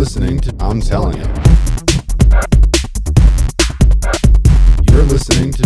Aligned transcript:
listening 0.00 0.40
to 0.40 0.50
I'm 0.60 0.80
telling 0.80 1.18
you. 1.18 1.26
You're 4.90 5.02
listening 5.02 5.52
to 5.52 5.62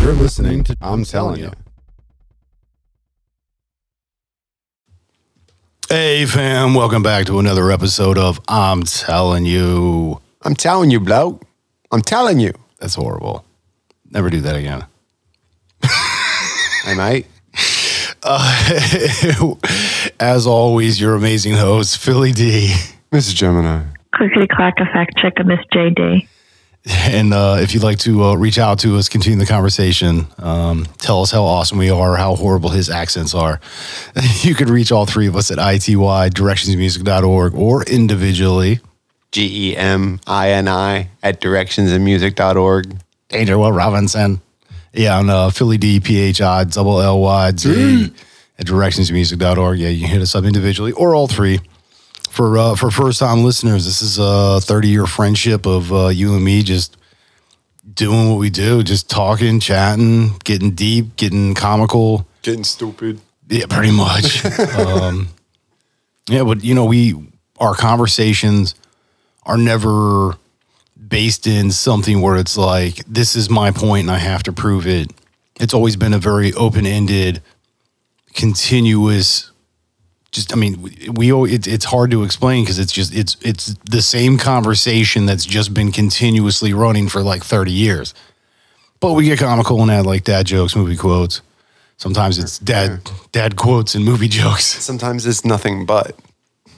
You're 0.00 0.12
listening 0.12 0.62
to 0.62 0.76
I'm 0.80 1.02
telling 1.02 1.40
you. 1.40 1.50
Hey, 5.88 6.24
fam, 6.24 6.74
welcome 6.74 7.02
back 7.02 7.26
to 7.26 7.40
another 7.40 7.72
episode 7.72 8.18
of 8.18 8.40
I'm 8.46 8.84
Telling 8.84 9.46
You. 9.46 10.20
I'm 10.42 10.54
telling 10.54 10.92
you, 10.92 11.00
bloke. 11.00 11.44
I'm 11.90 12.02
telling 12.02 12.38
you. 12.38 12.52
That's 12.78 12.94
horrible. 12.94 13.44
Never 14.12 14.30
do 14.30 14.40
that 14.42 14.54
again. 14.54 14.84
Hey, 16.84 16.94
mate. 16.94 17.26
As 20.20 20.46
always, 20.46 21.00
your 21.00 21.14
amazing 21.14 21.54
host, 21.54 21.98
Philly 21.98 22.32
D. 22.32 22.74
Mrs. 23.10 23.34
Gemini. 23.34 23.84
Quickly 24.14 24.46
clack 24.46 24.74
a 24.78 24.84
fact 24.86 25.16
check 25.16 25.38
of 25.40 25.46
Miss 25.46 25.58
JD. 25.72 26.28
And 26.84 27.32
uh, 27.32 27.58
if 27.60 27.74
you'd 27.74 27.82
like 27.82 27.98
to 28.00 28.24
uh, 28.24 28.34
reach 28.34 28.58
out 28.58 28.80
to 28.80 28.96
us, 28.96 29.08
continue 29.08 29.38
the 29.38 29.46
conversation, 29.46 30.26
um, 30.38 30.86
tell 30.98 31.22
us 31.22 31.30
how 31.30 31.44
awesome 31.44 31.78
we 31.78 31.90
are, 31.90 32.16
how 32.16 32.34
horrible 32.34 32.70
his 32.70 32.90
accents 32.90 33.34
are, 33.34 33.60
you 34.42 34.54
can 34.54 34.68
reach 34.70 34.90
all 34.90 35.06
three 35.06 35.28
of 35.28 35.36
us 35.36 35.50
at 35.50 35.58
ity, 35.58 35.94
directionsmusic.org, 35.94 37.54
or 37.54 37.84
individually. 37.84 38.80
G 39.30 39.70
E 39.70 39.76
M 39.76 40.20
I 40.26 40.50
N 40.50 40.68
I 40.68 41.08
at 41.22 41.40
directionsinmusic.org. 41.40 42.96
Danger 43.28 43.58
Will 43.58 43.72
Robinson. 43.72 44.40
Yeah, 44.92 45.18
on 45.18 45.30
uh, 45.30 45.50
Philly 45.50 45.78
D, 45.78 46.00
P 46.00 46.18
H 46.18 46.40
I, 46.40 46.64
double 46.64 47.00
L 47.00 47.20
Y 47.20 47.52
Z 47.56 48.12
at 48.58 48.66
directionsmusic.org. 48.66 49.78
Yeah, 49.78 49.88
you 49.88 50.00
can 50.00 50.10
hit 50.10 50.22
us 50.22 50.34
up 50.34 50.44
individually 50.44 50.92
or 50.92 51.14
all 51.14 51.26
three. 51.26 51.60
For 52.30 52.56
uh, 52.58 52.76
for 52.76 52.90
first 52.90 53.18
time 53.18 53.44
listeners, 53.44 53.84
this 53.84 54.00
is 54.00 54.18
a 54.18 54.60
30 54.60 54.88
year 54.88 55.06
friendship 55.06 55.66
of 55.66 55.92
uh, 55.92 56.08
you 56.08 56.34
and 56.34 56.44
me 56.44 56.62
just 56.62 56.96
doing 57.92 58.30
what 58.30 58.38
we 58.38 58.50
do, 58.50 58.82
just 58.82 59.10
talking, 59.10 59.60
chatting, 59.60 60.36
getting 60.44 60.70
deep, 60.72 61.16
getting 61.16 61.54
comical. 61.54 62.26
Getting 62.42 62.64
stupid. 62.64 63.20
Yeah, 63.48 63.66
pretty 63.68 63.92
much. 63.92 64.44
um, 64.76 65.28
yeah, 66.28 66.44
but 66.44 66.64
you 66.64 66.74
know, 66.74 66.84
we 66.84 67.14
our 67.58 67.74
conversations 67.74 68.74
are 69.44 69.58
never 69.58 70.36
based 71.12 71.46
in 71.46 71.70
something 71.70 72.22
where 72.22 72.38
it's 72.38 72.56
like 72.56 73.04
this 73.04 73.36
is 73.36 73.50
my 73.50 73.70
point 73.70 74.08
and 74.08 74.10
I 74.10 74.16
have 74.16 74.42
to 74.44 74.52
prove 74.52 74.86
it. 74.86 75.12
It's 75.60 75.74
always 75.74 75.94
been 75.94 76.14
a 76.14 76.18
very 76.18 76.54
open 76.54 76.86
ended, 76.86 77.42
continuous. 78.32 79.50
Just, 80.30 80.54
I 80.54 80.56
mean, 80.56 80.80
we, 80.80 81.30
we 81.30 81.52
it, 81.52 81.66
it's 81.66 81.84
hard 81.84 82.10
to 82.12 82.24
explain 82.24 82.64
because 82.64 82.78
it's 82.78 82.92
just 82.92 83.14
it's 83.14 83.36
it's 83.42 83.74
the 83.84 84.00
same 84.00 84.38
conversation 84.38 85.26
that's 85.26 85.44
just 85.44 85.74
been 85.74 85.92
continuously 85.92 86.72
running 86.72 87.08
for 87.08 87.22
like 87.22 87.44
thirty 87.44 87.72
years. 87.72 88.14
But 88.98 89.12
we 89.12 89.26
get 89.26 89.38
comical 89.38 89.82
and 89.82 89.90
add 89.90 90.06
like 90.06 90.24
dad 90.24 90.46
jokes, 90.46 90.74
movie 90.74 90.96
quotes. 90.96 91.42
Sometimes 91.98 92.38
it's 92.38 92.58
dad 92.58 93.10
dad 93.32 93.56
quotes 93.56 93.94
and 93.94 94.02
movie 94.02 94.28
jokes. 94.28 94.64
Sometimes 94.64 95.26
it's 95.26 95.44
nothing 95.44 95.84
but. 95.84 96.16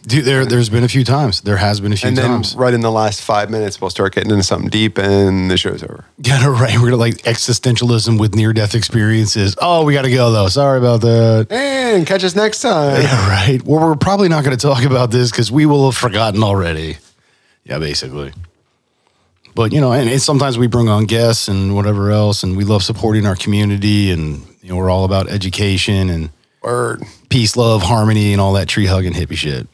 Dude, 0.07 0.25
there 0.27 0.45
there's 0.45 0.69
been 0.69 0.85
a 0.85 0.89
few 0.89 1.03
times. 1.03 1.41
There 1.41 1.57
has 1.57 1.81
been 1.81 1.93
a 1.93 1.97
few 1.97 2.09
And 2.09 2.17
then 2.17 2.27
times. 2.29 2.55
right 2.55 2.75
in 2.75 2.83
the 2.83 2.91
last 2.91 3.23
five 3.23 3.49
minutes, 3.51 3.81
we'll 3.81 3.89
start 3.89 4.15
getting 4.15 4.31
into 4.31 4.43
something 4.43 4.69
deep 4.69 4.99
and 4.99 5.51
the 5.51 5.57
show's 5.57 5.83
over. 5.83 6.05
Yeah, 6.19 6.47
right. 6.47 6.79
We're 6.79 6.95
like 6.95 7.17
existentialism 7.23 8.19
with 8.21 8.35
near 8.35 8.53
death 8.53 8.75
experiences. 8.75 9.57
Oh, 9.61 9.85
we 9.85 9.95
got 9.95 10.03
to 10.03 10.11
go 10.11 10.31
though. 10.31 10.49
Sorry 10.49 10.79
about 10.79 11.01
that. 11.03 11.47
And 11.51 12.07
catch 12.07 12.23
us 12.23 12.37
next 12.37 12.61
time. 12.61 13.01
Yeah, 13.03 13.29
right. 13.29 13.63
Well, 13.63 13.81
we're 13.81 13.97
probably 13.97 14.29
not 14.29 14.45
going 14.45 14.57
to 14.57 14.61
talk 14.63 14.85
about 14.85 15.11
this 15.11 15.31
because 15.31 15.51
we 15.51 15.65
will 15.67 15.87
have 15.91 15.97
forgotten 15.97 16.43
already. 16.43 16.99
Yeah, 17.65 17.79
basically. 17.79 18.33
But 19.55 19.73
you 19.73 19.81
know, 19.81 19.93
and, 19.93 20.11
and 20.11 20.21
sometimes 20.21 20.59
we 20.59 20.67
bring 20.67 20.89
on 20.89 21.05
guests 21.05 21.49
and 21.49 21.75
whatever 21.77 22.11
else, 22.11 22.43
and 22.43 22.57
we 22.57 22.65
love 22.65 22.83
supporting 22.83 23.25
our 23.25 23.37
community, 23.37 24.11
and 24.11 24.45
you 24.61 24.71
know, 24.71 24.77
we're 24.77 24.91
all 24.91 25.05
about 25.05 25.29
education 25.31 26.11
and 26.11 26.31
Word. 26.61 27.05
peace, 27.31 27.57
love, 27.57 27.81
harmony, 27.83 28.33
and 28.33 28.41
all 28.41 28.55
that 28.55 28.69
tree 28.69 28.87
hugging 28.87 29.13
hippie 29.13 29.37
shit. 29.37 29.69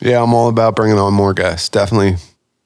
Yeah, 0.00 0.22
I'm 0.22 0.32
all 0.34 0.48
about 0.48 0.76
bringing 0.76 0.98
on 0.98 1.12
more 1.12 1.34
guests. 1.34 1.68
Definitely 1.68 2.16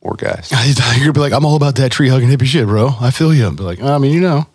more 0.02 0.14
guests. 0.14 0.52
You're 0.66 0.98
gonna 0.98 1.12
be 1.12 1.20
like, 1.20 1.32
I'm 1.32 1.44
all 1.44 1.56
about 1.56 1.76
that 1.76 1.92
tree 1.92 2.08
hugging 2.08 2.28
hippie 2.28 2.46
shit, 2.46 2.66
bro. 2.66 2.90
I 3.00 3.10
feel 3.10 3.34
you. 3.34 3.50
Be 3.50 3.62
like, 3.62 3.80
I 3.82 3.98
mean, 3.98 4.12
you 4.12 4.20
know, 4.20 4.46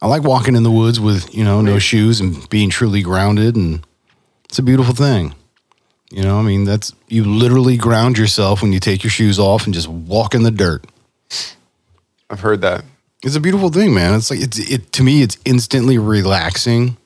I 0.00 0.08
like 0.08 0.24
walking 0.24 0.56
in 0.56 0.64
the 0.64 0.70
woods 0.70 0.98
with 0.98 1.32
you 1.34 1.44
know 1.44 1.60
no 1.60 1.78
shoes 1.78 2.20
and 2.20 2.48
being 2.50 2.70
truly 2.70 3.02
grounded, 3.02 3.54
and 3.54 3.86
it's 4.44 4.58
a 4.58 4.62
beautiful 4.62 4.94
thing. 4.94 5.34
You 6.10 6.22
know, 6.22 6.38
I 6.38 6.42
mean, 6.42 6.64
that's 6.64 6.92
you 7.08 7.24
literally 7.24 7.76
ground 7.76 8.18
yourself 8.18 8.62
when 8.62 8.72
you 8.72 8.80
take 8.80 9.04
your 9.04 9.10
shoes 9.10 9.38
off 9.38 9.64
and 9.64 9.72
just 9.72 9.88
walk 9.88 10.34
in 10.34 10.42
the 10.42 10.50
dirt. 10.50 10.84
I've 12.28 12.40
heard 12.40 12.60
that. 12.62 12.84
It's 13.22 13.36
a 13.36 13.40
beautiful 13.40 13.70
thing, 13.70 13.94
man. 13.94 14.14
It's 14.14 14.30
like 14.30 14.40
it's 14.40 14.58
it 14.58 14.90
to 14.92 15.04
me. 15.04 15.22
It's 15.22 15.38
instantly 15.44 15.98
relaxing. 15.98 16.96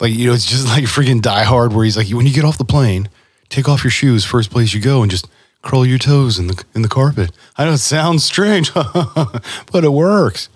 Like 0.00 0.12
you 0.14 0.26
know, 0.26 0.32
it's 0.32 0.46
just 0.46 0.66
like 0.66 0.84
freaking 0.96 1.20
Die 1.20 1.44
Hard, 1.44 1.74
where 1.74 1.84
he's 1.84 1.96
like, 1.96 2.08
when 2.08 2.26
you 2.26 2.32
get 2.32 2.44
off 2.44 2.56
the 2.56 2.64
plane, 2.64 3.08
take 3.52 3.68
off 3.68 3.84
your 3.84 3.90
shoes, 3.90 4.24
first 4.24 4.50
place 4.50 4.74
you 4.74 4.80
go, 4.80 5.02
and 5.02 5.10
just 5.10 5.28
curl 5.62 5.86
your 5.86 5.98
toes 5.98 6.38
in 6.38 6.48
the 6.48 6.64
in 6.74 6.82
the 6.82 6.88
carpet. 6.88 7.30
I 7.56 7.64
know 7.66 7.72
it 7.72 7.78
sounds 7.78 8.24
strange, 8.24 8.72
but 8.74 9.84
it 9.84 9.92
works, 9.92 10.48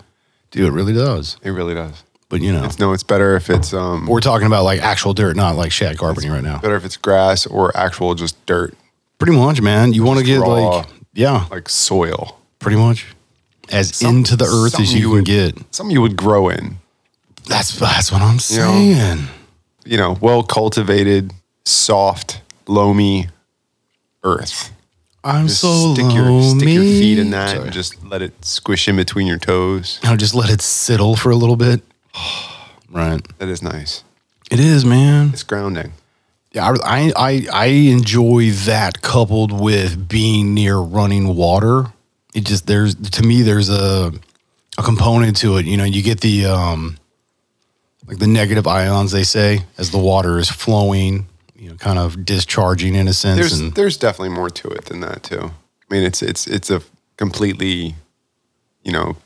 dude. 0.51 0.67
It 0.67 0.71
really 0.71 0.93
does. 0.93 1.37
It 1.43 1.51
really 1.51 1.73
does. 1.73 2.03
But 2.29 2.41
you 2.41 2.51
know, 2.51 2.65
It's 2.65 2.77
no, 2.77 2.91
it's 2.91 3.03
better 3.03 3.37
if 3.37 3.49
it's 3.49 3.73
um 3.73 4.05
we're 4.05 4.19
talking 4.19 4.47
about 4.47 4.65
like 4.65 4.81
actual 4.81 5.13
dirt, 5.13 5.37
not 5.37 5.55
like 5.55 5.71
shag 5.71 5.97
carpeting 5.97 6.29
right 6.29 6.43
now. 6.43 6.59
better 6.59 6.75
if 6.75 6.83
it's 6.83 6.97
grass 6.97 7.45
or 7.45 7.75
actual 7.77 8.15
just 8.15 8.35
dirt, 8.45 8.73
Pretty 9.17 9.31
much, 9.35 9.61
man. 9.61 9.93
You 9.93 10.03
want 10.03 10.19
to 10.19 10.25
get 10.25 10.39
raw. 10.41 10.49
like, 10.79 10.87
yeah, 11.13 11.47
like 11.49 11.69
soil. 11.69 12.37
pretty 12.59 12.77
much 12.77 13.05
as 13.69 13.95
Some- 13.95 14.17
into 14.17 14.35
the 14.35 14.45
earth 14.45 14.79
as 14.79 14.93
you 14.93 14.99
you 14.99 15.05
can 15.07 15.11
would- 15.15 15.25
get. 15.25 15.73
Something 15.73 15.93
you 15.95 16.01
would 16.01 16.17
grow 16.17 16.49
in. 16.49 16.77
That's 17.47 17.79
that's 17.79 18.11
what 18.11 18.21
I'm 18.21 18.33
know, 18.35 18.39
saying. 18.39 19.27
you 19.85 19.95
know, 19.97 20.17
well 20.19 20.43
cultivated, 20.43 21.31
soft, 21.65 22.41
loamy 22.67 23.29
earth. 24.23 24.71
I'm 25.23 25.47
Just 25.47 25.61
so 25.61 25.93
stick 25.93 26.13
your 26.13 26.41
stick 26.43 26.69
your 26.69 26.83
feet 26.83 27.19
in 27.19 27.31
that 27.31 27.49
Sorry. 27.49 27.63
and 27.63 27.73
just 27.73 28.03
let 28.05 28.21
it 28.21 28.45
squish 28.45 28.87
in 28.87 28.95
between 28.95 29.27
your 29.27 29.37
toes. 29.39 29.99
I'll 30.03 30.15
just 30.17 30.33
let 30.35 30.49
it 30.49 30.61
settle 30.61 31.15
for 31.15 31.31
a 31.31 31.35
little 31.35 31.57
bit. 31.57 31.81
right. 32.91 33.21
That 33.39 33.49
is 33.49 33.61
nice. 33.61 34.03
It 34.49 34.59
is, 34.59 34.85
man. 34.85 35.31
It's 35.33 35.43
grounding. 35.43 35.91
Yeah, 36.53 36.73
I, 36.83 37.11
I 37.15 37.47
I 37.51 37.65
enjoy 37.65 38.51
that 38.51 39.01
coupled 39.01 39.51
with 39.51 40.07
being 40.07 40.53
near 40.53 40.77
running 40.77 41.35
water. 41.35 41.87
It 42.33 42.45
just 42.45 42.65
there's 42.67 42.95
to 42.95 43.23
me 43.23 43.41
there's 43.41 43.69
a 43.69 44.13
a 44.77 44.83
component 44.83 45.35
to 45.37 45.57
it. 45.57 45.65
You 45.65 45.75
know, 45.75 45.83
you 45.83 46.01
get 46.01 46.21
the 46.21 46.45
um 46.45 46.97
like 48.07 48.19
the 48.19 48.27
negative 48.27 48.65
ions 48.65 49.11
they 49.11 49.23
say 49.23 49.65
as 49.77 49.91
the 49.91 49.97
water 49.97 50.39
is 50.39 50.49
flowing, 50.49 51.27
you 51.57 51.69
know, 51.69 51.75
kind 51.75 51.99
of 51.99 52.25
discharging 52.25 52.95
in 52.95 53.07
a 53.07 53.13
sense. 53.13 53.39
There's 53.39 53.59
and 53.59 53.73
there's 53.73 53.97
definitely 53.97 54.35
more 54.35 54.49
to 54.49 54.67
it 54.69 54.85
than 54.85 55.01
that 55.01 55.23
too. 55.23 55.51
I 55.89 55.93
mean, 55.93 56.03
it's 56.03 56.21
it's 56.21 56.47
it's 56.47 56.69
a 56.69 56.81
completely, 57.17 57.95
you 58.83 58.91
know, 58.91 59.17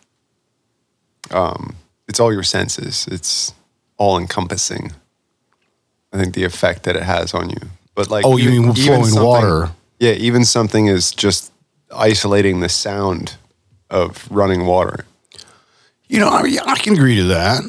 um, 1.31 1.75
it's 2.07 2.19
all 2.19 2.31
your 2.31 2.43
senses. 2.43 3.07
It's 3.11 3.53
all 3.97 4.17
encompassing. 4.17 4.93
I 6.13 6.17
think 6.17 6.33
the 6.33 6.43
effect 6.43 6.83
that 6.83 6.95
it 6.95 7.03
has 7.03 7.33
on 7.33 7.49
you. 7.49 7.69
But 7.95 8.09
like, 8.09 8.25
Oh, 8.25 8.37
you 8.37 8.49
mean 8.49 8.73
flowing 8.73 9.15
water. 9.15 9.71
Yeah, 9.99 10.13
even 10.13 10.43
something 10.45 10.87
is 10.87 11.11
just 11.11 11.51
isolating 11.93 12.59
the 12.59 12.69
sound 12.69 13.35
of 13.89 14.27
running 14.31 14.66
water. 14.66 15.05
You 16.07 16.19
know, 16.19 16.29
I, 16.29 16.43
mean, 16.43 16.59
I 16.66 16.75
can 16.75 16.93
agree 16.93 17.16
to 17.17 17.23
that. 17.25 17.61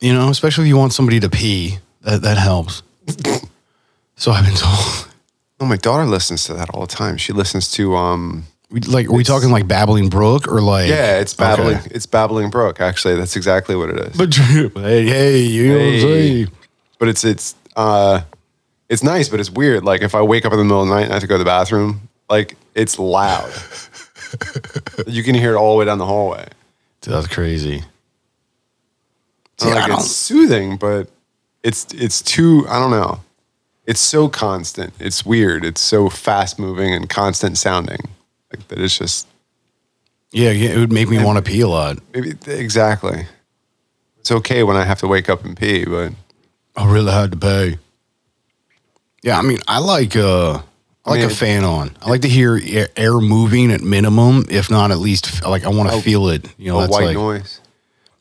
You 0.00 0.12
know, 0.12 0.28
especially 0.28 0.64
if 0.64 0.68
you 0.68 0.76
want 0.76 0.92
somebody 0.92 1.20
to 1.20 1.30
pee, 1.30 1.78
that 2.02 2.22
that 2.22 2.36
helps. 2.36 2.82
so 4.22 4.30
I've 4.30 4.44
been 4.44 4.54
told. 4.54 5.08
Oh, 5.58 5.66
my 5.66 5.76
daughter 5.76 6.04
listens 6.06 6.44
to 6.44 6.54
that 6.54 6.70
all 6.70 6.82
the 6.86 6.94
time. 6.94 7.16
She 7.16 7.32
listens 7.32 7.68
to 7.72 7.96
um 7.96 8.44
We, 8.70 8.78
like, 8.80 9.08
are 9.08 9.12
we 9.12 9.24
talking 9.24 9.50
like 9.50 9.66
babbling 9.66 10.08
brook 10.10 10.46
or 10.46 10.60
like? 10.60 10.88
yeah, 10.88 11.18
it's 11.18 11.34
babbling 11.34 11.78
Okay. 11.78 11.90
it's 11.92 12.06
babbling 12.06 12.48
brook. 12.50 12.80
Actually, 12.80 13.16
that's 13.16 13.34
exactly 13.34 13.74
what 13.74 13.90
it 13.90 13.98
is. 13.98 14.16
But 14.16 14.32
hey, 14.82 15.04
hey, 15.06 15.38
you 15.40 15.72
know 15.72 15.78
what 15.78 15.86
I'm 15.86 15.92
Hey. 15.94 16.28
saying? 16.36 16.48
but 17.00 17.08
it's 17.08 17.24
it's 17.24 17.56
uh 17.74 18.20
it's 18.88 19.02
nice, 19.02 19.28
but 19.28 19.40
it's 19.40 19.50
weird. 19.50 19.82
Like 19.84 20.02
if 20.02 20.14
I 20.14 20.22
wake 20.22 20.44
up 20.46 20.52
in 20.52 20.58
the 20.58 20.64
middle 20.64 20.82
of 20.82 20.88
the 20.88 20.94
night 20.94 21.02
and 21.04 21.10
I 21.12 21.14
have 21.16 21.22
to 21.22 21.26
go 21.26 21.34
to 21.34 21.38
the 21.38 21.44
bathroom, 21.44 22.08
like 22.30 22.56
it's 22.76 22.96
loud. 22.98 23.50
you 25.08 25.24
can 25.24 25.34
hear 25.34 25.54
it 25.54 25.56
all 25.56 25.72
the 25.74 25.78
way 25.80 25.84
down 25.84 25.98
the 25.98 26.06
hallway. 26.06 26.46
Dude, 27.00 27.14
that's 27.14 27.26
crazy. 27.26 27.82
See, 29.58 29.72
like 29.74 29.90
it's 29.90 30.10
soothing, 30.10 30.76
but 30.76 31.08
it's 31.64 31.86
it's 31.92 32.22
too 32.22 32.64
I 32.68 32.78
don't 32.78 32.90
know. 32.92 33.20
It's 33.86 34.00
so 34.00 34.28
constant. 34.28 34.92
It's 35.00 35.26
weird. 35.26 35.64
It's 35.64 35.80
so 35.80 36.08
fast 36.08 36.58
moving 36.58 36.94
and 36.94 37.08
constant 37.08 37.58
sounding. 37.58 37.98
Like 38.52 38.68
that 38.68 38.78
it's 38.80 38.96
just 38.96 39.26
Yeah, 40.30 40.50
yeah, 40.50 40.70
it 40.70 40.78
would 40.78 40.92
make 40.92 41.08
me 41.08 41.22
want 41.22 41.36
to 41.36 41.42
pee 41.42 41.60
a 41.62 41.68
lot. 41.68 41.98
maybe 42.14 42.34
exactly. 42.46 43.26
It's 44.20 44.30
okay 44.30 44.62
when 44.62 44.76
I 44.76 44.84
have 44.84 45.00
to 45.00 45.08
wake 45.08 45.28
up 45.28 45.44
and 45.44 45.56
pee, 45.56 45.84
but 45.84 46.12
I 46.76 46.90
really 46.90 47.10
had 47.10 47.32
to 47.32 47.38
pay. 47.38 47.78
Yeah, 49.22 49.38
I 49.38 49.42
mean, 49.42 49.58
I 49.66 49.78
like 49.78 50.16
uh, 50.16 50.62
I 51.04 51.10
like 51.10 51.20
mean, 51.20 51.30
a 51.30 51.34
fan 51.34 51.64
on. 51.64 51.96
I 52.00 52.08
like 52.10 52.22
to 52.22 52.28
hear 52.28 52.60
air, 52.96 53.14
moving 53.14 53.72
at 53.72 53.80
minimum, 53.80 54.44
if 54.48 54.70
not 54.70 54.90
at 54.92 54.98
least 54.98 55.44
like 55.44 55.64
I 55.64 55.68
want 55.68 55.90
to 55.90 56.00
feel 56.00 56.28
it. 56.28 56.46
You 56.56 56.72
know, 56.72 56.78
white 56.86 56.90
like 57.06 57.14
noise. 57.14 57.60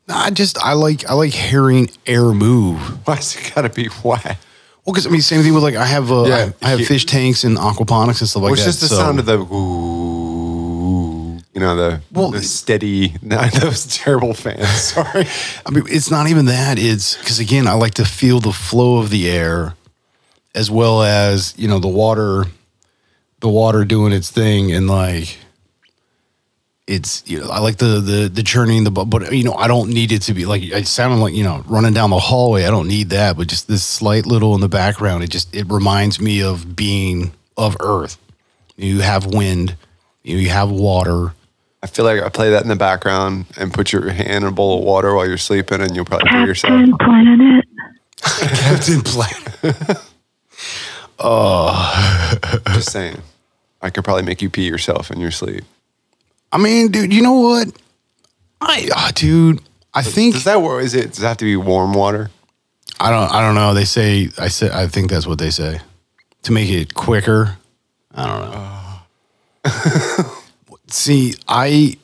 I 0.10 0.32
just 0.32 0.58
I 0.64 0.74
like 0.74 1.06
I 1.08 1.14
like 1.14 1.34
hearing 1.34 1.90
air 2.08 2.34
move. 2.34 2.80
Why's 3.08 3.36
it 3.36 3.52
gotta 3.54 3.70
be 3.70 3.86
white? 3.88 4.38
Well, 4.86 4.94
because 4.94 5.06
I 5.06 5.10
mean, 5.12 5.22
same 5.22 5.44
thing 5.44 5.54
with 5.54 5.64
like 5.64 5.76
I 5.76 5.86
have 5.86 6.12
uh, 6.12 6.24
Yeah, 6.26 6.52
I, 6.62 6.68
I 6.68 6.70
have 6.72 6.86
fish 6.88 7.06
tanks 7.06 7.44
and 7.44 7.58
aquaponics 7.58 8.20
and 8.22 8.30
stuff 8.30 8.44
like 8.44 8.54
it's 8.54 8.62
that. 8.64 8.68
just 8.70 8.82
the 8.82 8.88
so- 8.88 8.96
sound 8.96 9.20
of 9.20 9.26
the 9.26 9.38
ooh, 9.40 11.38
you 11.54 11.60
know, 11.60 11.76
the, 11.76 12.02
Well, 12.12 12.32
the 12.32 12.42
steady, 12.42 13.16
not 13.22 13.52
those 13.54 13.86
terrible 13.98 14.34
fans. 14.34 14.68
Sorry. 14.82 15.26
I 15.66 15.70
mean, 15.72 15.84
it's 15.88 16.10
not 16.10 16.28
even 16.28 16.46
that. 16.46 16.80
It's 16.80 17.16
because 17.18 17.40
again, 17.40 17.68
I 17.68 17.74
like 17.74 17.94
to 17.96 18.06
feel 18.06 18.40
the 18.40 18.52
flow 18.54 18.98
of 18.98 19.10
the 19.10 19.30
air, 19.30 19.76
as 20.56 20.72
well 20.72 21.04
as 21.04 21.54
you 21.58 21.68
know 21.68 21.80
the 21.80 21.88
water, 21.88 22.46
the 23.42 23.50
water 23.50 23.86
doing 23.86 24.14
its 24.14 24.32
thing, 24.32 24.72
and 24.72 24.88
like 24.88 25.38
it's 26.92 27.24
you 27.26 27.40
know 27.40 27.50
I 27.50 27.60
like 27.60 27.78
the 27.78 28.02
the 28.02 28.28
the 28.28 28.44
churning 28.44 28.84
the 28.84 28.92
bu- 28.92 29.06
but 29.06 29.32
you 29.34 29.46
know 29.46 29.54
I 29.54 29.68
don't 29.68 29.90
need 29.90 30.12
it 30.12 30.24
to 30.24 30.34
be 30.34 30.46
like 30.46 30.62
it 30.62 30.88
sounded 30.88 31.18
like 31.18 31.34
you 31.34 31.44
know 31.44 31.64
running 31.66 31.94
down 31.94 32.10
the 32.10 32.20
hallway. 32.20 32.66
I 32.66 32.70
don't 32.70 32.88
need 32.88 33.10
that, 33.12 33.38
but 33.38 33.48
just 33.48 33.68
this 33.68 33.84
slight 33.84 34.26
little 34.26 34.54
in 34.56 34.62
the 34.62 34.70
background. 34.70 35.24
It 35.24 35.30
just 35.30 35.56
it 35.56 35.66
reminds 35.70 36.20
me 36.20 36.44
of 36.44 36.76
being 36.76 37.32
of 37.56 37.78
Earth. 37.80 38.18
You 38.76 39.00
have 39.00 39.26
wind, 39.26 39.78
you, 40.24 40.36
know, 40.36 40.42
you 40.42 40.50
have 40.50 40.70
water. 40.70 41.34
I 41.82 41.88
feel 41.88 42.06
like 42.06 42.22
I 42.22 42.30
play 42.30 42.52
that 42.52 42.62
in 42.62 42.68
the 42.68 42.76
background 42.76 43.46
and 43.58 43.74
put 43.74 43.94
your 43.94 44.10
hand 44.10 44.44
in 44.44 44.44
a 44.44 44.52
bowl 44.52 44.80
of 44.80 44.84
water 44.84 45.16
while 45.16 45.28
you're 45.28 45.38
sleeping, 45.38 45.82
and 45.82 45.96
you'll 45.96 46.06
probably 46.06 46.30
hear 46.30 46.46
yourself. 46.46 46.74
Captain 46.74 46.98
Planet. 46.98 47.66
Captain 48.22 49.02
Planet. 49.02 49.98
Oh 51.24 52.40
just 52.74 52.92
saying, 52.92 53.18
I 53.82 53.90
could 53.90 54.04
probably 54.04 54.24
make 54.24 54.42
you 54.42 54.50
pee 54.50 54.68
yourself 54.68 55.10
in 55.10 55.20
your 55.20 55.32
sleep. 55.32 55.64
I 56.52 56.58
mean, 56.58 56.92
dude, 56.92 57.14
you 57.14 57.22
know 57.22 57.34
what? 57.40 57.68
I, 58.60 58.90
ah, 58.94 59.12
dude, 59.16 59.62
I 59.94 60.04
think 60.04 60.34
Does 60.36 60.44
that 60.44 60.62
work? 60.62 60.84
Is 60.84 60.94
it? 60.94 61.10
Does 61.14 61.24
it 61.24 61.28
have 61.28 61.38
to 61.38 61.46
be 61.46 61.56
warm 61.56 61.94
water? 61.94 62.30
I 63.00 63.10
don't. 63.10 63.32
I 63.32 63.42
don't 63.42 63.56
know. 63.56 63.74
They 63.74 63.86
say. 63.86 64.30
I 64.38 64.48
say. 64.50 64.70
I 64.72 64.88
think 64.88 65.10
that's 65.10 65.26
what 65.26 65.40
they 65.40 65.50
say 65.50 65.80
to 66.44 66.52
make 66.52 66.70
it 66.70 66.94
quicker. 66.94 67.58
I 68.14 68.28
don't 68.28 68.52
know. 68.52 70.32
See, 70.88 71.34
I 71.48 71.98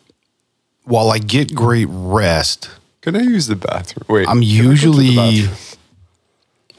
while 0.83 1.11
I 1.11 1.19
get 1.19 1.53
great 1.53 1.87
rest, 1.89 2.69
Can 3.01 3.15
I 3.15 3.21
use 3.21 3.47
the 3.47 3.55
bathroom? 3.57 4.05
Wait, 4.07 4.27
I'm 4.27 4.41
can 4.41 4.49
I 4.49 4.63
go 4.63 4.75
to 4.75 4.91
the 4.93 5.03
usually. 5.03 5.15
bathroom? 5.15 5.76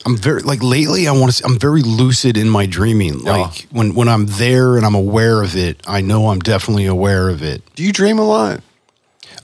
I'm 0.06 0.16
very 0.16 0.42
like 0.42 0.62
lately. 0.62 1.08
I 1.08 1.12
want 1.12 1.32
to. 1.32 1.44
I'm 1.44 1.58
very 1.58 1.82
lucid 1.82 2.36
in 2.36 2.48
my 2.48 2.66
dreaming. 2.66 3.20
Yeah. 3.20 3.36
Like 3.36 3.66
when 3.70 3.94
when 3.94 4.08
I'm 4.08 4.26
there 4.26 4.76
and 4.76 4.86
I'm 4.86 4.94
aware 4.94 5.42
of 5.42 5.56
it, 5.56 5.80
I 5.86 6.00
know 6.00 6.28
I'm 6.28 6.38
definitely 6.40 6.86
aware 6.86 7.28
of 7.28 7.42
it. 7.42 7.62
Do 7.74 7.82
you 7.82 7.92
dream 7.92 8.18
a 8.18 8.26
lot? 8.26 8.60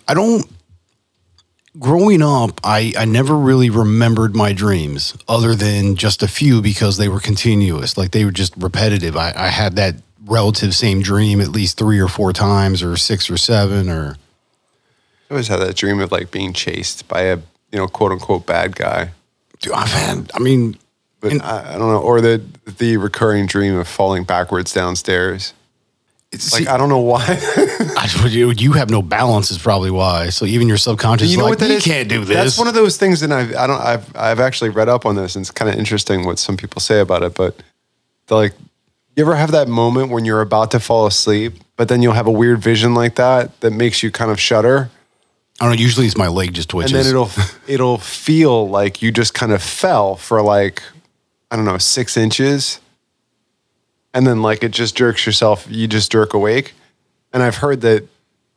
I 0.07 0.15
don't. 0.15 0.47
Growing 1.77 2.23
up, 2.23 2.61
I, 2.63 2.93
I 2.97 3.05
never 3.05 3.37
really 3.37 3.69
remembered 3.69 4.37
my 4.37 4.53
dreams 4.53 5.17
other 5.27 5.57
than 5.57 5.97
just 5.97 6.23
a 6.23 6.29
few 6.29 6.63
because 6.63 6.99
they 6.99 7.09
were 7.09 7.19
continuous. 7.19 7.99
Like 7.99 8.13
they 8.13 8.25
were 8.25 8.31
just 8.31 8.55
repetitive. 8.57 9.17
I, 9.17 9.33
I 9.35 9.49
had 9.49 9.75
that 9.75 9.97
relative 10.25 10.73
same 10.73 11.03
dream 11.03 11.41
at 11.41 11.49
least 11.49 11.77
three 11.77 11.99
or 11.99 12.07
four 12.07 12.33
times 12.33 12.81
or 12.81 12.97
six 12.97 13.29
or 13.29 13.37
seven 13.37 13.89
or. 13.89 14.17
I 15.29 15.35
always 15.35 15.49
had 15.49 15.57
that 15.61 15.75
dream 15.75 15.99
of 16.01 16.13
like 16.13 16.31
being 16.31 16.53
chased 16.53 17.09
by 17.09 17.23
a 17.23 17.39
you 17.73 17.79
know 17.79 17.89
quote 17.89 18.13
unquote 18.13 18.47
bad 18.47 18.77
guy. 18.77 19.11
Dude, 19.65 19.73
I've 19.73 19.91
had, 19.91 20.31
I 20.35 20.39
mean, 20.41 20.77
But 21.21 21.33
And- 21.33 21.43
I, 21.43 21.75
I 21.75 21.79
don't 21.79 21.89
know, 21.91 22.01
or 22.01 22.21
the 22.21 22.43
the 22.79 22.99
recurring 22.99 23.47
dream 23.47 23.77
of 23.79 23.89
falling 23.89 24.25
backwards 24.25 24.73
downstairs. 24.75 25.55
it's, 26.33 26.53
Like 26.53 26.65
see, 26.65 26.69
I 26.69 26.77
don't 26.77 26.89
know 26.91 26.99
why. 26.99 27.25
I, 27.27 28.27
you, 28.29 28.51
you 28.51 28.73
have 28.73 28.91
no 28.91 29.01
balance 29.01 29.51
is 29.51 29.57
probably 29.59 29.91
why. 29.91 30.29
So 30.31 30.45
even 30.45 30.69
your 30.69 30.77
subconscious 30.77 31.31
you 31.31 31.39
know 31.39 31.45
like, 31.45 31.51
what 31.53 31.59
that 31.61 31.71
you 31.71 31.77
is? 31.77 31.85
can't 31.85 32.09
do 32.11 32.25
this. 32.27 32.37
That's 32.37 32.59
one 32.59 32.69
of 32.69 32.75
those 32.75 32.99
things, 32.99 33.23
and 33.23 33.33
I've 33.33 33.55
I 33.57 33.67
don't 33.67 33.81
I've 33.81 34.17
I've 34.17 34.41
actually 34.41 34.69
read 34.71 34.89
up 34.91 35.07
on 35.07 35.17
this, 35.17 35.35
and 35.37 35.43
it's 35.43 35.51
kind 35.51 35.71
of 35.71 35.79
interesting 35.79 36.27
what 36.27 36.39
some 36.39 36.57
people 36.59 36.81
say 36.81 37.01
about 37.01 37.23
it. 37.23 37.35
But 37.35 37.57
they're 38.27 38.37
like, 38.39 38.53
you 39.17 39.25
ever 39.25 39.35
have 39.37 39.53
that 39.53 39.69
moment 39.69 40.11
when 40.11 40.25
you're 40.27 40.43
about 40.43 40.71
to 40.73 40.81
fall 40.81 41.07
asleep, 41.07 41.55
but 41.77 41.89
then 41.89 42.03
you'll 42.03 42.13
have 42.21 42.27
a 42.27 42.31
weird 42.33 42.59
vision 42.61 42.93
like 42.95 43.15
that 43.15 43.59
that 43.61 43.71
makes 43.73 44.03
you 44.03 44.11
kind 44.11 44.31
of 44.31 44.39
shudder, 44.39 44.91
I 45.61 45.67
don't 45.67 45.77
know. 45.77 45.81
Usually 45.81 46.07
it's 46.07 46.17
my 46.17 46.29
leg 46.29 46.53
just 46.53 46.71
twitches. 46.71 46.93
and 46.93 47.01
then 47.01 47.11
it'll 47.11 47.31
it'll 47.67 47.99
feel 47.99 48.69
like 48.69 49.03
you 49.03 49.13
just 49.13 49.35
kind 49.35 49.53
of 49.53 49.63
fell 49.63 50.17
for 50.17 50.43
like 50.43 50.83
I 51.51 51.57
don't 51.57 51.65
know 51.65 51.79
six 51.79 52.17
inches, 52.17 52.81
and 54.13 54.27
then 54.27 54.43
like 54.43 54.65
it 54.65 54.73
just 54.73 54.97
jerks 54.97 55.27
yourself. 55.27 55.67
You 55.71 55.87
just 55.87 56.11
jerk 56.11 56.35
awake, 56.35 56.75
and 57.33 57.43
I've 57.43 57.57
heard 57.57 57.83
that 57.83 58.09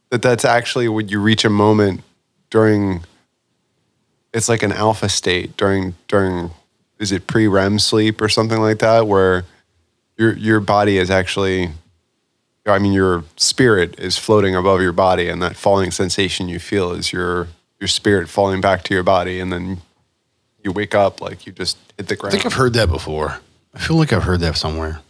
that 0.10 0.22
that's 0.22 0.46
actually 0.46 0.88
when 0.88 1.08
you 1.08 1.22
reach 1.22 1.46
a 1.46 1.50
moment 1.50 2.02
during. 2.50 3.04
It's 4.34 4.50
like 4.50 4.62
an 4.62 4.72
alpha 4.72 5.10
state 5.10 5.56
during 5.58 5.96
during 6.08 6.52
is 7.00 7.12
it 7.12 7.28
pre 7.28 7.48
REM 7.48 7.80
sleep 7.80 8.22
or 8.22 8.30
something 8.30 8.60
like 8.60 8.80
that 8.80 9.08
where 9.08 9.46
your 10.18 10.36
your 10.36 10.60
body 10.60 10.98
is 10.98 11.10
actually 11.10 11.72
I 12.68 12.80
mean 12.80 12.94
your 12.94 13.24
spirit 13.36 14.00
is 14.00 14.18
floating 14.18 14.56
above 14.56 14.82
your 14.82 14.92
body 14.92 15.30
and 15.30 15.42
that 15.42 15.56
falling 15.56 15.92
sensation 15.92 16.48
you 16.50 16.60
feel 16.60 16.92
is 16.92 17.12
your 17.14 17.48
your 17.80 17.88
spirit 17.88 18.30
falling 18.30 18.62
back 18.62 18.84
to 18.84 18.94
your 18.94 19.04
body 19.04 19.40
and 19.40 19.52
then 19.52 19.82
you 20.64 20.72
wake 20.72 20.96
up 20.96 21.22
like 21.22 21.46
you 21.46 21.52
just 21.52 21.78
hit 21.98 22.08
the 22.08 22.16
ground. 22.16 22.34
I 22.34 22.38
think 22.38 22.46
I've 22.46 22.58
heard 22.58 22.74
that 22.74 22.90
before. 22.90 23.40
I 23.74 23.80
feel 23.80 23.96
like 23.96 24.12
I've 24.12 24.24
heard 24.24 24.40
that 24.42 24.58
somewhere. 24.58 25.02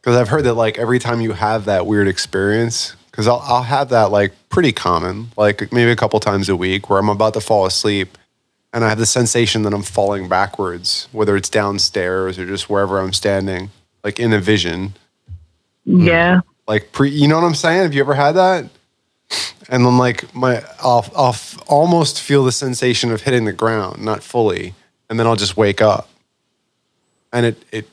Because 0.00 0.16
I've 0.16 0.28
heard 0.28 0.44
that 0.44 0.54
like 0.54 0.78
every 0.78 0.98
time 0.98 1.20
you 1.20 1.32
have 1.32 1.66
that 1.66 1.86
weird 1.86 2.08
experience, 2.08 2.94
because 3.10 3.26
I'll, 3.26 3.42
I'll 3.44 3.62
have 3.62 3.90
that 3.90 4.10
like 4.10 4.32
pretty 4.48 4.72
common, 4.72 5.28
like 5.36 5.72
maybe 5.72 5.90
a 5.90 5.96
couple 5.96 6.20
times 6.20 6.48
a 6.48 6.56
week 6.56 6.88
where 6.88 6.98
I'm 6.98 7.08
about 7.08 7.34
to 7.34 7.40
fall 7.40 7.66
asleep 7.66 8.16
and 8.72 8.84
I 8.84 8.88
have 8.88 8.98
the 8.98 9.06
sensation 9.06 9.62
that 9.62 9.74
I'm 9.74 9.82
falling 9.82 10.28
backwards, 10.28 11.08
whether 11.12 11.36
it's 11.36 11.48
downstairs 11.48 12.38
or 12.38 12.46
just 12.46 12.70
wherever 12.70 12.98
I'm 12.98 13.12
standing, 13.12 13.70
like 14.04 14.20
in 14.20 14.32
a 14.32 14.38
vision. 14.38 14.94
Yeah. 15.84 16.40
Like 16.70 16.92
pre, 16.92 17.10
you 17.10 17.26
know 17.26 17.34
what 17.34 17.44
I'm 17.44 17.56
saying? 17.56 17.82
Have 17.82 17.94
you 17.94 18.00
ever 18.00 18.14
had 18.14 18.36
that? 18.36 18.64
And 19.68 19.84
then 19.84 19.98
like 19.98 20.32
my, 20.32 20.62
I'll, 20.80 21.04
I'll 21.16 21.34
almost 21.66 22.20
feel 22.20 22.44
the 22.44 22.52
sensation 22.52 23.10
of 23.10 23.22
hitting 23.22 23.44
the 23.44 23.52
ground, 23.52 24.04
not 24.04 24.22
fully, 24.22 24.74
and 25.08 25.18
then 25.18 25.26
I'll 25.26 25.34
just 25.34 25.56
wake 25.56 25.82
up, 25.82 26.08
and 27.32 27.44
it 27.44 27.64
it 27.72 27.88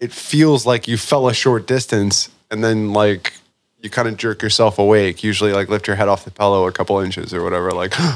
it 0.00 0.12
feels 0.12 0.66
like 0.66 0.88
you 0.88 0.96
fell 0.96 1.28
a 1.28 1.32
short 1.34 1.68
distance, 1.68 2.30
and 2.50 2.64
then 2.64 2.92
like 2.92 3.32
you 3.80 3.90
kind 3.90 4.08
of 4.08 4.16
jerk 4.16 4.42
yourself 4.42 4.80
awake. 4.80 5.22
Usually, 5.22 5.52
like 5.52 5.68
lift 5.68 5.86
your 5.86 5.94
head 5.94 6.08
off 6.08 6.24
the 6.24 6.32
pillow 6.32 6.66
a 6.66 6.72
couple 6.72 6.98
inches 6.98 7.32
or 7.32 7.44
whatever. 7.44 7.70
Like, 7.70 7.96
you 8.00 8.06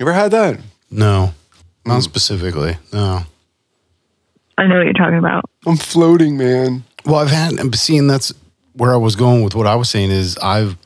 ever 0.00 0.12
had 0.12 0.32
that? 0.32 0.58
No, 0.90 1.34
not 1.86 1.94
Hmm. 1.98 2.00
specifically. 2.00 2.78
No. 2.92 3.20
I 4.58 4.66
know 4.66 4.78
what 4.78 4.84
you're 4.86 4.92
talking 4.92 5.18
about. 5.18 5.44
I'm 5.66 5.76
floating, 5.76 6.36
man. 6.36 6.82
Well, 7.06 7.14
I've 7.20 7.30
had, 7.30 7.52
and 7.60 7.72
seeing 7.76 8.08
that's 8.08 8.32
where 8.74 8.92
I 8.92 8.96
was 8.96 9.16
going 9.16 9.42
with 9.42 9.54
what 9.54 9.66
I 9.66 9.74
was 9.74 9.90
saying 9.90 10.10
is 10.10 10.36
I've, 10.38 10.76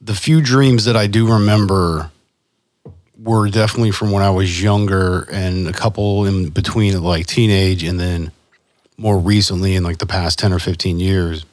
the 0.00 0.14
few 0.14 0.40
dreams 0.40 0.84
that 0.84 0.96
I 0.96 1.06
do 1.06 1.32
remember 1.32 2.10
were 3.18 3.48
definitely 3.48 3.90
from 3.90 4.10
when 4.10 4.22
I 4.22 4.30
was 4.30 4.62
younger 4.62 5.22
and 5.30 5.66
a 5.68 5.72
couple 5.72 6.26
in 6.26 6.50
between 6.50 7.00
like 7.02 7.26
teenage 7.26 7.82
and 7.82 7.98
then 7.98 8.32
more 8.98 9.18
recently 9.18 9.76
in 9.76 9.82
like 9.82 9.98
the 9.98 10.06
past 10.06 10.38
10 10.38 10.52
or 10.52 10.58
15 10.58 11.00
years. 11.00 11.44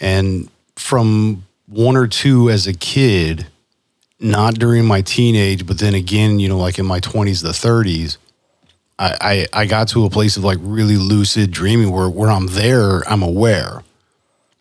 And 0.00 0.50
from 0.76 1.44
one 1.66 1.96
or 1.96 2.08
two 2.08 2.50
as 2.50 2.66
a 2.66 2.72
kid, 2.72 3.46
not 4.18 4.54
during 4.54 4.84
my 4.84 5.02
teenage, 5.02 5.66
but 5.66 5.78
then 5.78 5.94
again, 5.94 6.40
you 6.40 6.48
know, 6.48 6.58
like 6.58 6.78
in 6.78 6.86
my 6.86 7.00
20s, 7.00 7.42
the 7.42 7.50
30s, 7.50 8.16
I, 8.98 9.46
I, 9.52 9.62
I 9.62 9.66
got 9.66 9.88
to 9.88 10.04
a 10.04 10.10
place 10.10 10.36
of 10.36 10.44
like 10.44 10.58
really 10.60 10.96
lucid 10.96 11.50
dreaming 11.50 11.90
where, 11.90 12.08
where 12.08 12.30
I'm 12.30 12.48
there, 12.48 13.08
I'm 13.08 13.22
aware 13.22 13.82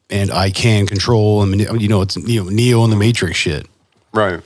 and 0.10 0.32
I 0.32 0.50
can 0.50 0.88
control 0.88 1.44
and, 1.44 1.60
you 1.82 1.88
know, 1.88 2.02
it's, 2.02 2.18
you 2.18 2.44
know, 2.44 2.50
Neo 2.50 2.84
and 2.84 2.92
the 2.92 2.98
Matrix 2.98 3.38
shit. 3.38 3.68
Right. 4.14 4.42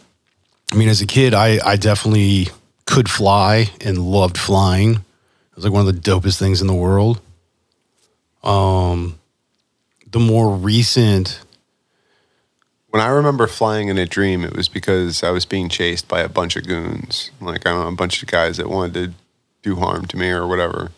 I 0.71 0.75
mean, 0.75 0.89
as 0.89 1.01
a 1.01 1.05
kid, 1.07 1.33
I, 1.33 1.59
I 1.65 1.75
definitely 1.77 2.47
could 2.85 3.09
fly 3.09 3.69
and 3.81 3.97
loved 3.97 4.37
flying. 4.37 4.91
It 4.91 5.55
was 5.55 5.63
like 5.63 5.73
one 5.73 5.87
of 5.87 5.93
the 5.93 6.01
dopest 6.11 6.37
things 6.39 6.61
in 6.61 6.67
the 6.67 6.73
world. 6.73 7.21
Um, 8.43 9.19
the 10.11 10.19
more 10.19 10.55
recent, 10.55 11.39
When 12.89 13.01
I 13.01 13.07
remember 13.07 13.47
flying 13.47 13.87
in 13.87 13.97
a 13.97 14.05
dream, 14.05 14.43
it 14.43 14.55
was 14.55 14.67
because 14.69 15.23
I 15.23 15.31
was 15.31 15.45
being 15.45 15.69
chased 15.69 16.07
by 16.07 16.21
a 16.21 16.29
bunch 16.29 16.55
of 16.55 16.67
goons, 16.67 17.31
like 17.41 17.65
I 17.65 17.71
don't 17.71 17.81
know, 17.81 17.87
a 17.87 17.95
bunch 17.95 18.21
of 18.21 18.29
guys 18.29 18.57
that 18.57 18.69
wanted 18.69 18.93
to 18.93 19.13
do 19.63 19.77
harm 19.77 20.05
to 20.07 20.17
me 20.17 20.29
or 20.29 20.45
whatever. 20.45 20.91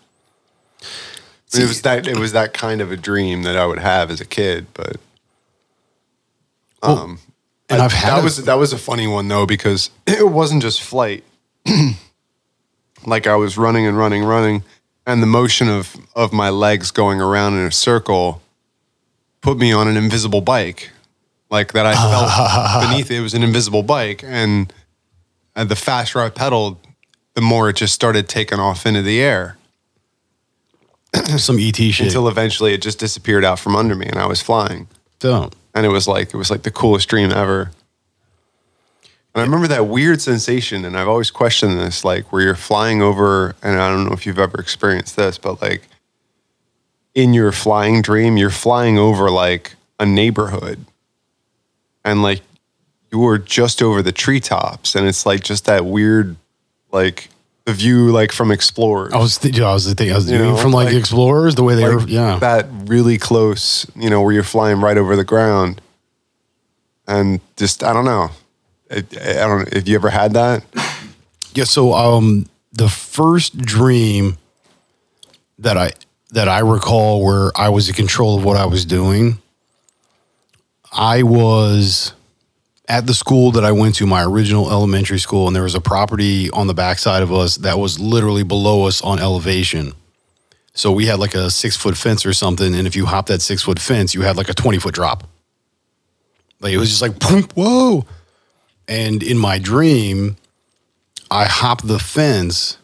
Mean, 1.53 1.63
it 1.63 1.67
was 1.67 1.81
that 1.83 2.07
it 2.07 2.17
was 2.17 2.31
that 2.33 2.53
kind 2.53 2.81
of 2.81 2.91
a 2.91 2.97
dream 2.97 3.43
that 3.43 3.55
I 3.55 3.65
would 3.65 3.79
have 3.79 4.09
as 4.11 4.19
a 4.21 4.25
kid, 4.25 4.67
but 4.73 4.97
um, 6.81 7.19
and 7.69 7.81
I- 7.81 7.85
I've 7.85 7.93
had 7.93 8.11
that 8.15 8.19
a- 8.19 8.23
was 8.23 8.43
that 8.45 8.55
was 8.55 8.73
a 8.73 8.77
funny 8.77 9.07
one 9.07 9.27
though 9.27 9.45
because 9.45 9.89
it 10.07 10.27
wasn't 10.29 10.61
just 10.61 10.81
flight, 10.81 11.23
like 13.05 13.27
I 13.27 13.35
was 13.35 13.57
running 13.57 13.85
and 13.85 13.97
running, 13.97 14.23
running, 14.23 14.63
and 15.05 15.21
the 15.21 15.27
motion 15.27 15.69
of 15.69 15.95
of 16.15 16.33
my 16.33 16.49
legs 16.49 16.91
going 16.91 17.21
around 17.21 17.53
in 17.53 17.65
a 17.65 17.71
circle 17.71 18.41
put 19.41 19.57
me 19.57 19.71
on 19.71 19.87
an 19.87 19.95
invisible 19.97 20.41
bike, 20.41 20.89
like 21.51 21.73
that 21.73 21.85
I 21.85 21.93
felt 22.81 22.89
beneath 22.89 23.11
it 23.11 23.21
was 23.21 23.33
an 23.35 23.43
invisible 23.43 23.83
bike, 23.83 24.23
and, 24.25 24.73
and 25.55 25.69
the 25.69 25.75
faster 25.75 26.19
I 26.19 26.29
pedaled, 26.29 26.77
the 27.35 27.41
more 27.41 27.69
it 27.69 27.75
just 27.75 27.93
started 27.93 28.27
taking 28.27 28.59
off 28.59 28.87
into 28.87 29.03
the 29.03 29.21
air 29.21 29.57
Some 31.37 31.57
ET 31.59 31.75
shit. 31.75 31.99
until 32.07 32.27
eventually 32.27 32.73
it 32.73 32.81
just 32.81 32.99
disappeared 32.99 33.45
out 33.45 33.59
from 33.59 33.75
under 33.75 33.95
me, 33.95 34.05
and 34.07 34.17
I 34.17 34.25
was 34.25 34.41
flying. 34.41 34.87
Don't. 35.19 35.55
and 35.73 35.85
it 35.85 35.89
was 35.89 36.07
like 36.07 36.33
it 36.33 36.37
was 36.37 36.51
like 36.51 36.63
the 36.63 36.71
coolest 36.71 37.07
dream 37.09 37.31
ever. 37.31 37.71
And 39.33 39.41
I 39.41 39.43
remember 39.43 39.67
that 39.67 39.87
weird 39.87 40.21
sensation, 40.21 40.85
and 40.85 40.97
I've 40.97 41.07
always 41.09 41.29
questioned 41.31 41.77
this, 41.77 42.05
like 42.05 42.31
where 42.31 42.41
you're 42.41 42.55
flying 42.55 43.01
over, 43.01 43.55
and 43.61 43.79
I 43.79 43.89
don't 43.89 44.05
know 44.05 44.13
if 44.13 44.25
you've 44.25 44.39
ever 44.39 44.59
experienced 44.59 45.15
this, 45.17 45.37
but 45.37 45.61
like 45.61 45.83
in 47.13 47.33
your 47.33 47.51
flying 47.51 48.01
dream, 48.01 48.37
you're 48.37 48.49
flying 48.49 48.97
over 48.97 49.29
like 49.29 49.75
a 49.99 50.05
neighborhood, 50.05 50.85
and 52.03 52.21
like 52.21 52.41
you 53.11 53.19
were 53.19 53.37
just 53.37 53.81
over 53.81 54.01
the 54.01 54.11
treetops, 54.11 54.95
and 54.95 55.07
it's 55.07 55.25
like 55.25 55.43
just 55.43 55.65
that 55.65 55.85
weird, 55.85 56.35
like 56.91 57.29
the 57.65 57.73
view 57.73 58.11
like 58.11 58.31
from 58.31 58.51
Explorers. 58.51 59.11
I 59.13 59.17
was 59.17 59.37
thinking, 59.37 59.63
I 59.63 59.73
was 59.73 59.85
thinking, 59.85 60.11
I 60.13 60.15
was 60.17 60.29
You 60.29 60.37
know, 60.37 60.55
from 60.57 60.71
like, 60.71 60.87
like- 60.87 60.95
explorers, 60.95 61.55
the 61.55 61.63
way 61.63 61.75
they 61.75 61.87
like 61.87 61.95
were, 62.05 62.07
yeah. 62.07 62.37
that 62.39 62.67
really 62.85 63.17
close, 63.17 63.85
you 63.95 64.09
know, 64.09 64.21
where 64.21 64.31
you're 64.33 64.43
flying 64.43 64.79
right 64.81 64.97
over 64.97 65.15
the 65.15 65.23
ground, 65.23 65.81
and 67.07 67.39
just 67.57 67.83
I 67.83 67.91
don't 67.93 68.05
know, 68.05 68.29
I, 68.91 68.97
I 68.97 69.47
don't. 69.47 69.73
Have 69.73 69.87
you 69.87 69.95
ever 69.95 70.09
had 70.09 70.33
that? 70.33 70.63
Yeah, 71.53 71.63
so 71.63 71.93
um 71.93 72.47
the 72.73 72.89
first 72.89 73.57
dream 73.57 74.37
that 75.59 75.77
I 75.77 75.91
that 76.31 76.47
I 76.49 76.59
recall 76.59 77.23
where 77.23 77.51
I 77.55 77.69
was 77.69 77.87
in 77.89 77.95
control 77.95 78.37
of 78.37 78.43
what 78.43 78.57
I 78.57 78.65
was 78.65 78.85
doing, 78.85 79.39
I 80.91 81.23
was 81.23 82.13
at 82.87 83.07
the 83.07 83.13
school 83.13 83.51
that 83.51 83.65
I 83.65 83.71
went 83.71 83.95
to, 83.95 84.05
my 84.05 84.23
original 84.23 84.69
elementary 84.69 85.19
school, 85.19 85.47
and 85.47 85.55
there 85.55 85.63
was 85.63 85.75
a 85.75 85.81
property 85.81 86.49
on 86.51 86.67
the 86.67 86.73
backside 86.73 87.23
of 87.23 87.31
us 87.31 87.57
that 87.57 87.79
was 87.79 87.99
literally 87.99 88.43
below 88.43 88.85
us 88.85 89.01
on 89.01 89.19
elevation. 89.19 89.93
So 90.73 90.91
we 90.91 91.05
had 91.05 91.19
like 91.19 91.33
a 91.35 91.49
six 91.49 91.75
foot 91.75 91.97
fence 91.97 92.25
or 92.25 92.33
something, 92.33 92.75
and 92.75 92.85
if 92.85 92.95
you 92.95 93.05
hop 93.05 93.27
that 93.27 93.41
six 93.41 93.63
foot 93.63 93.79
fence, 93.79 94.13
you 94.13 94.21
had 94.21 94.37
like 94.37 94.49
a 94.49 94.53
twenty 94.53 94.77
foot 94.77 94.93
drop. 94.93 95.27
Like 96.59 96.73
it 96.73 96.77
was 96.77 96.89
just 96.89 97.01
like 97.01 97.17
boom, 97.17 97.43
whoa. 97.55 98.05
And 98.87 99.23
in 99.23 99.37
my 99.37 99.57
dream, 99.57 100.37
I 101.31 101.45
hop 101.45 101.81
the 101.81 101.97
fence 101.97 102.77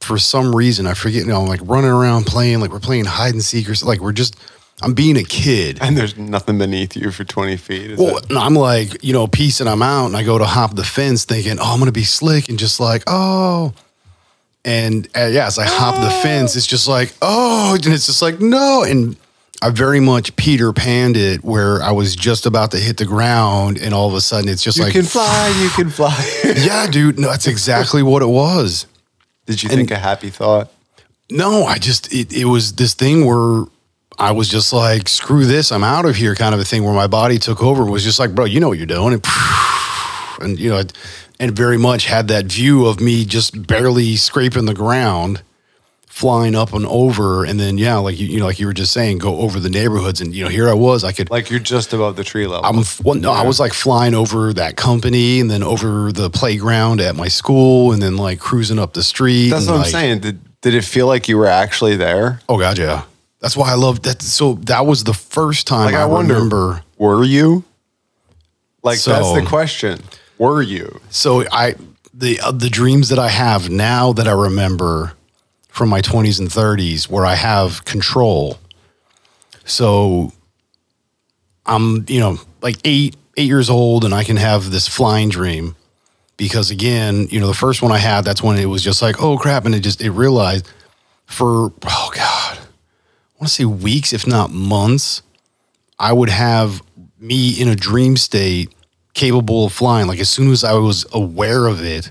for 0.00 0.18
some 0.18 0.54
reason. 0.54 0.86
I 0.86 0.94
forget. 0.94 1.22
You 1.22 1.28
know, 1.28 1.40
I'm 1.42 1.48
like 1.48 1.60
running 1.64 1.90
around 1.90 2.26
playing, 2.26 2.60
like 2.60 2.72
we're 2.72 2.80
playing 2.80 3.06
hide 3.06 3.32
and 3.32 3.42
seek 3.42 3.68
or. 3.70 3.74
Like 3.86 4.00
we're 4.00 4.12
just, 4.12 4.36
I'm 4.82 4.94
being 4.94 5.16
a 5.16 5.24
kid. 5.24 5.78
And 5.80 5.96
there's 5.96 6.16
nothing 6.16 6.58
beneath 6.58 6.96
you 6.96 7.10
for 7.10 7.24
20 7.24 7.56
feet. 7.56 7.98
Well, 7.98 8.18
it? 8.18 8.30
and 8.30 8.38
I'm 8.38 8.54
like, 8.54 9.02
you 9.04 9.12
know, 9.12 9.26
peace 9.26 9.60
and 9.60 9.68
I'm 9.68 9.82
out, 9.82 10.06
and 10.06 10.16
I 10.16 10.22
go 10.22 10.38
to 10.38 10.44
hop 10.44 10.74
the 10.74 10.84
fence, 10.84 11.24
thinking, 11.24 11.58
oh, 11.58 11.72
I'm 11.72 11.78
gonna 11.78 11.92
be 11.92 12.04
slick, 12.04 12.48
and 12.48 12.58
just 12.58 12.80
like, 12.80 13.02
oh. 13.06 13.74
And 14.64 15.08
uh, 15.16 15.26
yeah, 15.26 15.46
as 15.46 15.58
I 15.58 15.64
hop 15.64 15.94
the 15.96 16.10
fence, 16.10 16.54
it's 16.56 16.66
just 16.66 16.86
like, 16.86 17.14
oh, 17.22 17.74
and 17.74 17.86
it's 17.86 18.06
just 18.06 18.20
like, 18.22 18.40
no. 18.40 18.84
And 18.84 19.16
I 19.62 19.70
very 19.70 20.00
much 20.00 20.34
Peter 20.36 20.72
panned 20.72 21.16
it 21.16 21.44
where 21.44 21.82
I 21.82 21.92
was 21.92 22.16
just 22.16 22.46
about 22.46 22.70
to 22.70 22.78
hit 22.78 22.96
the 22.96 23.06
ground, 23.06 23.78
and 23.78 23.92
all 23.92 24.08
of 24.08 24.14
a 24.14 24.20
sudden 24.20 24.48
it's 24.48 24.62
just 24.62 24.78
you 24.78 24.84
like, 24.84 24.94
you 24.94 25.00
can 25.00 25.08
fly. 25.08 25.60
You 25.62 25.68
can 25.70 25.90
fly. 25.90 26.16
yeah, 26.44 26.86
dude, 26.90 27.18
no, 27.18 27.28
that's 27.28 27.46
exactly 27.46 28.02
what 28.02 28.22
it 28.22 28.28
was. 28.28 28.86
Did 29.46 29.62
you 29.62 29.68
think 29.68 29.90
a 29.90 29.98
happy 29.98 30.30
thought? 30.30 30.72
No, 31.30 31.64
I 31.64 31.78
just 31.78 32.12
it, 32.12 32.32
it 32.32 32.46
was 32.46 32.74
this 32.74 32.94
thing 32.94 33.24
where 33.26 33.66
I 34.20 34.32
was 34.32 34.50
just 34.50 34.74
like, 34.74 35.08
screw 35.08 35.46
this, 35.46 35.72
I'm 35.72 35.82
out 35.82 36.04
of 36.04 36.14
here, 36.14 36.34
kind 36.34 36.54
of 36.54 36.60
a 36.60 36.64
thing 36.64 36.84
where 36.84 36.92
my 36.92 37.06
body 37.06 37.38
took 37.38 37.62
over. 37.62 37.88
It 37.88 37.90
was 37.90 38.04
just 38.04 38.18
like, 38.18 38.34
bro, 38.34 38.44
you 38.44 38.60
know 38.60 38.68
what 38.68 38.76
you're 38.76 38.86
doing, 38.86 39.14
and, 39.14 39.24
and 40.40 40.60
you 40.60 40.68
know, 40.68 40.82
and 41.40 41.56
very 41.56 41.78
much 41.78 42.04
had 42.04 42.28
that 42.28 42.44
view 42.44 42.84
of 42.84 43.00
me 43.00 43.24
just 43.24 43.66
barely 43.66 44.16
scraping 44.16 44.66
the 44.66 44.74
ground, 44.74 45.40
flying 46.06 46.54
up 46.54 46.74
and 46.74 46.84
over, 46.84 47.46
and 47.46 47.58
then 47.58 47.78
yeah, 47.78 47.96
like 47.96 48.20
you, 48.20 48.26
you 48.26 48.38
know, 48.40 48.44
like 48.44 48.60
you 48.60 48.66
were 48.66 48.74
just 48.74 48.92
saying, 48.92 49.18
go 49.18 49.38
over 49.38 49.58
the 49.58 49.70
neighborhoods, 49.70 50.20
and 50.20 50.34
you 50.34 50.44
know, 50.44 50.50
here 50.50 50.68
I 50.68 50.74
was, 50.74 51.02
I 51.02 51.12
could 51.12 51.30
Like 51.30 51.48
you're 51.48 51.58
just 51.58 51.94
above 51.94 52.16
the 52.16 52.24
tree 52.24 52.46
level. 52.46 52.66
I'm 52.66 52.84
well, 53.02 53.14
no, 53.14 53.32
I 53.32 53.46
was 53.46 53.58
like 53.58 53.72
flying 53.72 54.12
over 54.12 54.52
that 54.52 54.76
company 54.76 55.40
and 55.40 55.50
then 55.50 55.62
over 55.62 56.12
the 56.12 56.28
playground 56.28 57.00
at 57.00 57.16
my 57.16 57.28
school 57.28 57.92
and 57.92 58.02
then 58.02 58.18
like 58.18 58.38
cruising 58.38 58.78
up 58.78 58.92
the 58.92 59.02
street. 59.02 59.48
That's 59.48 59.66
and, 59.66 59.76
what 59.76 59.86
I'm 59.86 59.90
saying. 59.90 60.20
Did 60.20 60.60
did 60.60 60.74
it 60.74 60.84
feel 60.84 61.06
like 61.06 61.26
you 61.26 61.38
were 61.38 61.46
actually 61.46 61.96
there? 61.96 62.40
Oh 62.50 62.58
god, 62.58 62.76
yeah. 62.76 63.04
That's 63.40 63.56
why 63.56 63.70
I 63.70 63.74
love 63.74 64.02
that. 64.02 64.22
So 64.22 64.54
that 64.64 64.86
was 64.86 65.04
the 65.04 65.14
first 65.14 65.66
time 65.66 65.86
Like 65.86 65.94
I, 65.94 66.02
I, 66.02 66.06
wonder, 66.06 66.34
remember. 66.34 66.82
were 66.98 67.24
you? 67.24 67.64
Like 68.82 69.00
that's 69.00 69.32
the 69.32 69.44
question. 69.46 70.00
Were 70.38 70.62
you? 70.62 71.00
So 71.10 71.44
I 71.50 71.74
the 72.14 72.40
uh, 72.40 72.52
the 72.52 72.70
dreams 72.70 73.08
that 73.10 73.18
I 73.18 73.28
have 73.28 73.70
now 73.70 74.12
that 74.12 74.26
I 74.26 74.32
remember 74.32 75.12
from 75.68 75.88
my 75.88 76.00
20s 76.00 76.38
and 76.40 76.48
30s 76.48 77.08
where 77.08 77.24
I 77.24 77.34
have 77.34 77.84
control. 77.84 78.58
So 79.64 80.32
I'm, 81.64 82.04
you 82.08 82.20
know, 82.20 82.38
like 82.60 82.76
8 82.84 83.16
8 83.36 83.46
years 83.46 83.70
old 83.70 84.04
and 84.04 84.14
I 84.14 84.24
can 84.24 84.36
have 84.36 84.70
this 84.70 84.88
flying 84.88 85.28
dream 85.28 85.76
because 86.36 86.70
again, 86.70 87.28
you 87.30 87.38
know, 87.38 87.46
the 87.46 87.54
first 87.54 87.82
one 87.82 87.92
I 87.92 87.98
had 87.98 88.24
that's 88.24 88.42
when 88.42 88.58
it 88.58 88.64
was 88.64 88.82
just 88.82 89.02
like, 89.02 89.22
"Oh 89.22 89.36
crap," 89.36 89.66
and 89.66 89.74
it 89.74 89.80
just 89.80 90.00
it 90.00 90.10
realized 90.10 90.66
for 91.26 91.70
oh 91.86 92.10
god. 92.14 92.29
I 93.40 93.44
want 93.44 93.48
to 93.48 93.54
say 93.54 93.64
weeks 93.64 94.12
if 94.12 94.26
not 94.26 94.50
months 94.50 95.22
I 95.98 96.12
would 96.12 96.28
have 96.28 96.82
me 97.18 97.60
in 97.60 97.68
a 97.68 97.76
dream 97.76 98.16
state 98.16 98.74
capable 99.14 99.66
of 99.66 99.72
flying. 99.72 100.08
Like 100.08 100.18
as 100.18 100.28
soon 100.28 100.50
as 100.50 100.62
I 100.62 100.74
was 100.74 101.06
aware 101.12 101.66
of 101.66 101.82
it, 101.82 102.10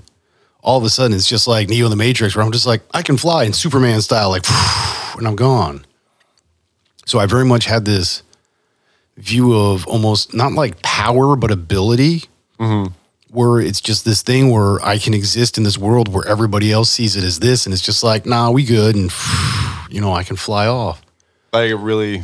all 0.61 0.77
of 0.77 0.83
a 0.83 0.89
sudden 0.89 1.15
it's 1.15 1.27
just 1.27 1.47
like 1.47 1.69
Neo 1.69 1.85
in 1.85 1.89
the 1.89 1.95
Matrix, 1.95 2.35
where 2.35 2.45
I'm 2.45 2.51
just 2.51 2.67
like, 2.67 2.81
I 2.93 3.01
can 3.01 3.17
fly 3.17 3.43
in 3.43 3.53
Superman 3.53 4.01
style, 4.01 4.29
like, 4.29 4.43
and 5.17 5.27
I'm 5.27 5.35
gone. 5.35 5.85
So 7.05 7.19
I 7.19 7.25
very 7.25 7.45
much 7.45 7.65
had 7.65 7.85
this 7.85 8.21
view 9.17 9.55
of 9.55 9.85
almost 9.87 10.33
not 10.33 10.53
like 10.53 10.81
power, 10.81 11.35
but 11.35 11.51
ability, 11.51 12.23
mm-hmm. 12.59 12.91
where 13.31 13.59
it's 13.59 13.81
just 13.81 14.05
this 14.05 14.21
thing 14.21 14.51
where 14.51 14.79
I 14.85 14.97
can 14.97 15.13
exist 15.13 15.57
in 15.57 15.63
this 15.63 15.77
world 15.77 16.13
where 16.13 16.27
everybody 16.27 16.71
else 16.71 16.89
sees 16.89 17.15
it 17.15 17.23
as 17.23 17.39
this, 17.39 17.65
and 17.65 17.73
it's 17.73 17.81
just 17.81 18.03
like, 18.03 18.25
nah, 18.25 18.51
we 18.51 18.63
good, 18.63 18.95
and 18.95 19.11
you 19.89 19.99
know, 19.99 20.13
I 20.13 20.23
can 20.23 20.35
fly 20.35 20.67
off. 20.67 21.01
Like 21.53 21.73
really 21.77 22.23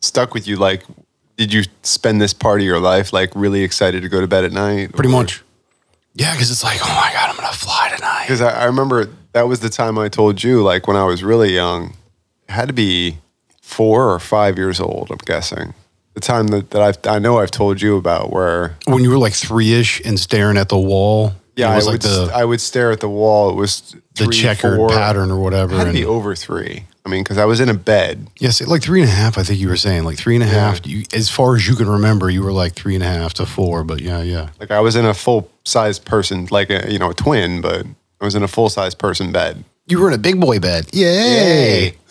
stuck 0.00 0.34
with 0.34 0.46
you. 0.46 0.56
Like, 0.56 0.82
did 1.36 1.52
you 1.52 1.64
spend 1.82 2.20
this 2.20 2.34
part 2.34 2.60
of 2.60 2.66
your 2.66 2.80
life 2.80 3.12
like 3.12 3.30
really 3.34 3.62
excited 3.62 4.02
to 4.02 4.08
go 4.08 4.20
to 4.20 4.26
bed 4.26 4.44
at 4.44 4.52
night? 4.52 4.92
Pretty 4.92 5.10
much. 5.10 5.42
Yeah, 6.14 6.32
because 6.34 6.50
it's 6.50 6.64
like, 6.64 6.80
oh 6.82 6.94
my 6.94 7.10
God, 7.12 7.30
I'm 7.30 7.36
gonna 7.36 7.52
fly 7.52 7.92
tonight. 7.94 8.24
Because 8.24 8.40
I, 8.40 8.62
I 8.62 8.64
remember 8.64 9.08
that 9.32 9.46
was 9.48 9.60
the 9.60 9.70
time 9.70 9.98
I 9.98 10.08
told 10.08 10.42
you, 10.42 10.62
like 10.62 10.86
when 10.86 10.96
I 10.96 11.04
was 11.04 11.22
really 11.22 11.54
young, 11.54 11.94
it 12.48 12.52
had 12.52 12.68
to 12.68 12.74
be 12.74 13.18
four 13.62 14.12
or 14.12 14.18
five 14.18 14.58
years 14.58 14.80
old, 14.80 15.08
I'm 15.10 15.18
guessing. 15.18 15.74
The 16.14 16.20
time 16.20 16.48
that, 16.48 16.70
that 16.70 16.82
I've, 16.82 16.98
I 17.06 17.20
know 17.20 17.38
I've 17.38 17.52
told 17.52 17.80
you 17.80 17.96
about 17.96 18.32
where, 18.32 18.76
When 18.86 19.04
you 19.04 19.10
were 19.10 19.18
like 19.18 19.32
three 19.32 19.72
ish 19.72 20.04
and 20.04 20.18
staring 20.18 20.56
at 20.56 20.68
the 20.68 20.78
wall. 20.78 21.32
Yeah, 21.60 21.70
I 21.70 21.76
would, 21.76 21.84
like 21.84 22.00
the, 22.00 22.30
I 22.34 22.44
would 22.44 22.60
stare 22.60 22.90
at 22.90 23.00
the 23.00 23.08
wall. 23.08 23.50
It 23.50 23.54
was 23.56 23.94
the 24.14 24.24
three, 24.24 24.36
checkered 24.36 24.76
four- 24.76 24.88
pattern 24.88 25.30
or 25.30 25.40
whatever. 25.40 25.74
It 25.74 25.78
had 25.78 25.84
to 25.84 25.90
and- 25.90 25.98
be 25.98 26.04
over 26.04 26.34
three. 26.34 26.84
I 27.04 27.08
mean, 27.08 27.22
because 27.22 27.38
I 27.38 27.46
was 27.46 27.60
in 27.60 27.70
a 27.70 27.74
bed. 27.74 28.28
Yes, 28.38 28.60
like 28.66 28.82
three 28.82 29.00
and 29.00 29.08
a 29.08 29.12
half. 29.12 29.38
I 29.38 29.42
think 29.42 29.58
you 29.58 29.68
were 29.68 29.76
saying 29.76 30.04
like 30.04 30.18
three 30.18 30.34
and 30.34 30.44
a 30.44 30.46
half. 30.46 30.86
You, 30.86 31.04
as 31.14 31.30
far 31.30 31.56
as 31.56 31.66
you 31.66 31.74
can 31.74 31.88
remember, 31.88 32.28
you 32.28 32.42
were 32.42 32.52
like 32.52 32.74
three 32.74 32.94
and 32.94 33.02
a 33.02 33.06
half 33.06 33.32
to 33.34 33.46
four. 33.46 33.84
But 33.84 34.00
yeah, 34.02 34.20
yeah. 34.20 34.50
Like 34.60 34.70
I 34.70 34.80
was 34.80 34.96
in 34.96 35.06
a 35.06 35.14
full 35.14 35.50
size 35.64 35.98
person, 35.98 36.46
like 36.50 36.68
a, 36.68 36.92
you 36.92 36.98
know, 36.98 37.10
a 37.10 37.14
twin, 37.14 37.62
but 37.62 37.86
I 38.20 38.24
was 38.24 38.34
in 38.34 38.42
a 38.42 38.48
full 38.48 38.68
size 38.68 38.94
person 38.94 39.32
bed. 39.32 39.64
You 39.86 39.98
were 39.98 40.08
in 40.08 40.14
a 40.14 40.18
big 40.18 40.38
boy 40.38 40.60
bed. 40.60 40.88
Yay! 40.92 41.94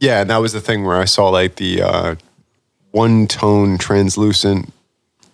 Yeah, 0.00 0.20
and 0.20 0.30
that 0.30 0.36
was 0.36 0.52
the 0.52 0.60
thing 0.60 0.84
where 0.84 0.96
I 0.96 1.06
saw 1.06 1.28
like 1.28 1.56
the 1.56 1.82
uh, 1.82 2.14
one 2.92 3.26
tone 3.26 3.78
translucent 3.78 4.72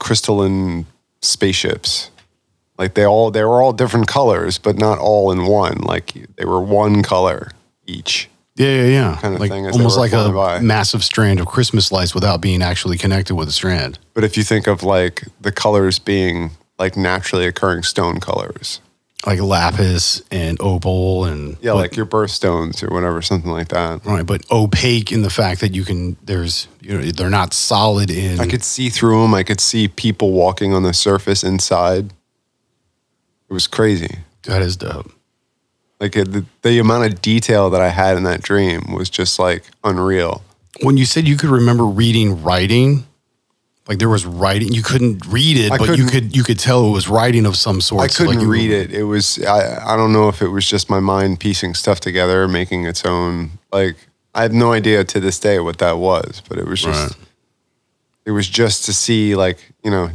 crystalline 0.04 0.86
spaceships. 1.22 2.10
Like 2.78 2.94
they 2.94 3.06
all 3.06 3.30
they 3.30 3.42
were 3.42 3.62
all 3.62 3.72
different 3.72 4.06
colors, 4.06 4.58
but 4.58 4.76
not 4.76 4.98
all 4.98 5.32
in 5.32 5.46
one. 5.46 5.78
Like 5.78 6.12
they 6.36 6.44
were 6.44 6.60
one 6.60 7.02
color 7.02 7.50
each. 7.86 8.28
Yeah, 8.56 8.68
yeah, 8.68 8.84
yeah. 8.84 9.18
Kind 9.20 9.34
of 9.34 9.40
like 9.40 9.50
thing 9.50 9.66
almost 9.66 9.98
like 9.98 10.12
a 10.12 10.30
by. 10.30 10.60
massive 10.60 11.02
strand 11.02 11.40
of 11.40 11.46
Christmas 11.46 11.90
lights 11.90 12.14
without 12.14 12.40
being 12.40 12.62
actually 12.62 12.98
connected 12.98 13.34
with 13.34 13.48
a 13.48 13.52
strand. 13.52 13.98
But 14.12 14.24
if 14.24 14.36
you 14.36 14.44
think 14.44 14.66
of 14.66 14.82
like 14.82 15.24
the 15.40 15.50
colors 15.50 15.98
being 15.98 16.50
like 16.78 16.96
naturally 16.96 17.46
occurring 17.46 17.82
stone 17.82 18.20
colors, 18.20 18.80
Like 19.26 19.40
lapis 19.40 20.22
and 20.30 20.58
opal 20.60 21.24
and 21.24 21.56
yeah, 21.62 21.72
but- 21.72 21.76
like 21.76 21.96
your 21.96 22.04
birthstones 22.04 22.82
or 22.82 22.92
whatever, 22.92 23.22
something 23.22 23.50
like 23.50 23.68
that. 23.68 24.04
right, 24.04 24.24
but 24.26 24.44
opaque 24.50 25.12
in 25.12 25.22
the 25.22 25.30
fact 25.30 25.60
that 25.62 25.74
you 25.74 25.82
can. 25.84 26.16
There's 26.22 26.68
you 26.82 26.98
know 26.98 27.02
they're 27.10 27.30
not 27.30 27.54
solid 27.54 28.10
in. 28.10 28.38
I 28.38 28.46
could 28.46 28.62
see 28.62 28.90
through 28.90 29.22
them. 29.22 29.32
I 29.34 29.42
could 29.42 29.60
see 29.60 29.88
people 29.88 30.32
walking 30.32 30.74
on 30.74 30.82
the 30.82 30.92
surface 30.92 31.42
inside. 31.42 32.12
It 33.48 33.52
was 33.52 33.66
crazy. 33.66 34.18
That 34.42 34.60
is 34.60 34.76
dope. 34.76 35.10
Like 36.00 36.16
it, 36.16 36.30
the, 36.32 36.44
the 36.62 36.78
amount 36.78 37.06
of 37.06 37.22
detail 37.22 37.70
that 37.70 37.80
I 37.80 37.88
had 37.88 38.16
in 38.18 38.24
that 38.24 38.42
dream 38.42 38.92
was 38.92 39.08
just 39.08 39.38
like 39.38 39.62
unreal. 39.84 40.42
When 40.82 40.96
you 40.96 41.06
said 41.06 41.26
you 41.26 41.36
could 41.36 41.50
remember 41.50 41.84
reading 41.84 42.42
writing, 42.42 43.06
like 43.86 43.98
there 43.98 44.08
was 44.08 44.24
writing, 44.24 44.72
you 44.72 44.82
couldn't 44.82 45.26
read 45.26 45.56
it, 45.58 45.70
I 45.72 45.76
but 45.78 45.98
you 45.98 46.06
couldn't- 46.06 46.34
you 46.34 46.42
could 46.42 46.58
tell 46.58 46.86
it 46.88 46.90
was 46.92 47.06
writing 47.08 47.44
of 47.46 47.56
some 47.56 47.80
sort. 47.80 48.02
I 48.02 48.08
couldn't 48.08 48.40
you- 48.40 48.48
read 48.50 48.70
it. 48.70 48.92
It 48.92 49.04
was 49.04 49.38
I, 49.44 49.92
I 49.92 49.96
don't 49.96 50.12
know 50.12 50.28
if 50.28 50.40
it 50.42 50.48
was 50.48 50.66
just 50.66 50.88
my 50.88 51.00
mind 51.00 51.40
piecing 51.40 51.74
stuff 51.74 52.00
together, 52.00 52.48
making 52.48 52.86
its 52.86 53.04
own 53.04 53.50
like 53.72 53.96
I 54.34 54.42
have 54.42 54.52
no 54.52 54.72
idea 54.72 55.04
to 55.04 55.20
this 55.20 55.38
day 55.38 55.58
what 55.60 55.78
that 55.78 55.98
was, 55.98 56.42
but 56.48 56.58
it 56.58 56.66
was 56.66 56.80
just 56.82 57.10
Right. 57.10 57.26
it 58.26 58.30
was 58.32 58.48
just 58.48 58.84
to 58.86 58.92
see 58.94 59.36
like, 59.36 59.58
you 59.84 59.90
know, 59.90 60.10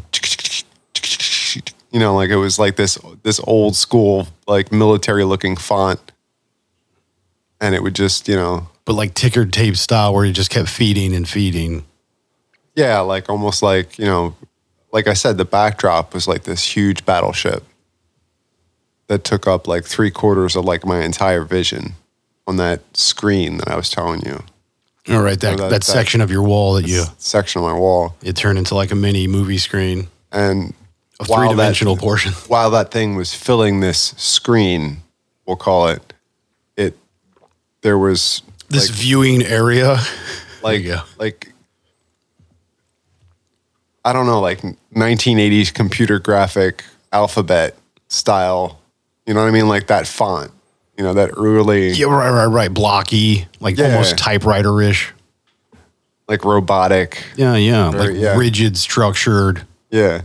you 1.92 2.00
know, 2.00 2.16
like 2.16 2.30
it 2.30 2.36
was 2.38 2.60
like 2.60 2.76
this 2.76 2.98
this 3.24 3.40
old 3.46 3.76
school 3.76 4.28
like 4.48 4.72
military 4.72 5.24
looking 5.26 5.56
font. 5.56 6.00
And 7.62 7.76
it 7.76 7.84
would 7.84 7.94
just, 7.96 8.28
you 8.30 8.36
know, 8.38 8.70
But 8.86 8.94
like 8.94 9.14
ticker 9.14 9.46
tape 9.46 9.76
style, 9.76 10.14
where 10.14 10.24
you 10.26 10.32
just 10.32 10.50
kept 10.50 10.70
feeding 10.70 11.14
and 11.14 11.28
feeding. 11.28 11.84
Yeah, 12.80 13.00
like 13.02 13.30
almost 13.30 13.62
like, 13.62 14.00
you 14.00 14.06
know, 14.06 14.36
like 14.92 15.08
I 15.08 15.14
said, 15.14 15.38
the 15.38 15.46
backdrop 15.46 16.14
was 16.14 16.28
like 16.28 16.44
this 16.44 16.64
huge 16.76 17.06
battleship 17.06 17.64
that 19.08 19.24
took 19.24 19.48
up 19.48 19.68
like 19.68 19.84
three 19.86 20.12
quarters 20.12 20.56
of 20.56 20.64
like 20.66 20.86
my 20.86 21.04
entire 21.04 21.44
vision 21.44 21.94
on 22.48 22.56
that 22.58 22.82
screen 22.96 23.58
that 23.58 23.68
I 23.68 23.76
was 23.76 23.90
telling 23.90 24.22
you, 24.26 24.44
All 25.10 25.22
right, 25.22 25.40
that, 25.40 25.58
So 25.58 25.64
that, 25.64 25.70
that- 25.70 25.70
that- 25.72 25.84
section 25.84 26.22
of 26.22 26.32
your 26.32 26.44
wall 26.44 26.74
that 26.76 26.88
you 26.88 27.04
section 27.18 27.62
of 27.62 27.68
my 27.68 27.74
wall. 27.78 28.16
it 28.24 28.36
turned 28.36 28.58
into 28.58 28.76
like 28.76 28.92
a 28.92 28.96
mini 28.96 29.28
movie 29.28 29.58
screen, 29.58 30.08
And 30.32 30.74
a 31.20 31.26
three 31.26 31.36
that- 31.36 31.50
dimensional 31.50 31.98
portion. 31.98 32.32
while 32.48 32.70
that 32.72 32.92
thing 32.92 33.16
was 33.16 33.34
filling 33.34 33.82
this 33.82 34.14
screen, 34.18 35.04
we'll 35.46 35.58
call 35.58 35.90
it, 35.90 36.14
it, 36.78 36.98
there 37.82 37.98
was 37.98 38.42
This 38.70 38.90
like, 38.90 38.98
viewing 38.98 39.44
area. 39.44 39.98
like, 40.64 40.86
like, 41.20 41.52
I 44.06 44.14
don't 44.14 44.26
know, 44.26 44.40
like 44.40 44.62
1980s 44.96 45.74
computer 45.74 46.20
graphic 46.20 46.84
alphabet 47.12 47.76
style. 48.08 48.80
You 49.26 49.34
know 49.34 49.42
what 49.42 49.48
I 49.50 49.52
mean? 49.52 49.68
Like 49.68 49.88
that 49.88 50.08
font, 50.08 50.52
you 50.98 51.04
know, 51.04 51.14
that 51.14 51.32
early, 51.38 51.90
Yeah, 51.92 52.08
right, 52.08 52.32
right, 52.32 52.46
right. 52.46 52.74
Blocky, 52.74 53.48
like 53.60 53.78
Yeah. 53.78 53.92
almost 53.92 54.18
typewriter 54.18 54.82
ish. 54.82 55.14
like 56.28 56.46
robotic, 56.46 57.24
Yeah, 57.36 57.56
yeah. 57.56 57.90
Very- 57.90 58.14
like 58.14 58.22
yeah. 58.22 58.36
rigid, 58.38 58.78
structured. 58.78 59.66
yeah, 59.90 60.22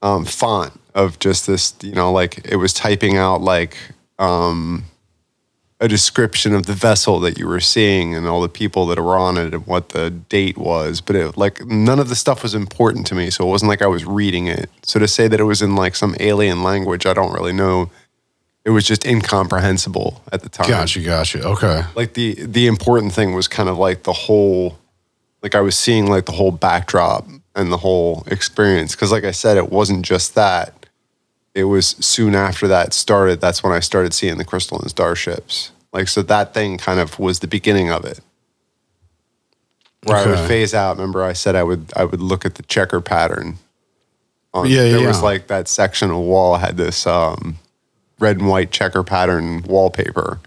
um, 0.00 0.24
font 0.24 0.72
of 0.94 1.18
just 1.18 1.48
this, 1.48 1.74
you 1.82 1.92
know, 1.94 2.12
like 2.12 2.40
it 2.44 2.56
was 2.56 2.72
typing 2.72 3.16
out 3.16 3.40
like 3.40 3.76
um, 4.20 4.84
a 5.82 5.88
description 5.88 6.54
of 6.54 6.66
the 6.66 6.72
vessel 6.72 7.18
that 7.18 7.38
you 7.38 7.48
were 7.48 7.58
seeing 7.58 8.14
and 8.14 8.28
all 8.28 8.40
the 8.40 8.48
people 8.48 8.86
that 8.86 9.00
were 9.00 9.16
on 9.16 9.36
it 9.36 9.52
and 9.52 9.66
what 9.66 9.88
the 9.88 10.10
date 10.10 10.56
was. 10.56 11.00
But 11.00 11.16
it, 11.16 11.36
like 11.36 11.66
none 11.66 11.98
of 11.98 12.08
the 12.08 12.14
stuff 12.14 12.44
was 12.44 12.54
important 12.54 13.04
to 13.08 13.16
me, 13.16 13.30
so 13.30 13.44
it 13.44 13.50
wasn't 13.50 13.68
like 13.68 13.82
I 13.82 13.88
was 13.88 14.04
reading 14.04 14.46
it. 14.46 14.70
So 14.84 15.00
to 15.00 15.08
say 15.08 15.26
that 15.26 15.40
it 15.40 15.44
was 15.44 15.60
in 15.60 15.74
like 15.74 15.96
some 15.96 16.14
alien 16.20 16.62
language, 16.62 17.04
I 17.04 17.12
don't 17.12 17.32
really 17.32 17.52
know. 17.52 17.90
It 18.64 18.70
was 18.70 18.84
just 18.84 19.04
incomprehensible 19.04 20.22
at 20.30 20.42
the 20.42 20.48
time. 20.48 20.68
Gotcha, 20.68 21.00
gotcha. 21.00 21.44
Okay. 21.44 21.82
like 21.96 22.14
the 22.14 22.36
the 22.38 22.68
important 22.68 23.12
thing 23.12 23.34
was 23.34 23.48
kind 23.48 23.68
of 23.68 23.76
like 23.76 24.04
the 24.04 24.12
whole 24.12 24.78
like 25.42 25.56
i 25.56 25.60
was 25.60 25.76
seeing 25.76 26.06
like 26.06 26.26
the 26.26 26.32
whole 26.32 26.52
backdrop 26.52 27.26
and 27.56 27.72
the 27.72 27.76
whole 27.76 28.22
experience 28.28 28.94
because 28.94 29.10
like 29.10 29.24
i 29.24 29.32
said 29.32 29.56
it 29.56 29.70
wasn't 29.70 30.04
just 30.04 30.36
that 30.36 30.81
it 31.54 31.64
was 31.64 31.88
soon 31.88 32.34
after 32.34 32.66
that 32.68 32.92
started 32.94 33.40
that's 33.40 33.62
when 33.62 33.72
i 33.72 33.80
started 33.80 34.12
seeing 34.14 34.38
the 34.38 34.44
crystalline 34.44 34.88
starships. 34.88 35.70
Like 35.92 36.08
so 36.08 36.22
that 36.22 36.54
thing 36.54 36.78
kind 36.78 37.00
of 37.00 37.18
was 37.18 37.40
the 37.40 37.46
beginning 37.46 37.90
of 37.90 38.04
it. 38.04 38.20
Where 40.04 40.16
i 40.16 40.26
would 40.26 40.48
phase 40.48 40.74
out 40.74 40.96
remember 40.96 41.22
i 41.22 41.32
said 41.32 41.54
i 41.54 41.62
would 41.62 41.92
i 41.94 42.04
would 42.04 42.20
look 42.20 42.44
at 42.44 42.56
the 42.56 42.62
checker 42.64 43.00
pattern 43.00 43.58
on, 44.54 44.68
Yeah, 44.68 44.84
yeah, 44.84 44.98
there 44.98 45.06
was 45.06 45.22
like 45.22 45.46
that 45.46 45.68
section 45.68 46.10
of 46.10 46.18
wall 46.18 46.56
had 46.56 46.76
this 46.76 47.06
um, 47.06 47.58
red 48.18 48.38
and 48.38 48.48
white 48.48 48.70
checker 48.70 49.02
pattern 49.02 49.62
wallpaper. 49.62 50.40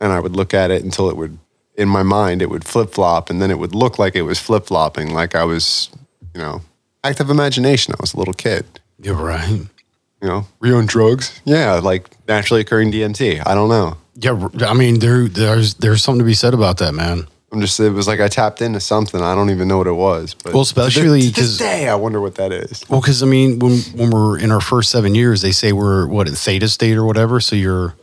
And 0.00 0.12
I 0.12 0.20
would 0.20 0.36
look 0.36 0.54
at 0.54 0.70
it 0.70 0.82
until 0.82 1.10
it 1.10 1.16
would, 1.16 1.38
in 1.74 1.88
my 1.88 2.02
mind, 2.02 2.40
it 2.40 2.48
would 2.48 2.64
flip 2.64 2.92
flop, 2.92 3.28
and 3.28 3.42
then 3.42 3.50
it 3.50 3.58
would 3.58 3.74
look 3.74 3.98
like 3.98 4.14
it 4.14 4.22
was 4.22 4.38
flip 4.38 4.66
flopping, 4.66 5.12
like 5.12 5.34
I 5.34 5.44
was, 5.44 5.90
you 6.34 6.40
know, 6.40 6.62
active 7.04 7.28
imagination. 7.28 7.92
I 7.92 8.00
was 8.00 8.14
a 8.14 8.18
little 8.18 8.34
kid, 8.34 8.79
You're 9.02 9.14
right. 9.14 9.48
you 9.48 10.28
know, 10.28 10.46
were 10.60 10.66
you 10.68 10.76
on 10.76 10.86
drugs? 10.86 11.40
Yeah, 11.44 11.74
like 11.74 12.08
naturally 12.28 12.60
occurring 12.60 12.92
DMT. 12.92 13.42
I 13.46 13.54
don't 13.54 13.68
know. 13.68 13.96
Yeah, 14.16 14.48
I 14.68 14.74
mean, 14.74 14.98
there, 14.98 15.28
there's 15.28 15.74
there's 15.74 16.02
something 16.02 16.18
to 16.18 16.24
be 16.24 16.34
said 16.34 16.52
about 16.54 16.78
that, 16.78 16.92
man. 16.92 17.26
I'm 17.52 17.60
just, 17.60 17.80
it 17.80 17.90
was 17.90 18.06
like 18.06 18.20
I 18.20 18.28
tapped 18.28 18.62
into 18.62 18.78
something. 18.78 19.20
I 19.20 19.34
don't 19.34 19.50
even 19.50 19.66
know 19.66 19.78
what 19.78 19.88
it 19.88 19.92
was. 19.92 20.34
But 20.34 20.52
Well, 20.52 20.62
especially 20.62 21.22
to 21.22 21.26
this 21.32 21.34
'cause- 21.34 21.58
day, 21.58 21.88
I 21.88 21.94
wonder 21.96 22.20
what 22.20 22.36
that 22.36 22.52
is. 22.52 22.84
Well, 22.88 23.00
because 23.00 23.22
I 23.22 23.26
mean, 23.26 23.58
when 23.58 23.78
when 23.96 24.10
we're 24.10 24.38
in 24.38 24.52
our 24.52 24.60
first 24.60 24.90
seven 24.90 25.14
years, 25.14 25.40
they 25.42 25.50
say 25.52 25.72
we're 25.72 26.06
what 26.06 26.28
in 26.28 26.34
theta 26.34 26.68
state 26.68 26.96
or 26.96 27.04
whatever. 27.04 27.40
So 27.40 27.56
you're 27.56 27.94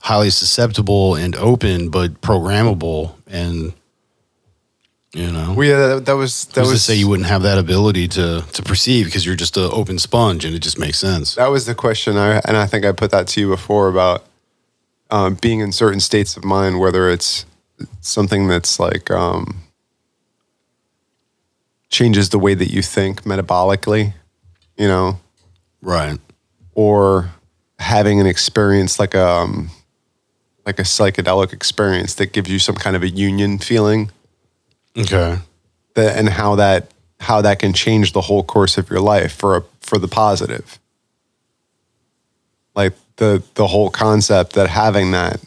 highly 0.00 0.30
susceptible 0.30 1.14
and 1.14 1.34
open, 1.36 1.88
but 1.90 2.20
programmable, 2.20 3.12
and 3.26 3.72
you 5.12 5.30
know, 5.32 5.54
Well, 5.56 5.66
yeah, 5.66 5.86
that, 5.94 6.06
that 6.06 6.12
was, 6.12 6.44
that 6.46 6.60
who's 6.64 6.72
to 6.72 6.78
say 6.78 6.94
you 6.94 7.08
wouldn't 7.08 7.28
have 7.28 7.42
that 7.42 7.58
ability 7.58 8.06
to 8.08 8.44
to 8.52 8.62
perceive 8.62 9.06
because 9.06 9.26
you're 9.26 9.34
just 9.36 9.56
an 9.56 9.68
open 9.72 9.98
sponge, 9.98 10.44
and 10.44 10.54
it 10.54 10.60
just 10.62 10.78
makes 10.78 10.98
sense. 10.98 11.34
that 11.34 11.48
was 11.50 11.66
the 11.66 11.74
question. 11.74 12.16
I, 12.16 12.40
and 12.44 12.56
I 12.56 12.66
think 12.66 12.84
I 12.84 12.92
put 12.92 13.10
that 13.10 13.26
to 13.28 13.40
you 13.40 13.48
before 13.48 13.88
about 13.88 14.24
um, 15.10 15.34
being 15.34 15.60
in 15.60 15.72
certain 15.72 16.00
states 16.00 16.36
of 16.36 16.44
mind, 16.44 16.78
whether 16.78 17.08
it's 17.10 17.44
something 18.00 18.46
that's 18.46 18.78
like 18.78 19.10
um, 19.10 19.62
changes 21.88 22.28
the 22.28 22.38
way 22.38 22.54
that 22.54 22.70
you 22.70 22.82
think 22.82 23.22
metabolically, 23.24 24.14
you 24.76 24.86
know, 24.86 25.18
Right. 25.82 26.18
or 26.74 27.30
having 27.78 28.20
an 28.20 28.26
experience 28.26 28.98
like 29.00 29.14
a 29.14 29.26
um, 29.26 29.70
like 30.66 30.78
a 30.78 30.82
psychedelic 30.82 31.52
experience 31.52 32.14
that 32.14 32.32
gives 32.32 32.50
you 32.50 32.58
some 32.58 32.76
kind 32.76 32.94
of 32.94 33.02
a 33.02 33.08
union 33.08 33.58
feeling, 33.58 34.10
Okay. 34.96 35.38
that, 35.94 36.16
and 36.16 36.28
how 36.28 36.56
that 36.56 36.90
how 37.20 37.42
that 37.42 37.58
can 37.58 37.72
change 37.72 38.12
the 38.12 38.22
whole 38.22 38.42
course 38.42 38.78
of 38.78 38.88
your 38.90 39.00
life 39.00 39.32
for 39.32 39.56
a, 39.56 39.64
for 39.80 39.98
the 39.98 40.08
positive. 40.08 40.78
Like 42.74 42.94
the 43.16 43.42
the 43.54 43.66
whole 43.66 43.90
concept 43.90 44.54
that 44.54 44.68
having 44.68 45.10
that 45.10 45.40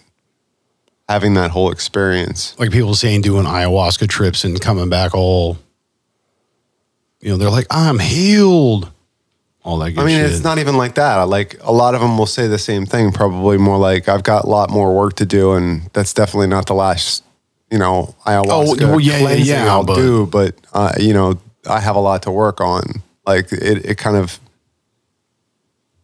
having 1.09 1.33
that 1.33 1.51
whole 1.51 1.71
experience. 1.71 2.57
Like 2.59 2.71
people 2.71 2.93
saying 2.95 3.21
doing 3.21 3.45
ayahuasca 3.45 4.07
trips 4.07 4.43
and 4.43 4.59
coming 4.59 4.89
back 4.89 5.13
all, 5.13 5.57
you 7.19 7.29
know, 7.29 7.37
they're 7.37 7.49
like, 7.49 7.67
I'm 7.69 7.99
healed. 7.99 8.89
All 9.63 9.77
that 9.79 9.91
good 9.91 10.01
I 10.01 10.05
mean, 10.05 10.19
shit. 10.19 10.31
it's 10.31 10.43
not 10.43 10.57
even 10.59 10.75
like 10.75 10.95
that. 10.95 11.23
Like 11.23 11.55
a 11.61 11.71
lot 11.71 11.95
of 11.95 12.01
them 12.01 12.17
will 12.17 12.25
say 12.25 12.47
the 12.47 12.59
same 12.59 12.85
thing. 12.85 13.11
Probably 13.13 13.57
more 13.57 13.77
like 13.77 14.09
I've 14.09 14.23
got 14.23 14.43
a 14.43 14.47
lot 14.47 14.69
more 14.69 14.93
work 14.93 15.15
to 15.15 15.25
do, 15.25 15.53
and 15.53 15.89
that's 15.93 16.13
definitely 16.13 16.47
not 16.47 16.67
the 16.67 16.73
last. 16.73 17.23
You 17.73 17.79
know, 17.79 18.13
ayahuasca 18.27 18.83
Oh, 18.83 18.87
well, 18.91 18.99
yeah, 18.99 19.17
yeah, 19.17 19.33
yeah, 19.33 19.71
I'll 19.71 19.83
but- 19.83 19.95
do, 19.95 20.27
but 20.27 20.53
uh, 20.73 20.93
you 20.99 21.11
know, 21.11 21.39
I 21.67 21.79
have 21.79 21.95
a 21.95 21.99
lot 21.99 22.21
to 22.21 22.31
work 22.31 22.61
on. 22.61 23.01
Like 23.25 23.51
it, 23.51 23.83
it 23.83 23.97
kind 23.97 24.15
of 24.15 24.39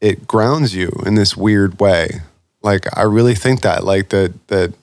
it 0.01 0.25
grounds 0.25 0.73
you 0.73 0.89
in 1.05 1.13
this 1.13 1.37
weird 1.37 1.79
way. 1.79 2.21
Like 2.63 2.85
I 2.97 3.03
really 3.03 3.35
think 3.35 3.61
that, 3.61 3.83
like 3.83 4.09
that, 4.09 4.33
that 4.47 4.73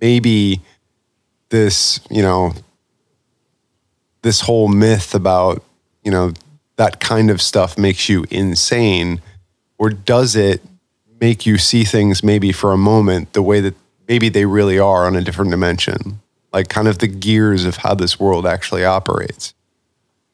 maybe 0.00 0.60
this, 1.48 1.98
you 2.08 2.22
know, 2.22 2.52
this 4.22 4.42
whole 4.42 4.68
myth 4.68 5.12
about, 5.12 5.64
you 6.04 6.12
know, 6.12 6.34
that 6.76 7.00
kind 7.00 7.30
of 7.30 7.42
stuff 7.42 7.76
makes 7.76 8.08
you 8.08 8.26
insane, 8.30 9.20
or 9.76 9.90
does 9.90 10.36
it 10.36 10.62
make 11.20 11.46
you 11.46 11.58
see 11.58 11.82
things 11.82 12.22
maybe 12.22 12.52
for 12.52 12.72
a 12.72 12.78
moment 12.78 13.32
the 13.32 13.42
way 13.42 13.60
that 13.60 13.74
maybe 14.10 14.28
they 14.28 14.44
really 14.44 14.76
are 14.76 15.06
on 15.06 15.14
a 15.14 15.22
different 15.22 15.52
dimension? 15.52 16.20
Like 16.52 16.68
kind 16.68 16.88
of 16.88 16.98
the 16.98 17.06
gears 17.06 17.64
of 17.64 17.76
how 17.76 17.94
this 17.94 18.18
world 18.18 18.44
actually 18.44 18.84
operates. 18.84 19.54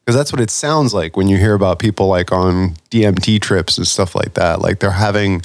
Because 0.00 0.16
that's 0.16 0.32
what 0.32 0.40
it 0.40 0.50
sounds 0.50 0.94
like 0.94 1.14
when 1.14 1.28
you 1.28 1.36
hear 1.36 1.54
about 1.54 1.78
people 1.78 2.06
like 2.06 2.32
on 2.32 2.76
DMT 2.90 3.42
trips 3.42 3.76
and 3.76 3.86
stuff 3.86 4.14
like 4.14 4.32
that. 4.32 4.62
Like 4.62 4.78
they're 4.78 4.90
having 4.92 5.42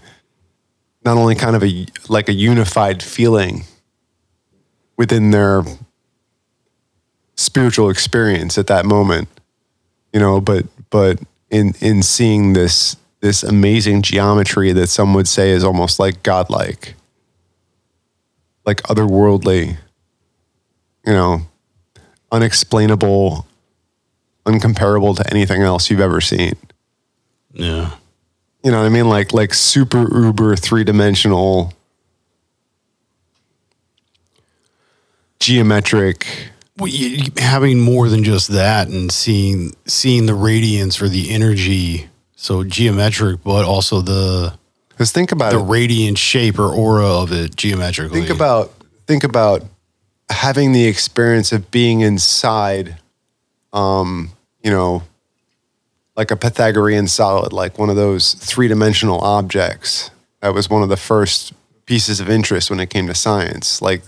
not 1.03 1.17
only 1.17 1.35
kind 1.35 1.57
of 1.57 1.63
a 1.63 1.85
like 2.07 2.29
a 2.29 2.33
unified 2.33 3.03
feeling 3.03 3.65
within 4.97 5.31
their 5.31 5.63
spiritual 7.35 7.89
experience 7.89 8.57
at 8.57 8.67
that 8.67 8.85
moment 8.85 9.27
you 10.13 10.19
know 10.19 10.39
but 10.39 10.65
but 10.91 11.19
in 11.49 11.73
in 11.81 12.03
seeing 12.03 12.53
this 12.53 12.95
this 13.21 13.41
amazing 13.41 14.03
geometry 14.03 14.71
that 14.73 14.87
some 14.87 15.15
would 15.15 15.27
say 15.27 15.49
is 15.49 15.63
almost 15.63 15.99
like 15.99 16.21
godlike 16.21 16.93
like 18.65 18.81
otherworldly 18.83 19.77
you 21.05 21.13
know 21.13 21.41
unexplainable 22.31 23.45
uncomparable 24.45 25.15
to 25.15 25.29
anything 25.31 25.61
else 25.61 25.89
you've 25.89 25.99
ever 25.99 26.21
seen 26.21 26.53
yeah. 27.53 27.91
You 28.63 28.71
know 28.71 28.79
what 28.79 28.85
I 28.85 28.89
mean? 28.89 29.09
Like 29.09 29.33
like 29.33 29.53
super 29.53 30.07
uber 30.23 30.55
three 30.55 30.83
dimensional 30.85 31.73
geometric. 35.39 36.27
Well, 36.77 36.87
you, 36.87 37.07
you- 37.09 37.31
having 37.37 37.79
more 37.79 38.07
than 38.09 38.23
just 38.23 38.49
that 38.49 38.87
and 38.87 39.11
seeing 39.11 39.75
seeing 39.85 40.25
the 40.27 40.35
radiance 40.35 41.01
or 41.01 41.09
the 41.09 41.31
energy, 41.31 42.07
so 42.35 42.63
geometric, 42.63 43.43
but 43.43 43.65
also 43.65 44.01
the 44.01 44.57
Because 44.91 45.11
think 45.11 45.31
about 45.31 45.51
the 45.51 45.59
it. 45.59 45.67
radiant 45.67 46.17
shape 46.17 46.59
or 46.59 46.69
aura 46.69 47.07
of 47.07 47.31
it 47.31 47.55
geometrically. 47.55 48.19
Think 48.19 48.35
about 48.35 48.73
think 49.07 49.23
about 49.23 49.63
having 50.29 50.71
the 50.71 50.85
experience 50.85 51.51
of 51.51 51.71
being 51.71 52.01
inside, 52.01 52.97
um, 53.73 54.31
you 54.63 54.71
know, 54.71 55.03
like 56.15 56.31
a 56.31 56.35
Pythagorean 56.35 57.07
solid, 57.07 57.53
like 57.53 57.77
one 57.77 57.89
of 57.89 57.95
those 57.95 58.33
three 58.33 58.67
dimensional 58.67 59.19
objects. 59.19 60.11
That 60.41 60.53
was 60.53 60.69
one 60.69 60.83
of 60.83 60.89
the 60.89 60.97
first 60.97 61.53
pieces 61.85 62.19
of 62.19 62.29
interest 62.29 62.69
when 62.69 62.79
it 62.79 62.89
came 62.89 63.07
to 63.07 63.15
science. 63.15 63.81
Like 63.81 64.01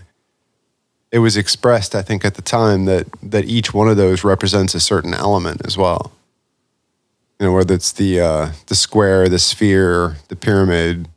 it 1.11 1.19
was 1.19 1.37
expressed, 1.37 1.95
I 1.95 2.01
think, 2.01 2.25
at 2.25 2.35
the 2.35 2.41
time 2.41 2.85
that 2.85 3.07
that 3.21 3.45
each 3.45 3.73
one 3.73 3.87
of 3.87 3.97
those 3.97 4.23
represents 4.23 4.73
a 4.75 4.79
certain 4.79 5.13
element 5.13 5.61
as 5.65 5.77
well. 5.77 6.11
You 7.39 7.47
know, 7.47 7.53
whether 7.53 7.73
it's 7.73 7.91
the 7.91 8.19
uh, 8.19 8.51
the 8.67 8.75
square, 8.75 9.27
the 9.27 9.39
sphere, 9.39 10.17
the 10.29 10.35
pyramid, 10.35 11.09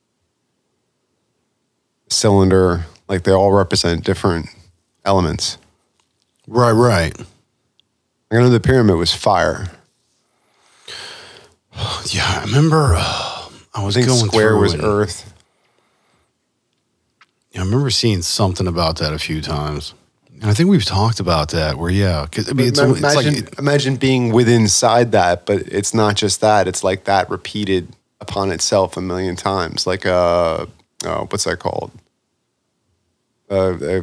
cylinder, 2.08 2.86
like 3.08 3.22
they 3.24 3.32
all 3.32 3.52
represent 3.52 4.04
different 4.04 4.46
elements. 5.04 5.58
right, 6.46 6.72
right. 6.72 7.16
I 8.30 8.36
know 8.38 8.48
the 8.48 8.60
pyramid 8.60 8.96
was 8.96 9.14
fire. 9.14 9.70
Yeah, 12.06 12.40
I 12.40 12.44
remember. 12.44 12.94
Uh, 12.96 13.48
I 13.74 13.84
was 13.84 13.96
I 13.96 14.00
think 14.00 14.08
going 14.08 14.30
square 14.30 14.56
was 14.56 14.74
earth. 14.74 15.34
Yeah, 17.52 17.60
I 17.60 17.64
remember 17.64 17.90
seeing 17.90 18.22
something 18.22 18.66
about 18.66 18.96
that 18.98 19.12
a 19.12 19.18
few 19.18 19.42
times, 19.42 19.92
and 20.40 20.50
I 20.50 20.54
think 20.54 20.68
we've 20.68 20.84
talked 20.84 21.20
about 21.20 21.50
that. 21.50 21.78
Where 21.78 21.90
yeah, 21.90 22.26
I 22.36 22.52
mean, 22.52 22.68
it's, 22.68 22.78
Ima- 22.78 22.92
it's 22.92 23.02
like 23.02 23.26
imagine, 23.26 23.48
imagine 23.58 23.96
being 23.96 24.32
within 24.32 24.62
inside 24.62 25.12
that, 25.12 25.46
but 25.46 25.60
it's 25.62 25.94
not 25.94 26.16
just 26.16 26.40
that. 26.40 26.68
It's 26.68 26.84
like 26.84 27.04
that 27.04 27.30
repeated 27.30 27.88
upon 28.20 28.50
itself 28.52 28.96
a 28.96 29.00
million 29.00 29.36
times. 29.36 29.86
Like 29.86 30.04
uh, 30.06 30.66
oh, 31.04 31.26
what's 31.30 31.44
that 31.44 31.58
called? 31.58 31.90
Uh, 33.50 33.54
uh, 33.54 34.02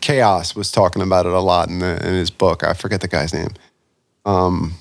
Chaos 0.00 0.54
was 0.54 0.70
talking 0.70 1.02
about 1.02 1.26
it 1.26 1.32
a 1.32 1.40
lot 1.40 1.68
in, 1.68 1.78
the, 1.78 1.96
in 2.06 2.14
his 2.14 2.30
book. 2.30 2.62
I 2.62 2.74
forget 2.74 3.00
the 3.00 3.08
guy's 3.08 3.32
name. 3.32 3.54
Um, 4.24 4.74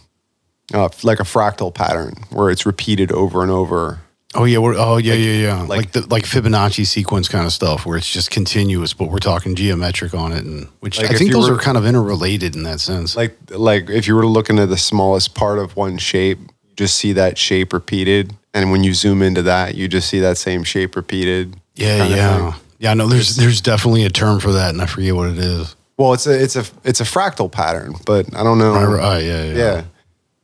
uh, 0.73 0.89
like 1.04 1.19
a 1.19 1.23
fractal 1.23 1.73
pattern 1.73 2.13
where 2.32 2.50
it's 2.50 2.65
repeated 2.65 3.12
over 3.12 3.41
and 3.41 3.52
over. 3.52 4.02
Oh 4.38 4.45
yeah, 4.45 4.60
we're, 4.60 4.76
oh 4.78 4.97
yeah, 4.97 5.13
yeah, 5.13 5.32
yeah, 5.47 5.62
like, 5.62 5.69
like- 5.69 5.91
the 5.91 6.02
like 6.08 6.23
Fibonacci 6.23 6.86
sequence 6.86 7.28
kind 7.28 7.45
of 7.45 7.52
stuff, 7.52 7.86
where 7.86 7.97
it's 7.97 8.10
just 8.10 8.30
continuous, 8.32 8.93
but 8.93 9.10
we're 9.10 9.17
talking 9.19 9.56
geometric 9.56 10.13
on 10.13 10.32
it, 10.32 10.45
and 10.45 10.67
which 10.80 11.02
Like 11.02 11.12
I 11.12 11.13
think 11.15 11.32
those 11.32 11.50
were- 11.50 11.56
are 11.56 11.60
kind 11.60 11.78
of 11.78 11.86
interrelated 11.86 12.56
in 12.56 12.63
that 12.63 12.80
sense. 12.80 13.15
like 13.15 13.36
like 13.50 13.89
if 13.89 14.08
you 14.08 14.15
were 14.15 14.26
looking 14.28 14.60
at 14.60 14.69
the 14.69 14.78
smallest 14.78 15.36
part 15.36 15.60
of 15.60 15.76
one 15.76 15.97
shape 15.97 16.39
you 16.39 16.76
just 16.76 16.95
see 16.95 17.12
that 17.13 17.38
shape 17.38 17.73
repeated. 17.73 18.34
And 18.54 18.71
when 18.71 18.84
you 18.84 18.93
zoom 18.93 19.21
into 19.21 19.41
that 19.43 19.76
you 19.76 19.88
just 19.88 20.08
see 20.10 20.19
that 20.21 20.38
same 20.38 20.63
shape 20.63 20.95
repeated. 20.95 21.56
Yeah, 21.76 22.06
yeah, 22.08 22.54
yeah. 22.80 22.93
No, 22.93 23.08
there's 23.08 23.36
there's 23.36 23.62
definitely 23.62 24.04
a 24.06 24.10
term 24.10 24.39
for 24.39 24.52
that, 24.54 24.69
and 24.71 24.82
I 24.82 24.86
forget 24.86 25.15
what 25.15 25.30
it 25.30 25.38
is. 25.38 25.76
well 25.97 26.13
it's 26.13 26.26
a 26.28 26.43
it's 26.43 26.56
a 26.56 26.63
it's 26.84 27.02
a 27.02 27.04
fractal 27.04 27.52
pattern 27.52 27.95
but 28.06 28.26
i 28.36 28.43
don't 28.43 28.58
know. 28.60 28.73
Right, 28.73 29.00
right, 29.00 29.23
yeah, 29.23 29.43
yeah, 29.43 29.56
yeah. 29.56 29.84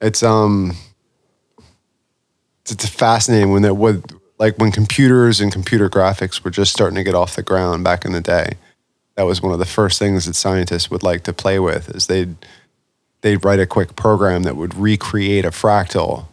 It's 0.01 0.21
um 0.23 0.75
it's, 2.65 2.87
fascinating 2.87 3.51
when 3.51 3.61
that 3.63 3.75
what 3.75 4.11
like 4.39 4.57
when 4.57 4.71
computers 4.71 5.39
and 5.39 5.51
computer 5.51 5.89
graphics 5.89 6.43
were 6.43 6.51
just 6.51 6.73
starting 6.73 6.95
to 6.95 7.03
get 7.03 7.15
off 7.15 7.35
the 7.35 7.43
ground 7.43 7.83
back 7.83 8.05
in 8.05 8.11
the 8.11 8.21
day 8.21 8.53
that 9.15 9.23
was 9.23 9.41
one 9.41 9.53
of 9.53 9.59
the 9.59 9.65
first 9.65 9.99
things 9.99 10.25
that 10.25 10.33
scientists 10.33 10.89
would 10.89 11.03
like 11.03 11.23
to 11.23 11.33
play 11.33 11.59
with 11.59 11.89
is 11.95 12.07
they'd 12.07 12.35
they'd 13.21 13.43
write 13.45 13.59
a 13.59 13.65
quick 13.65 13.95
program 13.95 14.43
that 14.43 14.55
would 14.55 14.75
recreate 14.75 15.45
a 15.45 15.51
fractal 15.51 16.25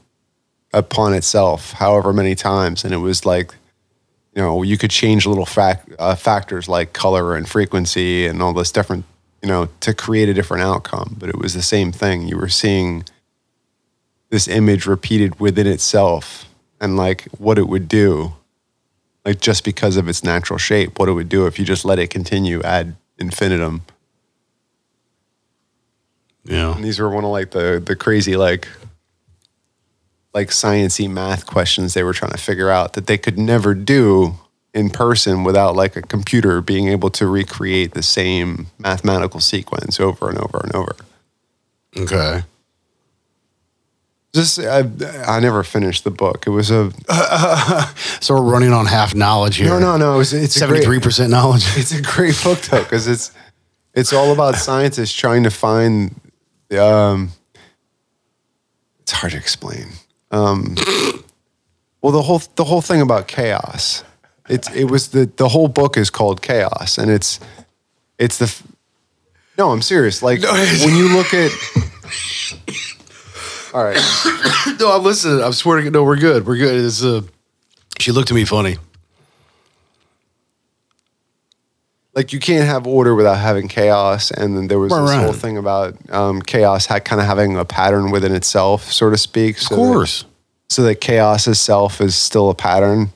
upon 0.73 1.15
itself 1.15 1.73
however 1.73 2.13
many 2.13 2.35
times 2.35 2.85
and 2.85 2.95
it 2.95 2.99
was 2.99 3.27
like 3.27 3.55
you 4.35 4.43
know 4.43 4.63
you 4.63 4.79
could 4.79 4.91
change 4.91 5.27
little 5.27 5.47
fac- 5.47 5.89
uh, 5.99 6.15
factors 6.15 6.69
like 6.69 6.93
color 6.93 7.35
and 7.35 7.49
frequency 7.49 8.27
and 8.27 8.41
all 8.41 8.53
this 8.53 8.73
different 8.73 9.05
you 9.43 9.49
know 9.49 9.69
to 9.81 9.93
create 9.93 10.29
a 10.29 10.35
different 10.35 10.63
outcome 10.63 11.17
but 11.19 11.29
it 11.29 11.39
was 11.39 11.55
the 11.55 11.63
same 11.63 11.93
thing. 11.93 12.27
You 12.27 12.37
were 12.37 12.49
seeing 12.49 13.05
this 14.31 14.49
image 14.49 14.87
repeated 14.87 15.39
within 15.39 15.67
itself 15.67 16.47
and 16.81 16.97
like 16.97 17.25
what 17.39 17.59
it 17.59 17.69
would 17.69 17.89
do 17.89 18.33
like 19.25 19.41
just 19.41 19.65
because 19.65 19.97
of 19.97 20.09
its 20.09 20.25
natural 20.25 20.59
shape 20.59 20.99
what 20.99 21.09
it 21.09 21.13
would 21.13 21.29
do 21.29 21.47
if 21.47 21.59
you 21.59 21.65
just 21.65 21.85
let 21.85 21.99
it 21.99 22.09
continue 22.09 22.63
ad 22.63 22.97
infinitum 23.19 23.83
yeah. 26.45 26.75
and 26.75 26.85
these 26.85 26.99
were 26.99 27.11
one 27.11 27.25
of 27.25 27.31
like 27.31 27.51
the 27.51 27.83
the 27.85 27.95
crazy 27.95 28.37
like 28.37 28.67
like 30.33 30.49
sciency 30.49 31.11
math 31.11 31.45
questions 31.47 31.95
they 31.95 32.03
were 32.03 32.15
trying 32.15 32.33
to 32.33 32.39
figure 32.39 32.71
out 32.71 32.95
that 32.95 33.07
they 33.07 33.19
could 33.19 33.39
never 33.39 33.75
do 33.75 34.35
in 34.73 34.89
person 34.89 35.43
without 35.43 35.75
like 35.75 35.97
a 35.97 36.03
computer 36.03 36.61
being 36.63 36.89
able 36.89 37.11
to 37.11 37.27
recreate 37.27 37.93
the 37.93 38.03
same 38.03 38.69
mathematical 38.79 39.41
sequence 39.41 39.99
over 39.99 40.29
and 40.29 40.39
over 40.39 40.61
and 40.63 40.75
over 40.75 40.97
Okay. 41.97 42.43
Just 44.35 44.59
I, 44.61 44.85
I 45.27 45.41
never 45.41 45.63
finished 45.65 46.05
the 46.05 46.11
book 46.11 46.47
it 46.47 46.51
was 46.51 46.71
a 46.71 46.93
So 48.21 48.35
we're 48.35 48.43
running 48.51 48.73
on 48.73 48.87
half 48.87 49.15
knowledge 49.15 49.57
here. 49.57 49.69
no 49.69 49.79
no 49.79 49.97
no 49.97 50.15
it 50.15 50.19
was, 50.19 50.33
it's 50.33 50.55
seventy 50.55 50.83
three 50.83 51.01
percent 51.01 51.31
knowledge. 51.31 51.65
it's 51.77 51.93
a 51.93 52.01
great 52.03 52.41
book 52.45 52.59
though 52.61 52.83
because 52.83 53.07
it's 53.07 53.33
it's 53.95 54.13
all 54.13 54.33
about 54.33 54.55
scientists 54.57 55.13
trying 55.13 55.43
to 55.45 55.51
find 55.51 56.15
um 56.79 57.31
it's 59.01 59.13
hard 59.13 59.33
to 59.33 59.39
explain 59.39 59.89
um 60.31 60.77
well 62.03 62.13
the 62.13 62.23
whole 62.23 62.41
the 62.55 62.65
whole 62.65 62.81
thing 62.83 63.01
about 63.01 63.27
chaos 63.27 64.05
it's 64.49 64.71
it 64.75 64.85
was 64.85 65.09
the 65.09 65.27
the 65.37 65.49
whole 65.49 65.67
book 65.69 65.97
is 65.97 66.11
called 66.11 66.41
chaos 66.43 66.99
and 66.99 67.11
it's 67.11 67.41
it's 68.19 68.39
the 68.39 68.63
no 69.59 69.73
i'm 69.73 69.83
serious 69.83 70.23
like 70.23 70.41
when 70.43 70.95
you 70.95 71.09
look 71.17 71.35
at 71.35 71.51
all 73.75 73.85
right 73.85 73.97
no, 74.81 74.93
I'm 74.97 75.03
listening. 75.05 75.43
I'm 75.45 75.53
swearing. 75.53 75.91
No, 75.93 76.03
we're 76.05 76.17
good. 76.17 76.47
We're 76.47 76.57
good. 76.57 76.85
It's 76.85 77.03
uh, 77.05 77.23
she 77.99 78.13
looked 78.13 78.31
at 78.31 78.35
me 78.35 78.45
funny. 78.45 78.77
like 82.15 82.33
you 82.33 82.41
can't 82.41 82.67
have 82.67 82.87
order 82.87 83.15
without 83.15 83.39
having 83.39 83.69
chaos 83.69 84.31
and 84.33 84.57
then 84.57 84.67
there 84.67 84.79
was 84.79 84.93
Right, 84.93 85.01
this 85.03 85.11
right. 85.11 85.23
whole 85.25 85.33
thing 85.33 85.57
about 85.57 85.95
um, 86.13 86.43
chaos 86.43 86.87
had 86.87 87.05
kind 87.05 87.21
of 87.21 87.27
having 87.27 87.57
a 87.57 87.65
pattern 87.65 88.11
within 88.11 88.35
itself 88.35 88.91
so 88.93 89.11
to 89.11 89.17
speak 89.17 89.61
Of 89.63 89.69
course. 89.69 90.23
that, 90.23 90.29
so 90.69 90.83
that 90.83 90.97
chaos 91.01 91.47
itself 91.47 92.01
is 92.01 92.17
still 92.17 92.51
a 92.51 92.55
pattern 92.55 93.13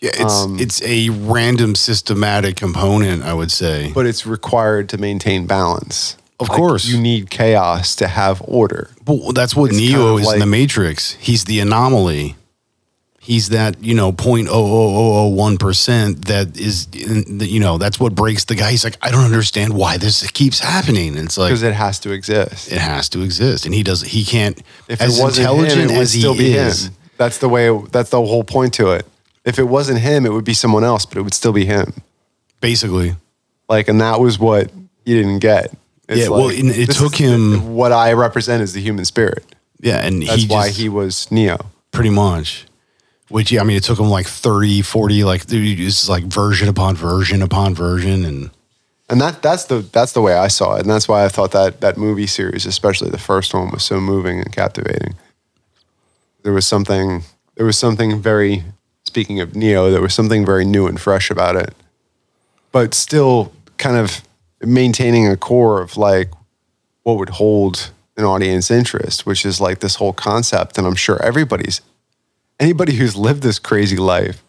Yeah, 0.00 0.10
it's 0.14 0.32
Um, 0.44 0.58
it's 0.58 0.82
a 0.82 1.10
random 1.10 1.74
systematic 1.74 2.56
component, 2.56 3.22
I 3.22 3.34
would 3.34 3.50
say. 3.52 3.92
but 3.94 4.06
it's 4.06 4.26
required 4.26 4.88
to 4.90 4.98
maintain 4.98 5.46
balance 5.46 6.16
Of 6.40 6.48
Like, 6.48 6.58
course. 6.58 6.86
you 6.86 6.98
need 7.00 7.30
chaos 7.30 7.94
to 7.96 8.08
have 8.08 8.42
order 8.46 8.90
But 9.04 9.34
that's 9.34 9.54
what 9.54 9.72
Neo 9.72 10.16
is 10.18 10.32
in 10.32 10.40
the 10.40 10.46
Matrix. 10.46 11.12
He's 11.20 11.44
the 11.44 11.60
anomaly. 11.60 12.36
He's 13.22 13.50
that 13.50 13.82
you 13.84 13.94
know 13.94 14.10
point 14.12 14.48
oh 14.50 14.54
oh 14.54 14.96
oh 14.96 15.12
oh 15.20 15.28
one 15.28 15.58
percent 15.58 16.24
that 16.26 16.58
is 16.58 16.86
the, 16.86 17.46
you 17.46 17.60
know 17.60 17.76
that's 17.76 18.00
what 18.00 18.14
breaks 18.14 18.44
the 18.46 18.54
guy. 18.54 18.70
He's 18.70 18.82
like 18.82 18.96
I 19.02 19.10
don't 19.10 19.24
understand 19.24 19.74
why 19.74 19.98
this 19.98 20.28
keeps 20.30 20.58
happening. 20.58 21.16
And 21.16 21.26
it's 21.26 21.36
like 21.36 21.50
because 21.50 21.62
it 21.62 21.74
has 21.74 22.00
to 22.00 22.12
exist 22.12 22.72
it 22.72 22.78
has 22.78 23.08
to 23.10 23.20
exist, 23.20 23.66
and 23.66 23.74
he 23.74 23.82
does. 23.82 24.00
He 24.00 24.24
can't. 24.24 24.58
if 24.88 25.00
as 25.02 25.18
it 25.18 25.22
wasn't 25.22 25.46
intelligent 25.46 25.82
him, 25.82 25.90
it 25.90 25.92
would 25.92 26.02
as 26.02 26.12
he 26.14 26.20
still 26.20 26.34
be 26.34 26.54
is, 26.54 26.86
him 26.86 26.94
that's 27.18 27.36
the 27.38 27.48
way 27.50 27.68
that's 27.92 28.08
the 28.08 28.16
whole 28.20 28.42
point 28.42 28.72
to 28.72 28.92
it 28.92 29.04
if 29.44 29.58
it 29.58 29.64
wasn't 29.64 29.98
him 29.98 30.24
it 30.24 30.32
would 30.32 30.44
be 30.44 30.54
someone 30.54 30.82
else 30.82 31.04
but 31.04 31.18
it 31.18 31.22
would 31.22 31.34
still 31.34 31.52
be 31.52 31.66
him 31.66 31.92
basically. 32.60 33.14
like 33.68 33.88
and 33.88 34.00
that 34.00 34.18
was 34.18 34.38
what 34.38 34.70
he 35.04 35.12
didn't 35.14 35.40
get 35.40 35.70
It's 36.10 36.22
Yeah, 36.22 36.28
well, 36.28 36.48
and 36.48 36.70
it 36.70 36.90
took 36.90 37.14
him- 37.14 37.74
what 37.74 37.92
i 37.92 38.12
represent 38.12 38.62
is 38.62 38.72
the 38.72 38.80
human 38.80 39.04
spirit. 39.04 39.44
Yeah, 39.80 40.04
and 40.04 40.26
that's 40.26 40.42
he 40.42 40.48
why 40.48 40.66
just, 40.66 40.80
he 40.80 40.88
was 40.88 41.30
neo. 41.30 41.58
Pretty 41.92 42.10
much. 42.10 42.66
Which 43.28 43.52
yeah, 43.52 43.60
I 43.60 43.64
mean, 43.64 43.76
it 43.76 43.84
took 43.84 43.98
him 43.98 44.10
like 44.10 44.26
30, 44.26 44.82
40, 44.82 45.22
like 45.22 45.44
it's 45.48 46.08
like 46.08 46.24
version 46.24 46.68
upon 46.68 46.96
version 46.96 47.42
upon 47.42 47.76
version, 47.76 48.24
and 48.24 48.50
and 49.08 49.20
that 49.20 49.40
that's 49.40 49.64
the 49.64 49.78
that's 49.80 50.12
the 50.12 50.20
way 50.20 50.34
i 50.34 50.46
saw 50.48 50.76
it 50.76 50.82
and 50.82 50.90
that's 50.90 51.08
why 51.08 51.24
i 51.24 51.28
thought 51.28 51.50
that 51.50 51.80
that 51.80 51.96
movie 51.96 52.28
series 52.28 52.64
especially 52.64 53.10
the 53.10 53.18
first 53.18 53.52
one 53.52 53.70
was 53.70 53.82
so 53.82 54.00
moving 54.00 54.38
and 54.38 54.52
captivating. 54.52 55.14
There 56.42 56.52
was 56.52 56.66
something 56.66 57.22
there 57.56 57.66
was 57.66 57.78
something 57.78 58.20
very 58.20 58.64
speaking 59.04 59.40
of 59.40 59.54
neo 59.54 59.90
there 59.90 60.00
was 60.00 60.14
something 60.14 60.46
very 60.46 60.64
new 60.64 60.86
and 60.86 61.00
fresh 61.00 61.30
about 61.30 61.56
it. 61.56 61.74
But 62.72 62.94
still 62.94 63.52
kind 63.78 63.96
of 63.96 64.22
maintaining 64.62 65.26
a 65.26 65.36
core 65.36 65.80
of 65.80 65.96
like 65.96 66.30
what 67.02 67.16
would 67.16 67.30
hold 67.30 67.90
an 68.16 68.24
audience 68.24 68.70
interest 68.70 69.24
which 69.24 69.46
is 69.46 69.60
like 69.60 69.80
this 69.80 69.96
whole 69.96 70.12
concept 70.12 70.76
and 70.76 70.86
i'm 70.86 70.94
sure 70.94 71.22
everybody's 71.22 71.80
anybody 72.60 72.94
who's 72.94 73.16
lived 73.16 73.42
this 73.42 73.58
crazy 73.58 73.96
life 73.96 74.44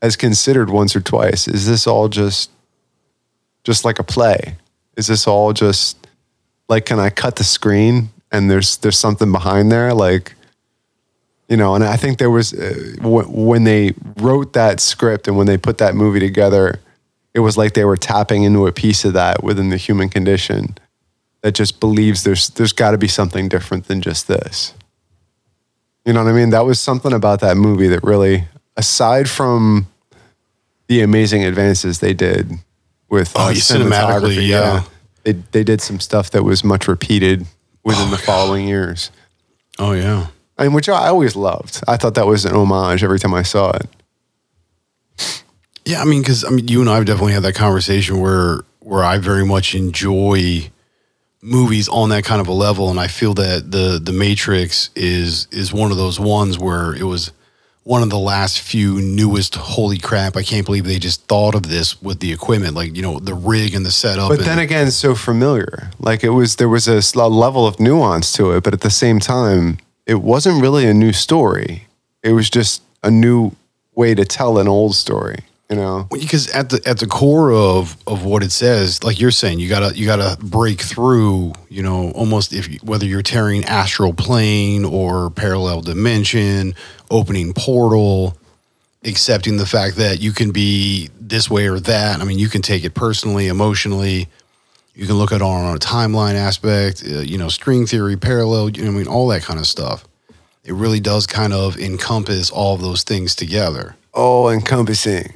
has 0.00 0.16
considered 0.16 0.70
once 0.70 0.94
or 0.94 1.00
twice: 1.00 1.48
is 1.48 1.66
this 1.66 1.86
all 1.86 2.08
just 2.08 2.50
just 3.64 3.84
like 3.84 3.98
a 3.98 4.04
play? 4.04 4.56
Is 4.96 5.08
this 5.08 5.26
all 5.26 5.52
just 5.52 6.06
like 6.68 6.86
can 6.86 6.98
I 6.98 7.10
cut 7.10 7.36
the 7.36 7.44
screen 7.44 8.10
and 8.32 8.50
there's 8.50 8.78
there's 8.78 8.98
something 8.98 9.30
behind 9.32 9.70
there 9.70 9.92
like 9.92 10.34
you 11.48 11.56
know 11.56 11.74
and 11.74 11.84
I 11.84 11.96
think 11.96 12.18
there 12.18 12.30
was 12.30 12.54
uh, 12.54 12.94
w- 12.96 13.28
when 13.28 13.64
they 13.64 13.94
wrote 14.18 14.52
that 14.54 14.80
script 14.80 15.28
and 15.28 15.36
when 15.36 15.46
they 15.46 15.58
put 15.58 15.78
that 15.78 15.94
movie 15.94 16.20
together 16.20 16.80
it 17.36 17.40
was 17.40 17.56
like 17.58 17.74
they 17.74 17.84
were 17.84 17.98
tapping 17.98 18.42
into 18.44 18.66
a 18.66 18.72
piece 18.72 19.04
of 19.04 19.12
that 19.12 19.44
within 19.44 19.68
the 19.68 19.76
human 19.76 20.08
condition 20.08 20.76
that 21.42 21.52
just 21.54 21.78
believes 21.78 22.24
there's 22.24 22.48
there's 22.50 22.72
got 22.72 22.92
to 22.92 22.98
be 22.98 23.06
something 23.08 23.48
different 23.48 23.86
than 23.86 24.00
just 24.00 24.26
this 24.26 24.72
you 26.06 26.12
know 26.14 26.24
what 26.24 26.30
I 26.30 26.32
mean 26.32 26.50
that 26.50 26.64
was 26.64 26.80
something 26.80 27.12
about 27.12 27.40
that 27.40 27.56
movie 27.56 27.88
that 27.88 28.02
really 28.02 28.44
aside 28.76 29.28
from 29.28 29.86
the 30.88 31.02
amazing 31.02 31.44
advances 31.44 31.98
they 32.00 32.14
did 32.14 32.50
with 33.10 33.32
Oh, 33.36 33.48
uh, 33.48 33.52
cinematically, 33.52 33.90
cinematography, 33.90 34.48
yeah. 34.48 34.82
they 35.24 35.32
they 35.52 35.62
did 35.62 35.80
some 35.82 36.00
stuff 36.00 36.30
that 36.30 36.42
was 36.42 36.64
much 36.64 36.88
repeated 36.88 37.46
within 37.84 38.08
Oh, 38.08 38.10
the 38.10 38.18
following 38.18 38.66
years. 38.66 39.10
Oh 39.78 39.92
yeah. 39.92 40.28
I 40.58 40.62
mean, 40.64 40.72
which 40.72 40.88
I 40.88 41.08
always 41.08 41.36
loved. 41.36 41.82
I 41.86 41.96
thought 41.98 42.14
that 42.14 42.26
was 42.26 42.46
an 42.46 42.54
homage 42.54 43.04
every 43.04 43.18
time 43.18 43.34
I 43.34 43.42
saw 43.42 43.72
it. 43.76 43.86
Yeah, 45.86 46.02
I 46.02 46.04
mean, 46.04 46.20
because 46.20 46.44
I 46.44 46.50
mean, 46.50 46.66
you 46.66 46.80
and 46.80 46.90
I 46.90 46.96
have 46.96 47.04
definitely 47.04 47.32
had 47.32 47.44
that 47.44 47.54
conversation 47.54 48.20
where 48.20 48.60
where 48.80 49.04
I 49.04 49.18
very 49.18 49.46
much 49.46 49.74
enjoy 49.74 50.70
movies 51.42 51.88
on 51.88 52.08
that 52.08 52.24
kind 52.24 52.40
of 52.40 52.48
a 52.48 52.52
level, 52.52 52.90
and 52.90 52.98
I 52.98 53.06
feel 53.06 53.34
that 53.34 53.70
the 53.70 54.00
the 54.02 54.12
Matrix 54.12 54.90
is 54.96 55.46
is 55.52 55.72
one 55.72 55.92
of 55.92 55.96
those 55.96 56.18
ones 56.18 56.58
where 56.58 56.92
it 56.92 57.04
was 57.04 57.30
one 57.84 58.02
of 58.02 58.10
the 58.10 58.18
last 58.18 58.60
few 58.60 59.00
newest. 59.00 59.54
Holy 59.54 59.96
crap! 59.96 60.36
I 60.36 60.42
can't 60.42 60.66
believe 60.66 60.86
they 60.86 60.98
just 60.98 61.22
thought 61.28 61.54
of 61.54 61.68
this 61.68 62.02
with 62.02 62.18
the 62.18 62.32
equipment, 62.32 62.74
like 62.74 62.96
you 62.96 63.02
know 63.02 63.20
the 63.20 63.34
rig 63.34 63.72
and 63.72 63.86
the 63.86 63.92
setup. 63.92 64.28
But 64.28 64.38
and- 64.38 64.48
then 64.48 64.58
again, 64.58 64.90
so 64.90 65.14
familiar. 65.14 65.90
Like 66.00 66.24
it 66.24 66.30
was, 66.30 66.56
there 66.56 66.68
was 66.68 66.88
a 66.88 67.28
level 67.28 67.64
of 67.64 67.78
nuance 67.78 68.32
to 68.32 68.50
it, 68.50 68.64
but 68.64 68.74
at 68.74 68.80
the 68.80 68.90
same 68.90 69.20
time, 69.20 69.78
it 70.04 70.20
wasn't 70.20 70.60
really 70.60 70.84
a 70.86 70.94
new 70.94 71.12
story. 71.12 71.86
It 72.24 72.32
was 72.32 72.50
just 72.50 72.82
a 73.04 73.10
new 73.10 73.52
way 73.94 74.16
to 74.16 74.24
tell 74.24 74.58
an 74.58 74.66
old 74.66 74.96
story. 74.96 75.38
You 75.70 75.74
know, 75.74 76.06
because 76.12 76.48
at 76.50 76.70
the 76.70 76.80
at 76.86 76.98
the 77.00 77.08
core 77.08 77.52
of 77.52 77.96
of 78.06 78.24
what 78.24 78.44
it 78.44 78.52
says, 78.52 79.02
like 79.02 79.18
you're 79.18 79.32
saying, 79.32 79.58
you 79.58 79.68
gotta 79.68 79.96
you 79.98 80.06
gotta 80.06 80.36
break 80.40 80.80
through. 80.80 81.54
You 81.68 81.82
know, 81.82 82.12
almost 82.12 82.52
if 82.52 82.68
you, 82.68 82.78
whether 82.84 83.04
you're 83.04 83.22
tearing 83.22 83.64
astral 83.64 84.12
plane 84.14 84.84
or 84.84 85.28
parallel 85.30 85.80
dimension, 85.80 86.76
opening 87.10 87.52
portal, 87.52 88.38
accepting 89.04 89.56
the 89.56 89.66
fact 89.66 89.96
that 89.96 90.20
you 90.20 90.30
can 90.30 90.52
be 90.52 91.10
this 91.20 91.50
way 91.50 91.66
or 91.66 91.80
that. 91.80 92.20
I 92.20 92.24
mean, 92.24 92.38
you 92.38 92.48
can 92.48 92.62
take 92.62 92.84
it 92.84 92.94
personally, 92.94 93.48
emotionally. 93.48 94.28
You 94.94 95.06
can 95.06 95.16
look 95.16 95.32
at 95.32 95.36
it 95.36 95.42
on 95.42 95.74
a 95.74 95.78
timeline 95.80 96.34
aspect. 96.34 97.02
Uh, 97.04 97.18
you 97.18 97.38
know, 97.38 97.48
string 97.48 97.86
theory, 97.86 98.16
parallel. 98.16 98.70
You 98.70 98.84
know, 98.84 98.92
I 98.92 98.94
mean, 98.94 99.08
all 99.08 99.26
that 99.28 99.42
kind 99.42 99.58
of 99.58 99.66
stuff. 99.66 100.06
It 100.64 100.74
really 100.74 101.00
does 101.00 101.26
kind 101.26 101.52
of 101.52 101.76
encompass 101.76 102.50
all 102.50 102.76
of 102.76 102.80
those 102.80 103.02
things 103.02 103.34
together. 103.34 103.96
all 104.12 104.48
encompassing. 104.48 105.34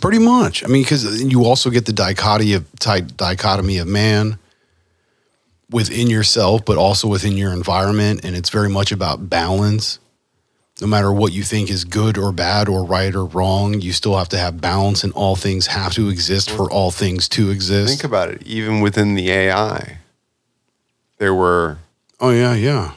Pretty 0.00 0.18
much. 0.18 0.64
I 0.64 0.66
mean, 0.68 0.82
because 0.82 1.22
you 1.22 1.44
also 1.44 1.70
get 1.70 1.86
the 1.86 1.92
dichotomy 1.92 2.54
of 2.54 2.72
dichotomy 3.16 3.78
of 3.78 3.86
man 3.86 4.38
within 5.70 6.08
yourself, 6.08 6.64
but 6.64 6.76
also 6.76 7.08
within 7.08 7.36
your 7.36 7.52
environment, 7.52 8.24
and 8.24 8.36
it's 8.36 8.50
very 8.50 8.68
much 8.68 8.92
about 8.92 9.28
balance. 9.28 9.98
No 10.80 10.86
matter 10.86 11.12
what 11.12 11.32
you 11.32 11.42
think 11.42 11.70
is 11.70 11.84
good 11.84 12.18
or 12.18 12.32
bad 12.32 12.68
or 12.68 12.84
right 12.84 13.14
or 13.14 13.24
wrong, 13.24 13.80
you 13.80 13.92
still 13.92 14.16
have 14.16 14.28
to 14.30 14.38
have 14.38 14.60
balance, 14.60 15.04
and 15.04 15.12
all 15.12 15.36
things 15.36 15.68
have 15.68 15.94
to 15.94 16.08
exist 16.08 16.50
for 16.50 16.70
all 16.70 16.90
things 16.90 17.28
to 17.30 17.50
exist. 17.50 17.90
Think 17.90 18.04
about 18.04 18.28
it. 18.30 18.42
Even 18.42 18.80
within 18.80 19.14
the 19.14 19.30
AI, 19.30 19.98
there 21.18 21.34
were 21.34 21.78
oh 22.20 22.30
yeah, 22.30 22.54
yeah. 22.54 22.94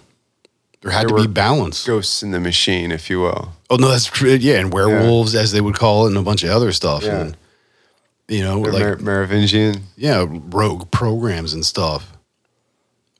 There 0.86 0.94
had 0.94 1.10
There 1.10 1.18
to 1.18 1.24
be 1.24 1.28
balance. 1.34 1.84
ghosts 1.84 2.22
in 2.22 2.30
the 2.30 2.40
machine, 2.40 2.92
if 2.92 3.10
you 3.10 3.20
will. 3.20 3.54
Oh 3.72 3.78
no, 3.78 3.90
that's 3.90 4.06
true. 4.06 4.30
Yeah, 4.30 4.60
and 4.60 4.72
werewolves, 4.72 5.34
as 5.34 5.52
they 5.52 5.60
would 5.60 5.74
call 5.74 6.06
it, 6.06 6.10
and 6.10 6.18
a 6.18 6.22
bunch 6.22 6.44
of 6.44 6.52
other 6.52 6.72
stuff. 6.72 7.04
Yeah. 7.04 7.22
And 7.22 7.38
you 8.28 8.44
know, 8.44 8.62
They're 8.62 8.72
like 8.72 8.82
Mer- 8.84 8.98
Merovingian. 8.98 9.82
yeah, 9.98 10.28
rogue 10.30 10.92
programs 10.92 11.54
and 11.54 11.66
stuff 11.66 12.12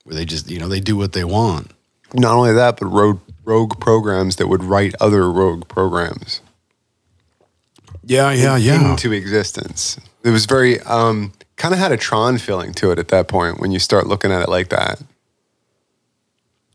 where 0.04 0.16
they 0.16 0.26
just, 0.26 0.48
you 0.50 0.60
know, 0.60 0.68
they 0.68 0.80
do 0.80 0.96
what 0.96 1.14
they 1.14 1.24
want. 1.24 1.72
Not 2.14 2.36
only 2.36 2.54
that, 2.54 2.80
but 2.80 2.86
rogue 2.86 3.20
rogue 3.44 3.80
programs 3.80 4.36
that 4.36 4.48
would 4.48 4.64
write 4.64 4.94
other 5.02 5.32
rogue 5.32 5.68
programs. 5.68 6.42
Yeah, 8.04 8.32
yeah, 8.32 8.58
yeah. 8.58 8.92
into 8.92 9.12
existence. 9.12 10.00
It 10.24 10.30
was 10.30 10.46
very 10.46 10.80
um, 10.82 11.34
kind 11.56 11.74
of 11.74 11.80
had 11.80 11.92
a 11.92 11.98
Tron 11.98 12.38
feeling 12.38 12.74
to 12.76 12.92
it 12.92 13.00
at 13.00 13.08
that 13.08 13.28
point 13.28 13.60
when 13.60 13.72
you 13.72 13.80
start 13.80 14.06
looking 14.06 14.32
at 14.32 14.44
it 14.44 14.50
like 14.50 14.70
that. 14.70 15.02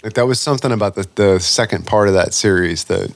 Like 0.02 0.14
that 0.14 0.26
was 0.26 0.40
something 0.40 0.72
about 0.72 0.94
the, 0.94 1.06
the 1.14 1.38
second 1.40 1.86
part 1.86 2.08
of 2.08 2.14
that 2.14 2.32
series 2.34 2.84
that 2.84 3.12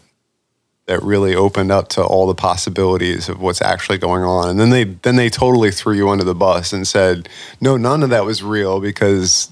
that 0.87 1.03
really 1.03 1.35
opened 1.35 1.73
up 1.73 1.89
to 1.89 2.05
all 2.05 2.27
the 2.27 2.35
possibilities 2.35 3.31
of 3.31 3.41
what's 3.41 3.63
actually 3.63 3.97
going 3.97 4.23
on. 4.23 4.51
And 4.51 4.61
then 4.61 4.69
they 4.71 4.85
then 4.85 5.17
they 5.17 5.31
totally 5.31 5.71
threw 5.71 5.95
you 5.95 6.11
under 6.11 6.25
the 6.25 6.35
bus 6.35 6.73
and 6.75 6.87
said, 6.87 7.29
"No, 7.61 7.77
none 7.79 8.03
of 8.03 8.11
that 8.11 8.25
was 8.27 8.43
real 8.43 8.81
because 8.81 9.51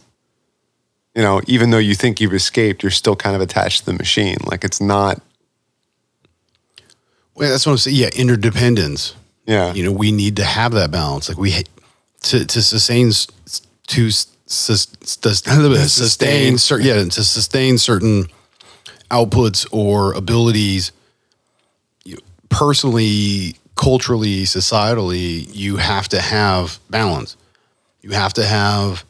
you 1.15 1.23
know, 1.23 1.41
even 1.47 1.71
though 1.71 1.79
you 1.79 1.95
think 1.95 2.21
you've 2.21 2.35
escaped, 2.35 2.83
you're 2.83 2.91
still 2.91 3.17
kind 3.17 3.37
of 3.37 3.43
attached 3.43 3.81
to 3.81 3.87
the 3.87 3.93
machine. 3.95 4.37
Like 4.47 4.65
it's 4.65 4.81
not 4.81 5.21
Well, 7.35 7.51
that's 7.51 7.65
what 7.67 7.73
I'm 7.73 7.79
saying. 7.79 7.97
Yeah, 7.97 8.11
interdependence. 8.15 9.15
yeah. 9.47 9.73
You 9.73 9.85
know, 9.85 9.93
we 9.93 10.13
need 10.13 10.37
to 10.37 10.45
have 10.45 10.73
that 10.73 10.91
balance. 10.91 11.29
Like 11.29 11.39
we 11.39 11.65
to 12.23 12.45
to 12.45 12.63
sustain 12.63 13.11
to 13.89 14.11
sus- 14.53 14.89
sus- 15.03 15.43
sustain 15.93 16.59
cer- 16.59 16.81
yeah 16.81 17.05
to 17.05 17.25
sustain 17.25 17.79
certain 17.79 18.27
outputs 19.11 19.67
or 19.71 20.13
abilities. 20.15 20.93
You 22.05 22.19
personally, 22.49 23.57
culturally, 23.77 24.43
societally, 24.43 25.49
you 25.55 25.77
have 25.77 26.09
to 26.09 26.21
have 26.21 26.79
balance. 26.91 27.37
You 28.01 28.11
have 28.11 28.33
to 28.35 28.45
have 28.45 29.05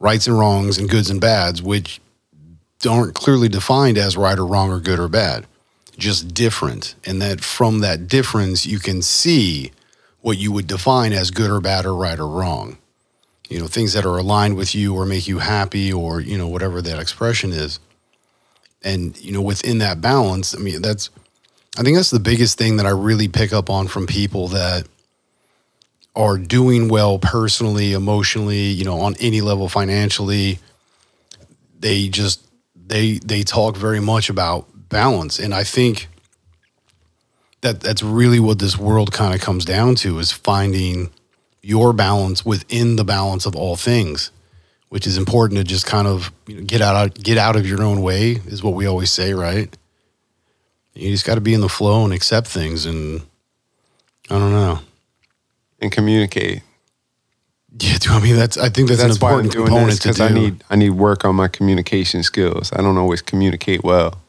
rights 0.00 0.26
and 0.26 0.38
wrongs 0.38 0.76
and 0.76 0.88
goods 0.88 1.08
and 1.10 1.20
bads, 1.20 1.62
which 1.62 2.00
aren't 2.86 3.14
clearly 3.14 3.48
defined 3.48 3.96
as 3.96 4.16
right 4.16 4.38
or 4.38 4.46
wrong 4.46 4.70
or 4.70 4.80
good 4.80 4.98
or 4.98 5.08
bad, 5.08 5.46
just 5.96 6.34
different. 6.34 6.94
And 7.06 7.22
that 7.22 7.42
from 7.42 7.78
that 7.80 8.08
difference, 8.08 8.66
you 8.66 8.78
can 8.78 9.00
see 9.00 9.72
what 10.20 10.36
you 10.36 10.52
would 10.52 10.66
define 10.66 11.12
as 11.12 11.30
good 11.30 11.50
or 11.50 11.60
bad 11.60 11.86
or 11.86 11.94
right 11.94 12.18
or 12.18 12.28
wrong. 12.28 12.78
You 13.48 13.60
know, 13.60 13.66
things 13.66 13.92
that 13.92 14.06
are 14.06 14.16
aligned 14.16 14.56
with 14.56 14.74
you 14.74 14.94
or 14.94 15.04
make 15.04 15.28
you 15.28 15.38
happy 15.38 15.92
or, 15.92 16.20
you 16.20 16.38
know, 16.38 16.48
whatever 16.48 16.80
that 16.82 16.98
expression 16.98 17.52
is. 17.52 17.78
And, 18.82 19.18
you 19.20 19.32
know, 19.32 19.42
within 19.42 19.78
that 19.78 20.00
balance, 20.00 20.54
I 20.54 20.58
mean, 20.58 20.82
that's, 20.82 21.10
I 21.78 21.82
think 21.82 21.96
that's 21.96 22.10
the 22.10 22.20
biggest 22.20 22.58
thing 22.58 22.76
that 22.76 22.86
I 22.86 22.90
really 22.90 23.28
pick 23.28 23.52
up 23.52 23.68
on 23.68 23.88
from 23.88 24.06
people 24.06 24.48
that 24.48 24.86
are 26.16 26.38
doing 26.38 26.88
well 26.88 27.18
personally, 27.18 27.92
emotionally, 27.92 28.66
you 28.66 28.84
know, 28.84 29.00
on 29.00 29.14
any 29.20 29.40
level 29.40 29.68
financially. 29.68 30.58
They 31.78 32.08
just 32.08 32.46
they 32.86 33.18
they 33.18 33.42
talk 33.42 33.76
very 33.76 34.00
much 34.00 34.30
about 34.30 34.66
balance, 34.88 35.38
and 35.38 35.52
I 35.52 35.64
think 35.64 36.08
that 37.62 37.80
that's 37.80 38.02
really 38.02 38.38
what 38.38 38.58
this 38.58 38.78
world 38.78 39.12
kind 39.12 39.34
of 39.34 39.40
comes 39.40 39.64
down 39.64 39.94
to 39.96 40.18
is 40.18 40.30
finding 40.30 41.10
your 41.64 41.92
balance 41.92 42.44
within 42.44 42.96
the 42.96 43.04
balance 43.04 43.46
of 43.46 43.56
all 43.56 43.76
things, 43.76 44.30
which 44.90 45.06
is 45.06 45.16
important 45.16 45.58
to 45.58 45.64
just 45.64 45.86
kind 45.86 46.06
of 46.06 46.30
you 46.46 46.56
know, 46.56 46.62
get 46.62 46.82
out 46.82 47.14
get 47.14 47.38
out 47.38 47.56
of 47.56 47.66
your 47.66 47.82
own 47.82 48.02
way 48.02 48.32
is 48.46 48.62
what 48.62 48.74
we 48.74 48.86
always 48.86 49.10
say, 49.10 49.32
right? 49.32 49.74
You 50.94 51.10
just 51.10 51.26
got 51.26 51.34
to 51.34 51.40
be 51.40 51.54
in 51.54 51.60
the 51.60 51.68
flow 51.68 52.04
and 52.04 52.12
accept 52.12 52.46
things, 52.46 52.86
and 52.86 53.22
I 54.30 54.38
don't 54.38 54.52
know. 54.52 54.78
And 55.80 55.90
communicate. 55.90 56.62
Yeah, 57.80 57.98
do 57.98 58.10
I 58.12 58.20
mean 58.20 58.36
that's? 58.36 58.56
I 58.56 58.68
think 58.68 58.88
that's, 58.88 59.02
an 59.02 59.10
why 59.18 59.32
I'm 59.32 59.40
important 59.40 59.52
doing 59.52 59.66
component 59.66 59.98
because 60.00 60.18
do. 60.18 60.24
I 60.24 60.28
need 60.28 60.64
I 60.70 60.76
need 60.76 60.90
work 60.90 61.24
on 61.24 61.34
my 61.34 61.48
communication 61.48 62.22
skills. 62.22 62.72
I 62.72 62.76
don't 62.76 62.96
always 62.96 63.22
communicate 63.22 63.82
well. 63.82 64.20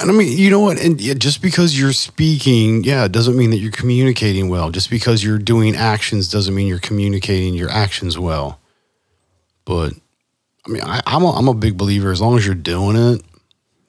And 0.00 0.10
I 0.10 0.14
mean, 0.14 0.36
you 0.36 0.50
know 0.50 0.60
what? 0.60 0.80
And 0.80 0.98
just 0.98 1.42
because 1.42 1.78
you're 1.78 1.92
speaking, 1.92 2.84
yeah, 2.84 3.04
it 3.04 3.12
doesn't 3.12 3.36
mean 3.36 3.50
that 3.50 3.58
you're 3.58 3.70
communicating 3.70 4.48
well. 4.48 4.70
Just 4.70 4.88
because 4.88 5.22
you're 5.22 5.38
doing 5.38 5.76
actions 5.76 6.30
doesn't 6.30 6.54
mean 6.54 6.66
you're 6.66 6.78
communicating 6.78 7.52
your 7.52 7.68
actions 7.68 8.18
well. 8.18 8.60
But 9.66 9.92
I 10.66 10.70
mean, 10.70 10.82
I, 10.82 11.02
I'm 11.06 11.22
a, 11.22 11.32
I'm 11.32 11.48
a 11.48 11.54
big 11.54 11.76
believer. 11.76 12.10
As 12.10 12.20
long 12.20 12.38
as 12.38 12.46
you're 12.46 12.54
doing 12.54 12.96
it 12.96 13.22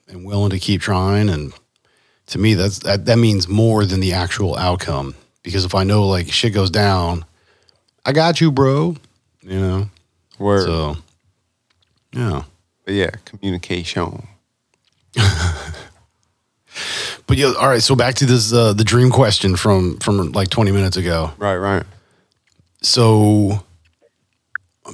and 0.09 0.25
willing 0.25 0.49
to 0.49 0.59
keep 0.59 0.81
trying, 0.81 1.29
and 1.29 1.53
to 2.27 2.39
me, 2.39 2.55
that's 2.55 2.79
that 2.79 3.05
that 3.05 3.17
means 3.17 3.47
more 3.47 3.85
than 3.85 4.01
the 4.01 4.13
actual 4.13 4.57
outcome. 4.57 5.15
Because 5.43 5.63
if 5.63 5.75
I 5.75 5.85
know 5.85 6.07
like 6.07 6.29
shit 6.29 6.53
goes 6.53 6.69
down, 6.69 7.23
I 8.05 8.11
got 8.11 8.41
you, 8.41 8.51
bro. 8.51 8.97
You 9.41 9.59
know. 9.59 9.89
Word. 10.39 10.65
So, 10.65 10.97
yeah. 12.11 12.43
But 12.83 12.93
yeah, 12.95 13.11
communication. 13.23 14.27
But 17.27 17.37
yeah, 17.37 17.53
all 17.59 17.67
right. 17.67 17.81
So 17.81 17.95
back 17.95 18.15
to 18.15 18.25
this 18.25 18.53
uh, 18.53 18.73
the 18.73 18.83
dream 18.83 19.09
question 19.09 19.55
from 19.55 19.97
from 19.97 20.31
like 20.31 20.49
20 20.49 20.71
minutes 20.71 20.97
ago. 20.97 21.31
Right, 21.37 21.57
right. 21.57 21.83
So 22.81 23.63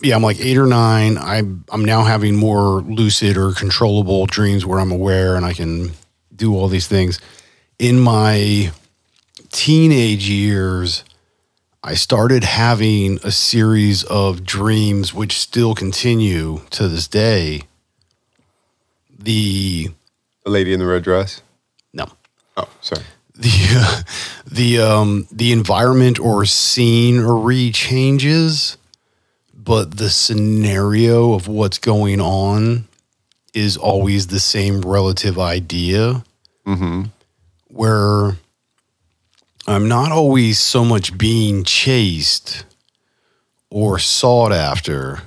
yeah, 0.01 0.15
I'm 0.15 0.23
like 0.23 0.39
eight 0.39 0.57
or 0.57 0.67
nine. 0.67 1.17
I 1.17 1.39
I'm 1.39 1.85
now 1.85 2.03
having 2.03 2.35
more 2.35 2.81
lucid 2.81 3.37
or 3.37 3.51
controllable 3.51 4.25
dreams 4.25 4.65
where 4.65 4.79
I'm 4.79 4.91
aware 4.91 5.35
and 5.35 5.45
I 5.45 5.53
can 5.53 5.91
do 6.35 6.55
all 6.55 6.67
these 6.67 6.87
things. 6.87 7.19
In 7.77 7.99
my 7.99 8.71
teenage 9.49 10.29
years, 10.29 11.03
I 11.83 11.95
started 11.95 12.43
having 12.43 13.19
a 13.23 13.31
series 13.31 14.03
of 14.05 14.45
dreams 14.45 15.13
which 15.13 15.37
still 15.39 15.75
continue 15.75 16.61
to 16.69 16.87
this 16.87 17.07
day. 17.07 17.63
The 19.17 19.89
The 20.45 20.51
lady 20.51 20.73
in 20.73 20.79
the 20.79 20.85
red 20.85 21.03
dress. 21.03 21.41
Oh, 22.57 22.69
sorry. 22.81 23.03
the 23.35 23.49
uh, 23.77 24.01
the 24.51 24.79
um 24.79 25.27
the 25.31 25.51
environment 25.51 26.19
or 26.19 26.45
scene 26.45 27.19
or 27.19 27.71
changes, 27.71 28.77
but 29.53 29.97
the 29.97 30.09
scenario 30.09 31.33
of 31.33 31.47
what's 31.47 31.77
going 31.77 32.19
on 32.21 32.87
is 33.53 33.77
always 33.77 34.27
the 34.27 34.39
same 34.39 34.81
relative 34.81 35.37
idea. 35.39 36.23
Where 37.67 38.37
I'm 39.67 39.87
not 39.87 40.11
always 40.11 40.59
so 40.59 40.83
much 40.83 41.17
being 41.17 41.63
chased 41.63 42.65
or 43.69 43.99
sought 43.99 44.51
after, 44.51 45.21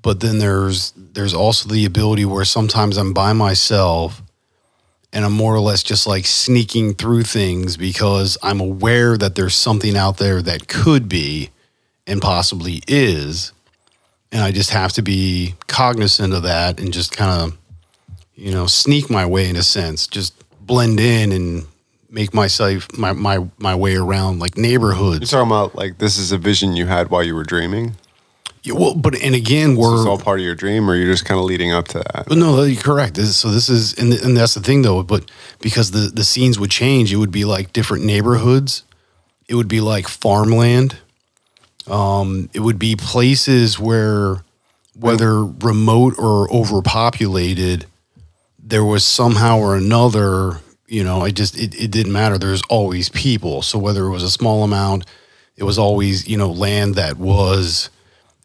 but 0.00 0.20
then 0.20 0.38
there's 0.38 0.92
there's 0.96 1.34
also 1.34 1.68
the 1.68 1.84
ability 1.84 2.24
where 2.24 2.44
sometimes 2.44 2.96
I'm 2.96 3.12
by 3.12 3.32
myself 3.32 4.22
and 5.12 5.24
I'm 5.24 5.32
more 5.32 5.54
or 5.54 5.60
less 5.60 5.82
just 5.82 6.06
like 6.06 6.26
sneaking 6.26 6.94
through 6.94 7.22
things 7.22 7.76
because 7.76 8.36
I'm 8.42 8.60
aware 8.60 9.16
that 9.16 9.34
there's 9.34 9.54
something 9.54 9.96
out 9.96 10.18
there 10.18 10.42
that 10.42 10.68
could 10.68 11.08
be 11.08 11.50
and 12.06 12.20
possibly 12.20 12.82
is. 12.86 13.52
And 14.32 14.42
I 14.42 14.50
just 14.52 14.70
have 14.70 14.92
to 14.94 15.02
be 15.02 15.54
cognizant 15.66 16.34
of 16.34 16.42
that 16.42 16.80
and 16.80 16.92
just 16.92 17.16
kind 17.16 17.42
of, 17.42 17.58
you 18.34 18.50
know, 18.50 18.66
sneak 18.66 19.08
my 19.08 19.24
way 19.24 19.48
in 19.48 19.56
a 19.56 19.62
sense, 19.62 20.06
just 20.06 20.34
blend 20.60 21.00
in 21.00 21.32
and 21.32 21.66
make 22.10 22.34
myself 22.34 22.86
my 22.98 23.12
my, 23.12 23.46
my 23.58 23.74
way 23.74 23.96
around 23.96 24.40
like 24.40 24.56
neighborhoods. 24.56 25.32
You're 25.32 25.40
talking 25.40 25.50
about 25.50 25.74
like 25.74 25.98
this 25.98 26.18
is 26.18 26.32
a 26.32 26.38
vision 26.38 26.76
you 26.76 26.86
had 26.86 27.10
while 27.10 27.22
you 27.22 27.34
were 27.34 27.44
dreaming. 27.44 27.96
Yeah, 28.66 28.72
well, 28.74 28.96
but 28.96 29.14
and 29.22 29.32
again, 29.36 29.76
we're 29.76 30.08
all 30.08 30.18
part 30.18 30.40
of 30.40 30.44
your 30.44 30.56
dream, 30.56 30.90
or 30.90 30.96
you're 30.96 31.12
just 31.12 31.24
kind 31.24 31.38
of 31.38 31.44
leading 31.46 31.70
up 31.70 31.86
to 31.88 31.98
that. 31.98 32.24
But 32.26 32.36
no, 32.36 32.64
you're 32.64 32.82
correct. 32.82 33.14
This 33.14 33.28
is- 33.28 33.36
so 33.36 33.48
this 33.52 33.68
is, 33.68 33.94
and, 33.94 34.12
and 34.12 34.36
that's 34.36 34.54
the 34.54 34.60
thing 34.60 34.82
though. 34.82 35.04
But 35.04 35.30
because 35.60 35.92
the 35.92 36.10
the 36.12 36.24
scenes 36.24 36.58
would 36.58 36.72
change, 36.72 37.12
it 37.12 37.16
would 37.16 37.30
be 37.30 37.44
like 37.44 37.72
different 37.72 38.04
neighborhoods. 38.04 38.82
It 39.48 39.54
would 39.54 39.68
be 39.68 39.80
like 39.80 40.08
farmland. 40.08 40.96
Um, 41.86 42.50
it 42.54 42.58
would 42.60 42.80
be 42.80 42.96
places 42.96 43.78
where, 43.78 44.42
whether 44.98 45.44
remote 45.44 46.18
or 46.18 46.52
overpopulated, 46.52 47.86
there 48.58 48.84
was 48.84 49.04
somehow 49.04 49.58
or 49.60 49.76
another. 49.76 50.58
You 50.88 51.04
know, 51.04 51.24
it 51.24 51.32
just 51.36 51.56
it, 51.56 51.80
it 51.80 51.92
didn't 51.92 52.12
matter. 52.12 52.36
There's 52.36 52.62
always 52.68 53.10
people. 53.10 53.62
So 53.62 53.78
whether 53.78 54.04
it 54.06 54.10
was 54.10 54.24
a 54.24 54.30
small 54.30 54.64
amount, 54.64 55.04
it 55.56 55.62
was 55.62 55.78
always 55.78 56.26
you 56.26 56.36
know 56.36 56.50
land 56.50 56.96
that 56.96 57.16
was 57.16 57.90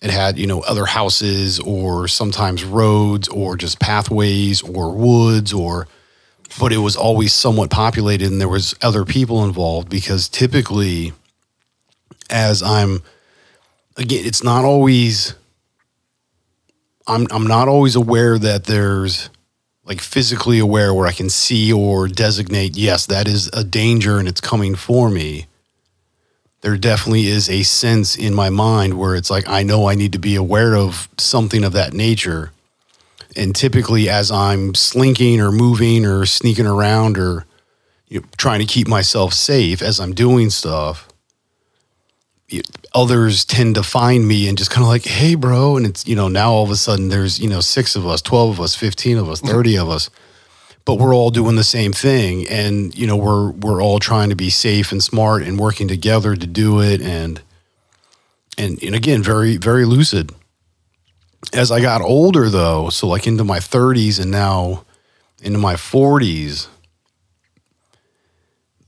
it 0.02 0.10
had 0.10 0.38
you 0.38 0.48
know 0.48 0.62
other 0.62 0.86
houses 0.86 1.60
or 1.60 2.08
sometimes 2.08 2.64
roads 2.64 3.28
or 3.30 3.56
just 3.56 3.80
pathways 3.80 4.62
or 4.62 4.94
woods 4.94 5.54
or 5.54 5.88
but 6.60 6.74
it 6.74 6.80
was 6.80 6.96
always 6.96 7.34
somewhat 7.34 7.70
populated 7.70 8.30
and 8.30 8.42
there 8.42 8.50
was 8.50 8.76
other 8.82 9.06
people 9.06 9.44
involved 9.44 9.90
because 9.90 10.28
typically 10.28 11.14
as 12.30 12.64
i'm 12.64 13.02
again 13.98 14.26
it's 14.26 14.44
not 14.44 14.66
always 14.66 15.36
i'm 17.08 17.28
i'm 17.32 17.48
not 17.48 17.68
always 17.68 17.96
aware 17.96 18.38
that 18.38 18.66
there's 18.66 19.30
like 19.86 20.02
physically 20.02 20.60
aware 20.60 20.94
where 20.94 21.08
i 21.08 21.12
can 21.12 21.30
see 21.30 21.72
or 21.72 22.08
designate 22.08 22.76
yes 22.76 23.06
that 23.06 23.28
is 23.28 23.50
a 23.54 23.64
danger 23.64 24.18
and 24.18 24.28
it's 24.28 24.42
coming 24.42 24.76
for 24.76 25.10
me 25.10 25.46
there 26.62 26.78
definitely 26.78 27.28
is 27.28 27.50
a 27.50 27.64
sense 27.64 28.16
in 28.16 28.34
my 28.34 28.50
mind 28.50 28.94
where 28.98 29.16
it's 29.16 29.30
like 29.30 29.48
I 29.50 29.64
know 29.64 29.90
I 29.90 29.96
need 29.96 30.14
to 30.14 30.20
be 30.20 30.36
aware 30.36 30.76
of 30.76 31.10
something 31.18 31.64
of 31.64 31.74
that 31.74 31.94
nature. 31.94 32.52
And 33.36 33.56
typically, 33.56 34.10
as 34.10 34.30
I'm 34.32 34.76
slinking 34.76 35.42
or 35.42 35.52
moving 35.52 36.06
or 36.06 36.26
sneaking 36.26 36.68
around 36.68 37.18
or 37.18 37.46
you 38.08 38.20
know, 38.20 38.26
trying 38.38 38.60
to 38.60 38.66
keep 38.66 38.88
myself 38.88 39.34
safe 39.34 39.82
as 39.82 40.00
I'm 40.00 40.14
doing 40.14 40.50
stuff, 40.50 41.08
others 42.94 43.46
tend 43.46 43.76
to 43.76 43.84
find 43.84 44.28
me 44.28 44.48
and 44.48 44.58
just 44.58 44.70
kind 44.70 44.84
of 44.84 44.90
like, 44.90 45.06
hey, 45.06 45.36
bro. 45.36 45.78
And 45.78 45.86
it's, 45.86 46.06
you 46.06 46.16
know, 46.16 46.28
now 46.28 46.52
all 46.52 46.64
of 46.64 46.70
a 46.70 46.76
sudden 46.76 47.08
there's, 47.08 47.40
you 47.40 47.48
know, 47.50 47.62
six 47.62 47.96
of 47.96 48.06
us, 48.06 48.22
12 48.22 48.52
of 48.52 48.60
us, 48.60 48.76
15 48.76 49.18
of 49.18 49.30
us, 49.30 49.40
30 49.40 49.78
of 49.78 49.90
us 49.90 50.10
but 50.86 50.96
we're 50.96 51.16
all 51.16 51.32
doing 51.32 51.56
the 51.56 51.64
same 51.64 51.94
thing. 51.94 52.48
And 52.48 52.98
you 52.98 53.08
know 53.08 53.18
we're 53.18 53.52
we're 53.52 53.82
all 53.82 54.00
trying 54.00 54.30
to 54.30 54.36
be 54.36 54.50
safe 54.50 54.92
and 54.92 55.04
smart 55.04 55.44
and 55.44 55.60
working 55.60 55.88
together 55.88 56.36
to 56.36 56.48
do 56.48 56.82
it. 56.82 57.02
And 57.02 57.42
and 58.58 58.82
and 58.84 58.96
again 58.96 59.24
very 59.24 59.58
very 59.58 59.86
lucid. 59.86 60.32
As 61.54 61.72
i 61.72 61.82
got 61.82 62.02
older 62.02 62.50
though 62.50 62.90
so 62.90 63.08
like 63.08 63.26
into 63.28 63.44
my 63.44 63.60
30s 63.60 64.22
and 64.22 64.30
now 64.32 64.86
into 65.42 65.58
my 65.58 65.74
40s 65.74 66.68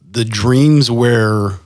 the 0.07 0.23
dreams 0.23 0.91
where 0.91 1.57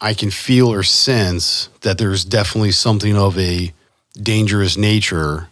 i 0.00 0.12
can 0.12 0.30
feel 0.30 0.72
or 0.72 0.82
sense 0.82 1.68
that 1.82 1.96
there's 1.98 2.24
definitely 2.24 2.72
something 2.72 3.16
of 3.16 3.38
a 3.38 3.72
dangerous 4.20 4.76
nature 4.76 5.48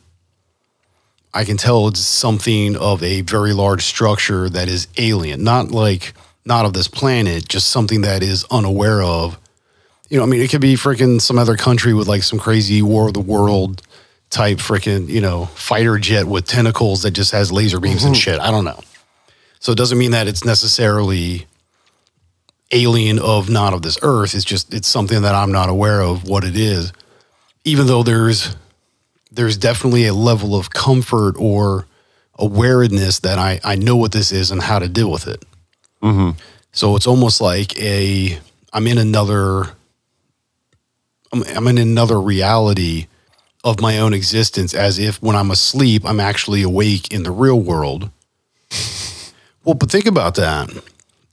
I 1.35 1.45
can 1.45 1.57
tell 1.57 1.89
it's 1.89 2.01
something 2.01 2.77
of 2.77 3.03
a 3.03 3.21
very 3.23 3.53
large 3.53 3.85
structure 3.85 4.49
that 4.49 4.69
is 4.69 4.89
alien, 4.97 5.45
not 5.45 5.71
like 5.71 6.15
not 6.45 6.65
of 6.65 6.73
this 6.73 6.89
planet, 6.89 7.49
just 7.49 7.69
something 7.69 8.01
that 8.03 8.23
is 8.23 8.45
unaware 8.51 9.03
of. 9.03 9.39
You 10.09 10.17
know, 10.17 10.23
I 10.23 10.27
mean, 10.27 10.41
it 10.41 10.51
could 10.51 10.63
be 10.63 10.75
freaking 10.75 11.21
some 11.21 11.39
other 11.39 11.57
country 11.57 11.93
with 11.93 12.09
like 12.09 12.23
some 12.23 12.39
crazy 12.39 12.81
War 12.81 13.09
of 13.09 13.15
the 13.15 13.21
World 13.21 13.83
type 14.31 14.59
freaking, 14.59 15.09
you 15.09 15.21
know, 15.21 15.47
fighter 15.47 15.99
jet 15.99 16.27
with 16.27 16.47
tentacles 16.47 17.03
that 17.03 17.11
just 17.11 17.33
has 17.33 17.53
laser 17.53 17.79
beams 17.79 18.05
and 18.05 18.15
mm-hmm. 18.15 18.21
shit. 18.21 18.41
I 18.41 18.51
don't 18.51 18.65
know. 18.65 18.81
So 19.61 19.73
it 19.73 19.79
doesn't 19.79 19.99
mean 19.99 20.13
that 20.13 20.27
it's 20.27 20.45
necessarily 20.45 21.47
alien 22.71 23.19
of 23.19 23.51
not 23.51 23.75
of 23.75 23.83
this 23.83 23.99
earth. 24.03 24.35
It's 24.35 24.45
just 24.45 24.73
it's 24.73 24.89
something 24.89 25.23
that 25.23 25.35
I'm 25.35 25.53
not 25.53 25.69
aware 25.69 26.01
of 26.01 26.29
what 26.29 26.45
it 26.45 26.57
is. 26.57 26.93
Even 27.65 27.87
though 27.87 28.03
there's 28.03 28.57
there's 29.39 29.57
definitely 29.57 30.05
a 30.05 30.13
level 30.13 30.57
of 30.57 30.71
comfort 30.71 31.37
or 31.39 31.87
awareness 32.41 33.21
that 33.21 33.39
I, 33.39 33.61
I 33.63 33.77
know 33.77 33.95
what 33.95 34.11
this 34.11 34.33
is 34.33 34.51
and 34.51 34.61
how 34.61 34.81
to 34.81 34.89
deal 34.89 35.13
with 35.13 35.29
it. 35.29 35.45
So 36.73 36.97
it's 36.97 37.07
almost 37.07 37.41
like 37.41 37.81
a 37.81 38.37
I'm 38.73 38.89
in 38.89 38.99
another 38.99 39.67
I'm, 41.33 41.45
I'm 41.55 41.69
in 41.69 41.79
another 41.79 42.21
reality 42.21 43.07
of 43.63 43.81
my 43.81 44.01
own 44.01 44.13
existence 44.13 44.75
as 44.75 44.99
if 44.99 45.23
when 45.23 45.37
I'm 45.37 45.53
asleep 45.53 46.03
I'm 46.05 46.19
actually 46.19 46.63
awake 46.63 47.13
in 47.13 47.23
the 47.23 47.31
real 47.31 47.61
world. 47.61 48.11
well, 49.65 49.75
but 49.75 49.89
think 49.89 50.07
about 50.07 50.35
that. 50.35 50.69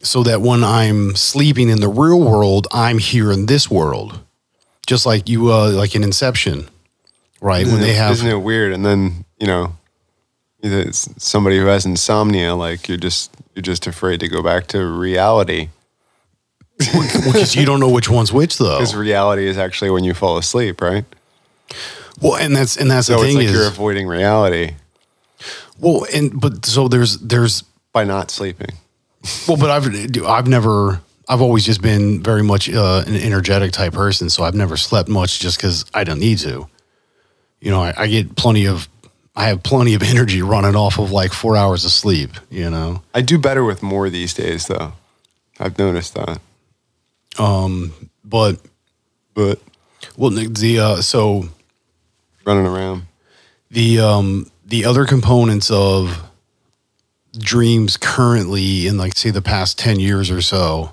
So 0.04 0.22
that 0.22 0.42
when 0.42 0.63
I'm 0.63 1.15
sleeping 1.15 1.69
in 1.69 1.79
the 1.79 1.90
real 1.90 2.21
world, 2.21 2.67
I'm 2.71 3.00
here 3.00 3.32
in 3.32 3.48
this 3.48 3.67
world. 3.71 4.19
Just 4.86 5.08
like 5.08 5.27
you 5.27 5.52
uh 5.52 5.71
like 5.71 5.96
in 5.96 6.04
Inception 6.04 6.69
right? 7.42 7.65
when 7.65 7.75
Isn't 7.75 7.81
they 7.81 7.92
it- 7.92 7.98
have 7.98 8.12
isn't 8.12 8.27
it 8.27 8.42
weird? 8.42 8.73
And 8.73 8.86
then 8.86 9.25
you 9.40 9.48
know, 9.48 9.75
it's 10.62 11.08
somebody 11.23 11.58
who 11.60 11.65
has 11.65 11.86
insomnia, 11.86 12.56
like 12.56 12.88
you're 12.88 12.98
just 12.98 13.31
you're 13.54 13.62
just 13.63 13.88
afraid 13.88 14.19
to 14.21 14.27
go 14.27 14.42
back 14.42 14.67
to 14.67 14.86
reality 14.86 15.69
because 16.77 17.56
you 17.56 17.65
don't 17.65 17.79
know 17.79 17.90
which 17.90 18.10
one's 18.10 18.33
which 18.33 18.58
though. 18.58 18.77
because 18.79 18.96
reality 18.96 19.48
is 19.48 19.58
actually 19.58 19.90
when 19.92 20.04
you 20.04 20.13
fall 20.13 20.38
asleep, 20.38 20.81
right? 20.81 21.06
Well, 22.21 22.36
and 22.36 22.56
that's 22.56 22.77
and 22.77 22.90
that's 22.90 23.08
So 23.08 23.17
the 23.17 23.25
it's 23.25 23.36
thing 23.36 23.46
like 23.48 23.54
you're 23.54 23.67
avoiding 23.67 24.08
reality 24.08 24.73
well, 25.79 26.06
and 26.13 26.40
but 26.40 26.65
so 26.65 26.88
there's 26.88 27.17
there's 27.19 27.62
by 27.92 28.04
not 28.06 28.31
sleeping. 28.31 28.69
well, 29.48 29.58
but 29.58 29.69
I've 29.69 29.88
I've 30.25 30.48
never 30.48 31.02
I've 31.27 31.42
always 31.42 31.65
just 31.65 31.81
been 31.81 32.23
very 32.23 32.44
much 32.44 32.69
uh, 32.69 33.04
an 33.06 33.15
energetic 33.15 33.71
type 33.73 33.94
person, 33.94 34.29
so 34.29 34.44
I've 34.44 34.56
never 34.56 34.77
slept 34.77 35.10
much 35.10 35.40
just 35.40 35.58
because 35.58 35.86
I 35.94 36.04
don't 36.06 36.19
need 36.19 36.38
to. 36.40 36.67
You 37.62 37.71
know, 37.71 37.81
I, 37.81 37.93
I 37.97 38.08
get 38.08 38.35
plenty 38.35 38.67
of 38.67 38.87
I 39.35 39.47
have 39.47 39.63
plenty 39.63 39.93
of 39.93 40.03
energy 40.15 40.41
running 40.41 40.75
off 40.75 40.99
of 40.99 41.12
like 41.12 41.33
four 41.33 41.56
hours 41.56 41.85
of 41.85 41.91
sleep. 41.91 42.31
You 42.49 42.69
know, 42.69 43.03
I 43.13 43.21
do 43.21 43.37
better 43.37 43.63
with 43.63 43.83
more 43.83 44.10
these 44.10 44.33
days, 44.33 44.67
though. 44.67 44.93
I've 45.60 45.77
noticed 45.77 46.15
that. 46.15 46.39
Um, 47.37 47.93
but 48.23 48.60
But 49.33 49.60
well, 50.17 50.31
the 50.31 50.79
uh, 50.79 51.01
so 51.01 51.49
running 52.45 52.65
around, 52.65 53.03
the 53.69 53.99
um 53.99 54.49
the 54.65 54.85
other 54.85 55.06
components 55.06 55.69
of 55.69 56.23
dreams 57.37 57.97
currently 57.97 58.87
in 58.87 58.97
like 58.97 59.17
say 59.17 59.29
the 59.29 59.41
past 59.41 59.77
10 59.77 59.99
years 59.99 60.31
or 60.31 60.41
so 60.41 60.91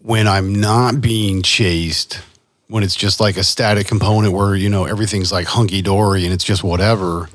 when 0.00 0.26
I'm 0.26 0.54
not 0.54 1.00
being 1.00 1.42
chased, 1.42 2.20
when 2.68 2.82
it's 2.82 2.96
just 2.96 3.20
like 3.20 3.36
a 3.36 3.44
static 3.44 3.86
component 3.86 4.32
where, 4.34 4.54
you 4.56 4.68
know, 4.68 4.84
everything's 4.84 5.30
like 5.32 5.46
hunky 5.46 5.82
dory 5.82 6.24
and 6.24 6.32
it's 6.32 6.44
just 6.44 6.64
whatever, 6.64 7.28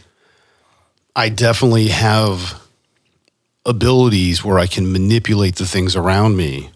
I 1.15 1.29
definitely 1.29 1.88
have 1.89 2.61
abilities 3.65 4.43
where 4.43 4.59
I 4.59 4.67
can 4.67 4.91
manipulate 4.91 5.55
the 5.55 5.65
things 5.65 5.95
around 5.95 6.36
me. 6.36 6.69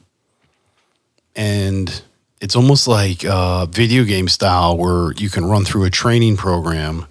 And 1.36 2.02
it's 2.40 2.56
almost 2.56 2.88
like 2.88 3.26
uh, 3.26 3.66
video 3.66 4.04
game 4.04 4.28
style 4.28 4.78
where 4.78 5.12
you 5.14 5.30
can 5.30 5.46
run 5.46 5.66
through 5.66 5.84
a 5.86 5.90
training 5.90 6.38
program. 6.38 7.06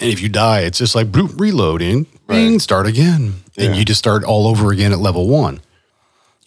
And 0.00 0.10
if 0.10 0.20
you 0.20 0.28
die, 0.28 0.60
it's 0.60 0.78
just 0.78 0.94
like 0.94 1.08
bloop, 1.08 1.38
reloading, 1.40 2.06
bing, 2.26 2.52
Right. 2.52 2.60
start 2.60 2.86
again. 2.86 3.34
And 3.56 3.76
you 3.76 3.84
just 3.84 3.98
start 3.98 4.22
all 4.24 4.46
over 4.46 4.70
again 4.72 4.92
at 4.92 4.98
level 5.00 5.26
one. 5.28 5.60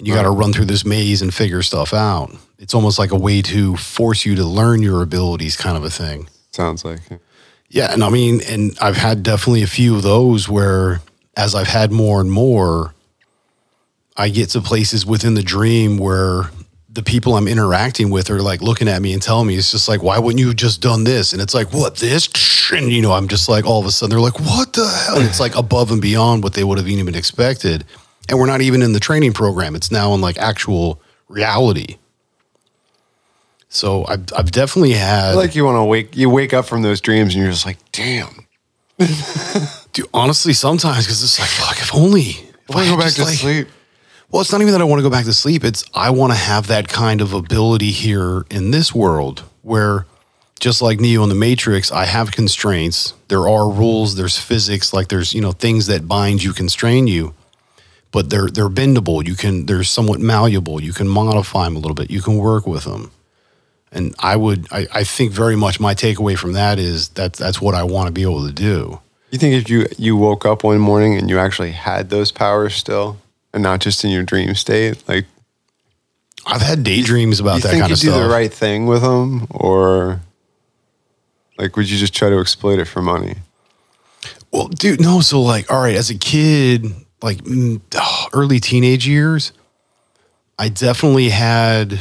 And 0.02 0.08
you 0.08 0.16
got 0.16 0.24
to 0.24 0.32
run 0.32 0.52
through 0.52 0.66
this 0.66 0.84
maze 0.84 1.22
and 1.22 1.32
figure 1.32 1.62
stuff 1.62 1.94
out. 1.94 2.36
It's 2.58 2.74
almost 2.74 2.98
like 2.98 3.12
a 3.12 3.16
way 3.16 3.44
to 3.44 3.78
force 3.78 4.26
you 4.26 4.34
to 4.34 4.44
learn 4.44 4.82
your 4.82 5.04
abilities, 5.04 5.56
kind 5.56 5.78
of 5.78 5.84
a 5.84 5.92
thing. 5.92 6.28
Sounds 6.52 6.84
like 6.84 7.02
it. 7.12 7.22
Yeah, 7.70 7.94
and 7.94 8.04
I 8.04 8.10
mean, 8.10 8.42
and 8.50 8.76
I've 8.82 8.98
had 8.98 9.22
definitely 9.22 9.62
a 9.62 9.68
few 9.68 9.96
of 9.96 10.02
those 10.02 10.50
where, 10.50 11.02
as 11.38 11.54
I've 11.54 11.68
had 11.68 11.92
more 11.92 12.20
and 12.20 12.32
more, 12.32 12.96
I 14.18 14.30
get 14.30 14.50
to 14.50 14.62
places 14.62 15.06
within 15.06 15.36
the 15.36 15.44
dream 15.44 16.00
where 16.00 16.50
the 16.90 17.04
people 17.04 17.36
I'm 17.36 17.48
interacting 17.48 18.10
with 18.10 18.32
are 18.32 18.42
like 18.42 18.64
looking 18.64 18.88
at 18.88 19.04
me 19.04 19.14
and 19.14 19.22
telling 19.22 19.46
me, 19.46 19.56
it's 19.56 19.70
just 19.70 19.88
like, 19.88 20.02
why 20.02 20.18
wouldn't 20.18 20.40
you 20.40 20.48
have 20.48 20.56
just 20.56 20.82
done 20.82 21.04
this? 21.04 21.32
And 21.32 21.44
it's 21.44 21.54
like, 21.54 21.72
what, 21.72 21.98
this? 21.98 22.28
And, 22.74 22.92
you 22.92 23.04
know, 23.04 23.12
I'm 23.12 23.28
just 23.28 23.48
like, 23.48 23.66
all 23.66 23.80
of 23.80 23.86
a 23.86 23.92
sudden, 23.92 24.10
they're 24.10 24.20
like, 24.20 24.40
what 24.40 24.74
the 24.74 24.88
hell? 24.88 25.20
And 25.20 25.28
it's 25.28 25.40
like 25.40 25.56
above 25.56 25.92
and 25.92 26.02
beyond 26.02 26.44
what 26.44 26.54
they 26.54 26.64
would 26.64 26.80
have 26.80 26.88
even 26.88 27.14
expected. 27.14 27.86
And 28.32 28.40
we're 28.40 28.48
not 28.48 28.62
even 28.62 28.82
in 28.82 28.94
the 28.94 29.00
training 29.02 29.34
program, 29.34 29.76
it's 29.76 29.92
now 29.92 30.14
in 30.14 30.22
like 30.22 30.38
actual 30.38 31.02
reality. 31.28 31.98
So 33.68 34.06
I've, 34.06 34.24
I've 34.36 34.52
definitely 34.52 34.94
had. 34.94 35.36
like 35.36 35.54
you 35.54 35.66
want 35.66 35.76
to 35.76 35.84
wake 35.84 36.16
you 36.16 36.30
wake 36.30 36.54
up 36.54 36.66
from 36.66 36.82
those 36.82 37.02
dreams 37.02 37.34
and 37.36 37.44
you're 37.44 37.52
just 37.52 37.66
like, 37.66 37.78
damn. 37.92 38.48
Dude, 39.94 40.08
honestly, 40.14 40.54
sometimes 40.54 41.06
because 41.06 41.22
it's 41.22 41.40
like, 41.40 41.50
fuck, 41.50 41.78
if 41.82 41.94
only. 41.94 42.22
If 42.30 42.72
I 42.72 42.76
want 42.76 42.86
to 42.88 42.96
go 42.96 43.00
back 43.02 43.14
to 43.14 43.24
like- 43.24 43.36
sleep. 43.36 43.68
Well, 44.30 44.42
it's 44.42 44.52
not 44.54 44.62
even 44.62 44.72
that 44.72 44.80
I 44.80 44.86
want 44.86 45.00
to 45.00 45.04
go 45.04 45.10
back 45.10 45.26
to 45.26 45.34
sleep. 45.34 45.66
It's 45.66 45.84
I 45.94 46.10
want 46.10 46.32
to 46.32 46.38
have 46.38 46.68
that 46.68 46.88
kind 46.88 47.20
of 47.20 47.34
ability 47.34 47.92
here 47.92 48.46
in 48.50 48.72
this 48.72 48.96
world 48.96 49.44
where, 49.62 50.06
just 50.58 50.82
like 50.82 51.02
Neo 51.02 51.22
in 51.24 51.28
the 51.28 51.36
Matrix, 51.36 51.92
I 51.92 52.06
have 52.06 52.32
constraints. 52.32 53.14
There 53.28 53.50
are 53.50 53.70
rules. 53.70 54.16
There's 54.16 54.38
physics. 54.40 54.94
Like 54.94 55.10
there's 55.10 55.34
you 55.34 55.42
know 55.42 55.52
things 55.52 55.88
that 55.88 56.08
bind 56.08 56.44
you, 56.44 56.54
constrain 56.54 57.08
you, 57.08 57.34
but 58.12 58.30
they're 58.30 58.48
they're 58.48 58.70
bendable. 58.70 59.26
You 59.26 59.36
can 59.36 59.66
they're 59.66 59.84
somewhat 59.84 60.20
malleable. 60.20 60.82
You 60.82 60.94
can 60.94 61.08
modify 61.08 61.66
them 61.66 61.76
a 61.76 61.80
little 61.80 61.96
bit. 61.96 62.12
You 62.12 62.22
can 62.22 62.38
work 62.38 62.68
with 62.68 62.84
them. 62.84 63.12
And 63.92 64.16
I 64.20 64.36
would 64.36 64.68
I, 64.72 64.88
I 64.94 65.04
think 65.04 65.32
very 65.32 65.56
much 65.56 65.80
my 65.80 65.94
takeaway 65.94 66.38
from 66.38 66.54
that 66.54 66.80
is 66.80 67.10
that 67.10 67.34
that's 67.34 67.62
what 67.62 67.76
I 67.76 67.84
want 67.84 68.08
to 68.08 68.14
be 68.14 68.22
able 68.22 68.46
to 68.46 68.54
do. 68.54 69.00
You 69.32 69.40
think 69.40 69.56
if 69.56 69.70
you 69.70 69.88
you 69.98 70.16
woke 70.16 70.46
up 70.46 70.64
one 70.64 70.80
morning 70.80 71.18
and 71.18 71.30
you 71.30 71.40
actually 71.40 71.72
had 71.72 72.10
those 72.10 72.32
powers 72.32 72.76
still, 72.76 73.18
and 73.54 73.64
not 73.64 73.80
just 73.80 74.04
in 74.04 74.12
your 74.12 74.24
dream 74.24 74.56
state, 74.56 75.08
like 75.08 75.26
I've 76.46 76.62
had 76.62 76.84
daydreams 76.84 77.40
about 77.40 77.50
that. 77.50 77.56
you 77.56 77.62
that 77.62 77.70
think 77.70 77.82
kind 77.82 77.90
you 77.90 77.94
of 77.94 78.00
do 78.00 78.08
stuff. 78.10 78.24
the 78.24 78.30
right 78.30 78.54
thing 78.54 78.88
with 78.88 79.02
them, 79.02 79.48
or 79.52 80.22
like 81.58 81.76
would 81.78 81.90
you 81.90 81.98
just 81.98 82.14
try 82.14 82.30
to 82.30 82.40
exploit 82.40 82.80
it 82.80 82.86
for 82.86 83.02
money? 83.02 83.36
Well, 84.52 84.68
dude, 84.68 85.00
no. 85.00 85.22
So, 85.22 85.42
like, 85.42 85.72
all 85.72 85.82
right, 85.82 85.96
as 85.96 86.10
a 86.10 86.18
kid, 86.18 86.86
like 87.22 87.38
mm, 87.44 87.82
oh, 87.96 88.28
early 88.34 88.60
teenage 88.60 89.08
years, 89.08 89.52
I 90.60 90.70
definitely 90.70 91.30
had 91.30 92.00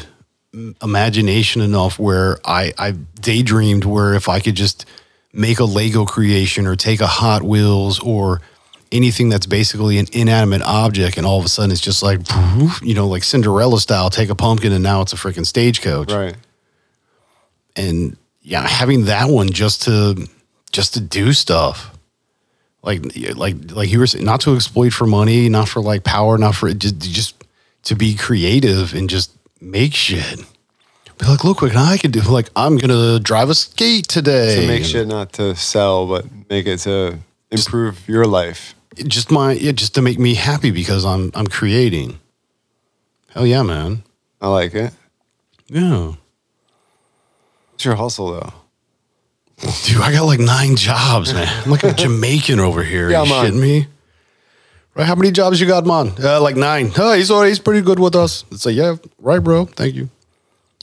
imagination 0.82 1.62
enough 1.62 1.98
where 1.98 2.38
I, 2.44 2.72
I 2.78 2.92
daydreamed 3.20 3.84
where 3.84 4.14
if 4.14 4.28
I 4.28 4.40
could 4.40 4.54
just 4.56 4.84
make 5.32 5.60
a 5.60 5.64
Lego 5.64 6.04
creation 6.04 6.66
or 6.66 6.74
take 6.74 7.00
a 7.00 7.06
Hot 7.06 7.42
Wheels 7.42 8.00
or 8.00 8.40
anything 8.90 9.28
that's 9.28 9.46
basically 9.46 9.98
an 9.98 10.06
inanimate 10.12 10.62
object, 10.62 11.16
and 11.16 11.24
all 11.24 11.38
of 11.38 11.44
a 11.44 11.48
sudden 11.48 11.70
it's 11.70 11.80
just 11.80 12.02
like, 12.02 12.20
you 12.82 12.94
know, 12.94 13.06
like 13.06 13.22
Cinderella 13.22 13.78
style, 13.80 14.10
take 14.10 14.28
a 14.30 14.34
pumpkin 14.34 14.72
and 14.72 14.82
now 14.82 15.02
it's 15.02 15.12
a 15.12 15.16
freaking 15.16 15.46
stagecoach 15.46 16.10
Right. 16.12 16.34
and 17.76 18.16
yeah, 18.42 18.66
having 18.66 19.04
that 19.04 19.28
one 19.28 19.50
just 19.50 19.82
to 19.82 20.26
just 20.72 20.94
to 20.94 21.00
do 21.00 21.32
stuff, 21.32 21.89
like 22.82 23.02
like 23.36 23.56
like 23.72 23.90
you 23.90 23.98
were 23.98 24.06
saying, 24.06 24.24
not 24.24 24.40
to 24.42 24.54
exploit 24.54 24.92
for 24.92 25.06
money, 25.06 25.48
not 25.48 25.68
for 25.68 25.80
like 25.80 26.04
power, 26.04 26.38
not 26.38 26.54
for 26.54 26.72
just 26.72 26.98
just 27.00 27.44
to 27.84 27.94
be 27.94 28.14
creative 28.14 28.94
and 28.94 29.08
just 29.10 29.32
make 29.60 29.94
shit. 29.94 30.44
Be 31.18 31.26
like, 31.26 31.44
look 31.44 31.60
what 31.60 31.76
I 31.76 31.98
can 31.98 32.10
do. 32.10 32.20
Like, 32.22 32.48
I'm 32.56 32.78
gonna 32.78 33.20
drive 33.20 33.50
a 33.50 33.54
skate 33.54 34.08
today. 34.08 34.62
To 34.62 34.66
make 34.66 34.84
shit 34.84 35.06
not 35.06 35.34
to 35.34 35.54
sell, 35.54 36.06
but 36.06 36.24
make 36.48 36.66
it 36.66 36.78
to 36.80 37.18
improve 37.50 38.08
your 38.08 38.26
life. 38.26 38.74
just 38.96 39.30
my 39.30 39.52
yeah, 39.52 39.72
just 39.72 39.94
to 39.96 40.02
make 40.02 40.18
me 40.18 40.34
happy 40.34 40.70
because 40.70 41.04
I'm 41.04 41.30
I'm 41.34 41.46
creating. 41.46 42.18
Hell 43.34 43.46
yeah, 43.46 43.62
man. 43.62 44.02
I 44.40 44.48
like 44.48 44.74
it. 44.74 44.94
Yeah. 45.68 46.14
What's 47.72 47.84
your 47.84 47.96
hustle 47.96 48.32
though? 48.32 48.52
Dude, 49.60 50.00
I 50.00 50.12
got 50.12 50.24
like 50.24 50.40
nine 50.40 50.76
jobs, 50.76 51.34
man. 51.34 51.48
I'm 51.64 51.70
like 51.70 51.84
a 51.84 51.92
Jamaican 51.94 52.60
over 52.60 52.82
here. 52.82 53.10
Yeah, 53.10 53.24
you 53.24 53.30
man. 53.30 53.44
shitting 53.44 53.60
me? 53.60 53.86
Right? 54.94 55.06
How 55.06 55.14
many 55.14 55.30
jobs 55.30 55.60
you 55.60 55.66
got, 55.66 55.84
man? 55.86 56.12
Uh, 56.22 56.40
like 56.40 56.56
nine. 56.56 56.90
Oh, 56.96 57.12
he's 57.12 57.30
already, 57.30 57.50
he's 57.50 57.58
pretty 57.58 57.82
good 57.82 57.98
with 57.98 58.16
us. 58.16 58.44
It's 58.50 58.64
like, 58.64 58.74
yeah, 58.74 58.96
right, 59.18 59.38
bro. 59.38 59.66
Thank 59.66 59.94
you. 59.94 60.10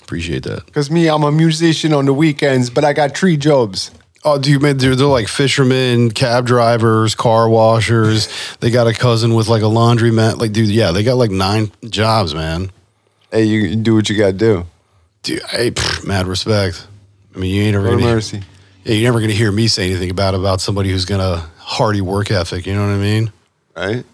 Appreciate 0.01 0.43
that. 0.43 0.65
Because 0.65 0.89
me, 0.89 1.09
I'm 1.09 1.23
a 1.23 1.31
musician 1.31 1.91
on 1.93 2.05
the 2.05 2.13
weekends, 2.13 2.69
but 2.69 2.85
I 2.85 2.93
got 2.93 3.17
three 3.17 3.35
jobs. 3.35 3.91
Oh, 4.23 4.37
dude, 4.37 4.61
man, 4.61 4.77
they're, 4.77 4.95
they're 4.95 5.07
like 5.07 5.27
fishermen, 5.27 6.11
cab 6.11 6.45
drivers, 6.45 7.15
car 7.15 7.49
washers. 7.49 8.29
They 8.59 8.71
got 8.71 8.87
a 8.87 8.93
cousin 8.93 9.33
with 9.33 9.47
like 9.47 9.61
a 9.63 9.65
laundromat. 9.65 10.39
Like, 10.39 10.53
dude, 10.53 10.69
yeah, 10.69 10.91
they 10.91 11.03
got 11.03 11.17
like 11.17 11.31
nine 11.31 11.71
jobs, 11.89 12.33
man. 12.33 12.71
Hey, 13.31 13.43
you, 13.43 13.75
do 13.75 13.95
what 13.95 14.09
you 14.09 14.17
got 14.17 14.27
to 14.27 14.33
do. 14.33 14.65
Dude, 15.23 15.43
hey, 15.43 15.71
pff, 15.71 16.05
mad 16.05 16.27
respect. 16.27 16.87
I 17.35 17.39
mean, 17.39 17.53
you 17.53 17.63
ain't 17.63 17.75
a 17.75 17.79
mercy. 17.79 18.43
You're 18.95 19.09
never 19.09 19.19
gonna 19.19 19.33
hear 19.33 19.51
me 19.51 19.67
say 19.67 19.89
anything 19.89 20.09
about 20.09 20.35
about 20.35 20.61
somebody 20.61 20.89
who's 20.89 21.05
gonna 21.05 21.49
hardy 21.59 22.01
work 22.01 22.31
ethic. 22.31 22.65
You 22.65 22.75
know 22.75 22.87
what 22.87 22.93
I 22.93 22.97
mean? 22.97 23.31
Right? 23.75 24.05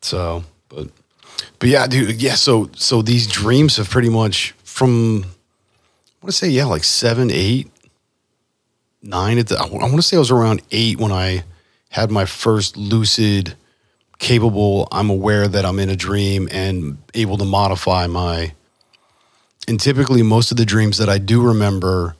So, 0.00 0.44
but, 0.68 0.88
but 1.58 1.68
yeah, 1.68 1.86
dude, 1.86 2.20
yeah. 2.20 2.34
So, 2.34 2.70
so 2.74 3.02
these 3.02 3.26
dreams 3.26 3.76
have 3.76 3.88
pretty 3.88 4.08
much 4.08 4.54
from, 4.64 5.24
I 5.24 6.24
want 6.24 6.26
to 6.26 6.32
say, 6.32 6.48
yeah, 6.48 6.66
like 6.66 6.84
seven, 6.84 7.30
eight, 7.32 7.70
nine. 9.02 9.38
At 9.38 9.48
the, 9.48 9.58
I 9.58 9.66
want 9.66 9.94
to 9.94 10.02
say 10.02 10.16
I 10.16 10.20
was 10.20 10.30
around 10.30 10.62
eight 10.70 10.98
when 10.98 11.12
I 11.12 11.44
had 11.90 12.10
my 12.10 12.26
first 12.26 12.76
lucid, 12.76 13.54
capable. 14.18 14.88
I'm 14.92 15.10
aware 15.10 15.48
that 15.48 15.64
I'm 15.64 15.78
in 15.78 15.90
a 15.90 15.96
dream 15.96 16.48
and 16.50 16.98
able 17.14 17.38
to 17.38 17.44
modify 17.44 18.06
my. 18.06 18.52
And 19.66 19.78
typically, 19.78 20.22
most 20.22 20.50
of 20.50 20.56
the 20.56 20.64
dreams 20.64 20.98
that 20.98 21.08
I 21.08 21.18
do 21.18 21.42
remember, 21.42 22.16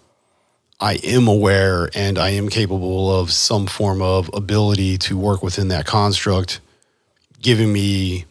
I 0.81 0.95
am 1.05 1.27
aware 1.27 1.91
and 1.95 2.19
I 2.19 2.31
am 2.31 2.49
capable 2.49 3.15
of 3.15 3.33
some 3.33 3.67
form 3.67 4.01
of 4.01 4.31
ability 4.33 4.99
to 4.99 5.19
work 5.19 5.43
within 5.43 5.69
that 5.69 5.87
construct 5.87 6.61
giving 7.41 7.73
me, 7.73 8.27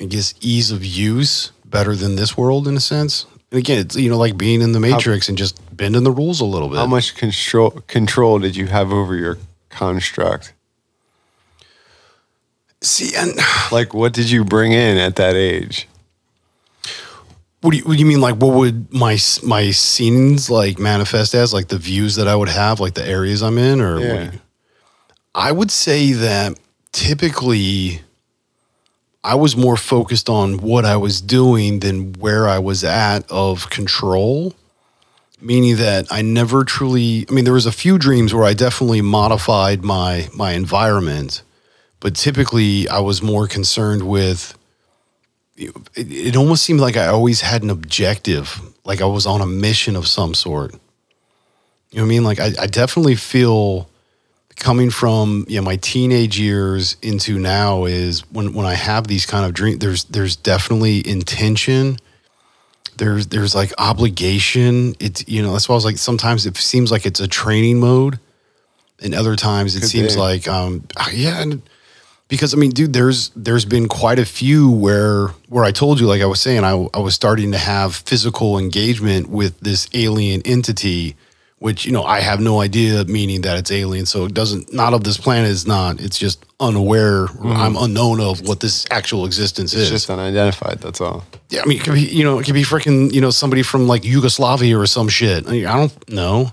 I 0.00 0.04
guess, 0.04 0.34
ease 0.40 0.70
of 0.70 0.84
use 0.84 1.52
better 1.64 1.94
than 1.94 2.16
this 2.16 2.36
world 2.36 2.68
in 2.68 2.76
a 2.76 2.80
sense. 2.80 3.26
And 3.50 3.58
again, 3.58 3.78
it's 3.78 3.96
you 3.96 4.10
know 4.10 4.18
like 4.18 4.36
being 4.36 4.62
in 4.62 4.72
the 4.72 4.80
Matrix 4.80 5.28
and 5.28 5.36
just 5.36 5.60
bending 5.76 6.04
the 6.04 6.10
rules 6.10 6.40
a 6.40 6.44
little 6.44 6.68
bit. 6.68 6.78
How 6.78 6.86
much 6.86 7.14
control 7.14 7.70
control 7.86 8.38
did 8.38 8.56
you 8.56 8.66
have 8.66 8.92
over 8.92 9.14
your 9.14 9.38
construct? 9.68 10.54
See, 12.80 13.14
and 13.16 13.38
Like, 13.72 13.94
what 13.94 14.12
did 14.12 14.30
you 14.30 14.44
bring 14.44 14.72
in 14.72 14.96
at 14.98 15.16
that 15.16 15.34
age? 15.34 15.88
What 17.62 17.70
do 17.70 17.78
you, 17.78 17.84
what 17.84 17.94
do 17.94 17.98
you 17.98 18.06
mean? 18.06 18.20
Like, 18.20 18.36
what 18.36 18.54
would 18.54 18.92
my 18.92 19.16
my 19.42 19.70
scenes 19.70 20.50
like 20.50 20.78
manifest 20.78 21.34
as? 21.34 21.52
Like 21.54 21.68
the 21.68 21.78
views 21.78 22.16
that 22.16 22.28
I 22.28 22.36
would 22.36 22.48
have, 22.50 22.78
like 22.80 22.94
the 22.94 23.06
areas 23.06 23.42
I'm 23.42 23.56
in, 23.58 23.80
or 23.80 23.94
what 23.94 24.32
you- 24.34 24.40
I 25.34 25.50
would 25.50 25.70
say 25.70 26.12
that 26.12 26.58
typically 26.92 28.02
I 29.24 29.34
was 29.36 29.56
more 29.56 29.76
focused 29.76 30.28
on 30.28 30.58
what 30.58 30.84
I 30.84 30.96
was 30.96 31.20
doing 31.20 31.80
than 31.80 32.12
where 32.14 32.48
I 32.48 32.58
was 32.58 32.84
at 32.84 33.30
of 33.30 33.70
control. 33.70 34.54
Meaning 35.40 35.76
that 35.76 36.06
I 36.10 36.22
never 36.22 36.62
truly 36.64 37.26
I 37.28 37.32
mean 37.32 37.44
there 37.44 37.52
was 37.54 37.66
a 37.66 37.72
few 37.72 37.98
dreams 37.98 38.32
where 38.32 38.44
I 38.44 38.54
definitely 38.54 39.00
modified 39.02 39.82
my 39.82 40.28
my 40.34 40.52
environment, 40.52 41.42
but 41.98 42.14
typically 42.14 42.88
I 42.88 43.00
was 43.00 43.22
more 43.22 43.48
concerned 43.48 44.02
with 44.04 44.56
it, 45.56 45.72
it 45.94 46.36
almost 46.36 46.64
seemed 46.64 46.80
like 46.80 46.96
I 46.96 47.06
always 47.08 47.40
had 47.40 47.62
an 47.62 47.70
objective, 47.70 48.60
like 48.84 49.00
I 49.00 49.06
was 49.06 49.26
on 49.26 49.40
a 49.40 49.46
mission 49.46 49.96
of 49.96 50.06
some 50.06 50.34
sort. 50.34 50.72
You 51.90 51.98
know 51.98 52.04
what 52.04 52.06
I 52.06 52.08
mean? 52.08 52.24
Like 52.24 52.40
I, 52.40 52.50
I 52.60 52.66
definitely 52.66 53.16
feel 53.16 53.88
coming 54.56 54.90
from 54.90 55.44
yeah 55.48 55.60
my 55.60 55.76
teenage 55.76 56.38
years 56.38 56.96
into 57.02 57.38
now 57.38 57.84
is 57.84 58.20
when 58.30 58.54
when 58.54 58.66
I 58.66 58.74
have 58.74 59.06
these 59.06 59.26
kind 59.26 59.44
of 59.44 59.52
dreams. 59.52 59.78
There's 59.78 60.04
there's 60.04 60.36
definitely 60.36 61.06
intention. 61.06 61.98
There's 62.96 63.26
there's 63.26 63.54
like 63.54 63.72
obligation. 63.78 64.94
It's 65.00 65.26
you 65.28 65.42
know 65.42 65.52
that's 65.52 65.68
why 65.68 65.74
I 65.74 65.76
was 65.76 65.84
like 65.84 65.98
sometimes 65.98 66.46
it 66.46 66.56
seems 66.56 66.90
like 66.90 67.04
it's 67.04 67.20
a 67.20 67.28
training 67.28 67.80
mode, 67.80 68.18
and 69.02 69.14
other 69.14 69.36
times 69.36 69.76
it 69.76 69.80
Could 69.80 69.90
seems 69.90 70.14
be. 70.14 70.20
like 70.20 70.48
um 70.48 70.84
yeah 71.12 71.42
and 71.42 71.62
because 72.32 72.54
I 72.54 72.56
mean, 72.56 72.70
dude, 72.70 72.94
there's 72.94 73.28
there's 73.36 73.66
been 73.66 73.88
quite 73.88 74.18
a 74.18 74.24
few 74.24 74.70
where 74.70 75.28
where 75.50 75.64
I 75.64 75.70
told 75.70 76.00
you, 76.00 76.06
like 76.06 76.22
I 76.22 76.24
was 76.24 76.40
saying, 76.40 76.64
I 76.64 76.70
I 76.94 76.98
was 76.98 77.14
starting 77.14 77.52
to 77.52 77.58
have 77.58 77.94
physical 77.94 78.58
engagement 78.58 79.28
with 79.28 79.60
this 79.60 79.86
alien 79.92 80.40
entity, 80.46 81.14
which 81.58 81.84
you 81.84 81.92
know 81.92 82.02
I 82.04 82.20
have 82.20 82.40
no 82.40 82.58
idea, 82.62 83.04
meaning 83.04 83.42
that 83.42 83.58
it's 83.58 83.70
alien. 83.70 84.06
So 84.06 84.24
it 84.24 84.32
doesn't 84.32 84.72
not 84.72 84.94
of 84.94 85.04
this 85.04 85.18
planet 85.18 85.50
is 85.50 85.66
not. 85.66 86.00
It's 86.00 86.18
just 86.18 86.46
unaware. 86.58 87.24
or 87.24 87.48
I'm 87.48 87.76
unknown 87.76 88.18
of 88.18 88.40
what 88.48 88.60
this 88.60 88.86
actual 88.90 89.26
existence 89.26 89.74
It's 89.74 89.82
is. 89.82 89.90
just 89.90 90.08
unidentified. 90.08 90.78
That's 90.80 91.02
all. 91.02 91.24
yeah, 91.50 91.60
I 91.60 91.66
mean, 91.66 91.80
it 91.80 91.84
could 91.84 91.92
be 91.96 92.00
you 92.00 92.24
know 92.24 92.38
it 92.38 92.46
could 92.46 92.54
be 92.54 92.64
freaking 92.64 93.12
you 93.12 93.20
know 93.20 93.30
somebody 93.30 93.62
from 93.62 93.86
like 93.86 94.06
Yugoslavia 94.06 94.78
or 94.78 94.86
some 94.86 95.10
shit. 95.10 95.46
I, 95.46 95.50
mean, 95.50 95.66
I 95.66 95.76
don't 95.76 96.08
know. 96.08 96.50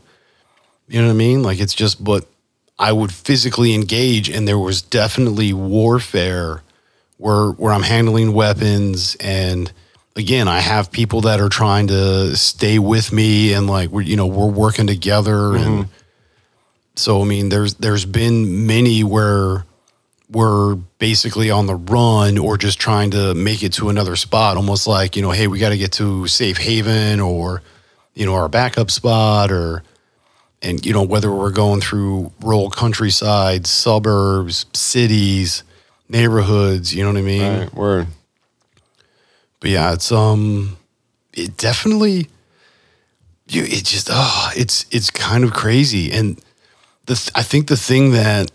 You 0.89 0.99
know 0.99 1.07
what 1.07 1.13
I 1.13 1.15
mean? 1.15 1.41
Like 1.41 1.61
it's 1.61 1.73
just 1.73 2.03
but 2.03 2.27
I 2.80 2.93
would 2.93 3.13
physically 3.13 3.75
engage, 3.75 4.30
and 4.30 4.47
there 4.47 4.57
was 4.57 4.82
definitely 4.82 5.51
warfare 5.51 6.63
where 7.17 7.49
where 7.49 7.73
I'm 7.73 7.84
handling 7.84 8.32
weapons, 8.32 9.17
and 9.19 9.69
again, 10.15 10.47
I 10.47 10.59
have 10.59 10.89
people 10.89 11.21
that 11.21 11.41
are 11.41 11.49
trying 11.49 11.88
to 11.88 12.38
stay 12.38 12.80
with 12.80 13.11
me, 13.11 13.51
and 13.51 13.67
like 13.67 13.89
we're 13.89 14.01
you 14.01 14.15
know 14.15 14.27
we're 14.27 14.47
working 14.47 14.88
together, 14.88 15.55
and 15.55 15.86
mm-hmm. 15.86 15.91
so 16.95 17.21
I 17.21 17.25
mean, 17.25 17.49
there's 17.49 17.73
there's 17.75 18.05
been 18.05 18.65
many 18.65 19.03
where 19.03 19.65
we're 20.32 20.75
basically 20.99 21.51
on 21.51 21.65
the 21.65 21.75
run 21.75 22.38
or 22.38 22.55
just 22.57 22.80
trying 22.80 23.11
to 23.11 23.34
make 23.34 23.61
it 23.61 23.73
to 23.73 23.89
another 23.89 24.15
spot, 24.15 24.55
almost 24.55 24.88
like 24.88 25.17
you 25.17 25.21
know, 25.21 25.32
hey, 25.32 25.47
we 25.47 25.59
got 25.59 25.69
to 25.69 25.77
get 25.77 25.91
to 25.93 26.27
safe 26.27 26.57
haven 26.57 27.19
or 27.19 27.61
you 28.13 28.25
know 28.25 28.36
our 28.36 28.47
backup 28.47 28.89
spot 28.89 29.51
or 29.51 29.84
and 30.62 30.86
you 30.86 30.93
know 30.93 31.03
whether 31.03 31.32
we're 31.32 31.51
going 31.51 31.82
through 31.82 32.32
rural 32.41 32.70
countryside, 32.70 33.66
suburbs, 33.66 34.66
cities, 34.74 35.64
neighborhoods, 36.10 36.93
you 36.93 37.03
know 37.03 37.12
what 37.12 37.20
I 37.20 37.24
mean? 37.24 37.60
Right. 37.60 37.74
Word. 37.74 38.07
But 39.60 39.72
yeah, 39.72 39.93
it's 39.93 40.12
um, 40.12 40.78
it 41.34 41.57
definitely, 41.57 42.28
you 43.47 43.64
it 43.64 43.86
just 43.86 44.10
oh, 44.12 44.51
it's 44.55 44.86
it's 44.91 45.10
kind 45.10 45.43
of 45.43 45.53
crazy, 45.53 46.12
and 46.12 46.39
the 47.05 47.16
th- 47.16 47.32
I 47.36 47.43
think 47.43 47.68
the 47.68 47.78
thing 47.78 48.12
that 48.12 48.51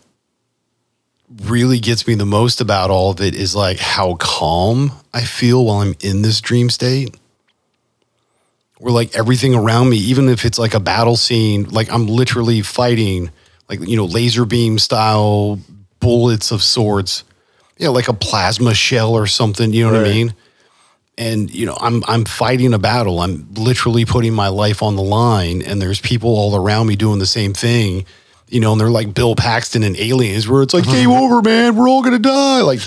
really 1.42 1.78
gets 1.78 2.06
me 2.06 2.14
the 2.14 2.26
most 2.26 2.60
about 2.60 2.90
all 2.90 3.10
of 3.10 3.20
it 3.20 3.34
is 3.34 3.56
like 3.56 3.78
how 3.78 4.14
calm 4.14 4.92
I 5.12 5.24
feel 5.24 5.64
while 5.64 5.78
I'm 5.78 5.94
in 6.00 6.22
this 6.22 6.40
dream 6.40 6.70
state. 6.70 7.16
Where 8.84 8.92
like 8.92 9.16
everything 9.16 9.54
around 9.54 9.88
me, 9.88 9.96
even 9.96 10.28
if 10.28 10.44
it's 10.44 10.58
like 10.58 10.74
a 10.74 10.80
battle 10.80 11.16
scene, 11.16 11.64
like 11.70 11.90
I'm 11.90 12.06
literally 12.06 12.60
fighting, 12.60 13.30
like 13.68 13.80
you 13.80 13.96
know, 13.96 14.04
laser 14.04 14.44
beam 14.44 14.78
style 14.78 15.58
bullets 16.00 16.50
of 16.50 16.62
sorts, 16.62 17.24
yeah, 17.78 17.88
like 17.88 18.08
a 18.08 18.12
plasma 18.12 18.74
shell 18.74 19.14
or 19.14 19.26
something. 19.26 19.72
You 19.72 19.86
know 19.86 19.92
what 19.92 20.06
I 20.06 20.12
mean? 20.12 20.34
and 21.16 21.54
you 21.54 21.64
know 21.64 21.76
i'm 21.80 22.02
i'm 22.08 22.24
fighting 22.24 22.74
a 22.74 22.78
battle 22.78 23.20
i'm 23.20 23.46
literally 23.54 24.04
putting 24.04 24.32
my 24.32 24.48
life 24.48 24.82
on 24.82 24.96
the 24.96 25.02
line 25.02 25.62
and 25.62 25.80
there's 25.80 26.00
people 26.00 26.30
all 26.30 26.56
around 26.56 26.86
me 26.86 26.96
doing 26.96 27.18
the 27.18 27.26
same 27.26 27.54
thing 27.54 28.04
you 28.48 28.60
know 28.60 28.72
and 28.72 28.80
they're 28.80 28.90
like 28.90 29.14
bill 29.14 29.34
paxton 29.34 29.82
and 29.82 29.96
aliens 29.96 30.48
where 30.48 30.62
it's 30.62 30.74
like 30.74 30.84
game 30.84 31.10
mm-hmm. 31.10 31.24
over 31.24 31.42
man. 31.42 31.76
We're 31.76 31.88
all 31.88 32.02
gonna 32.02 32.18
die. 32.18 32.62
Like 32.62 32.80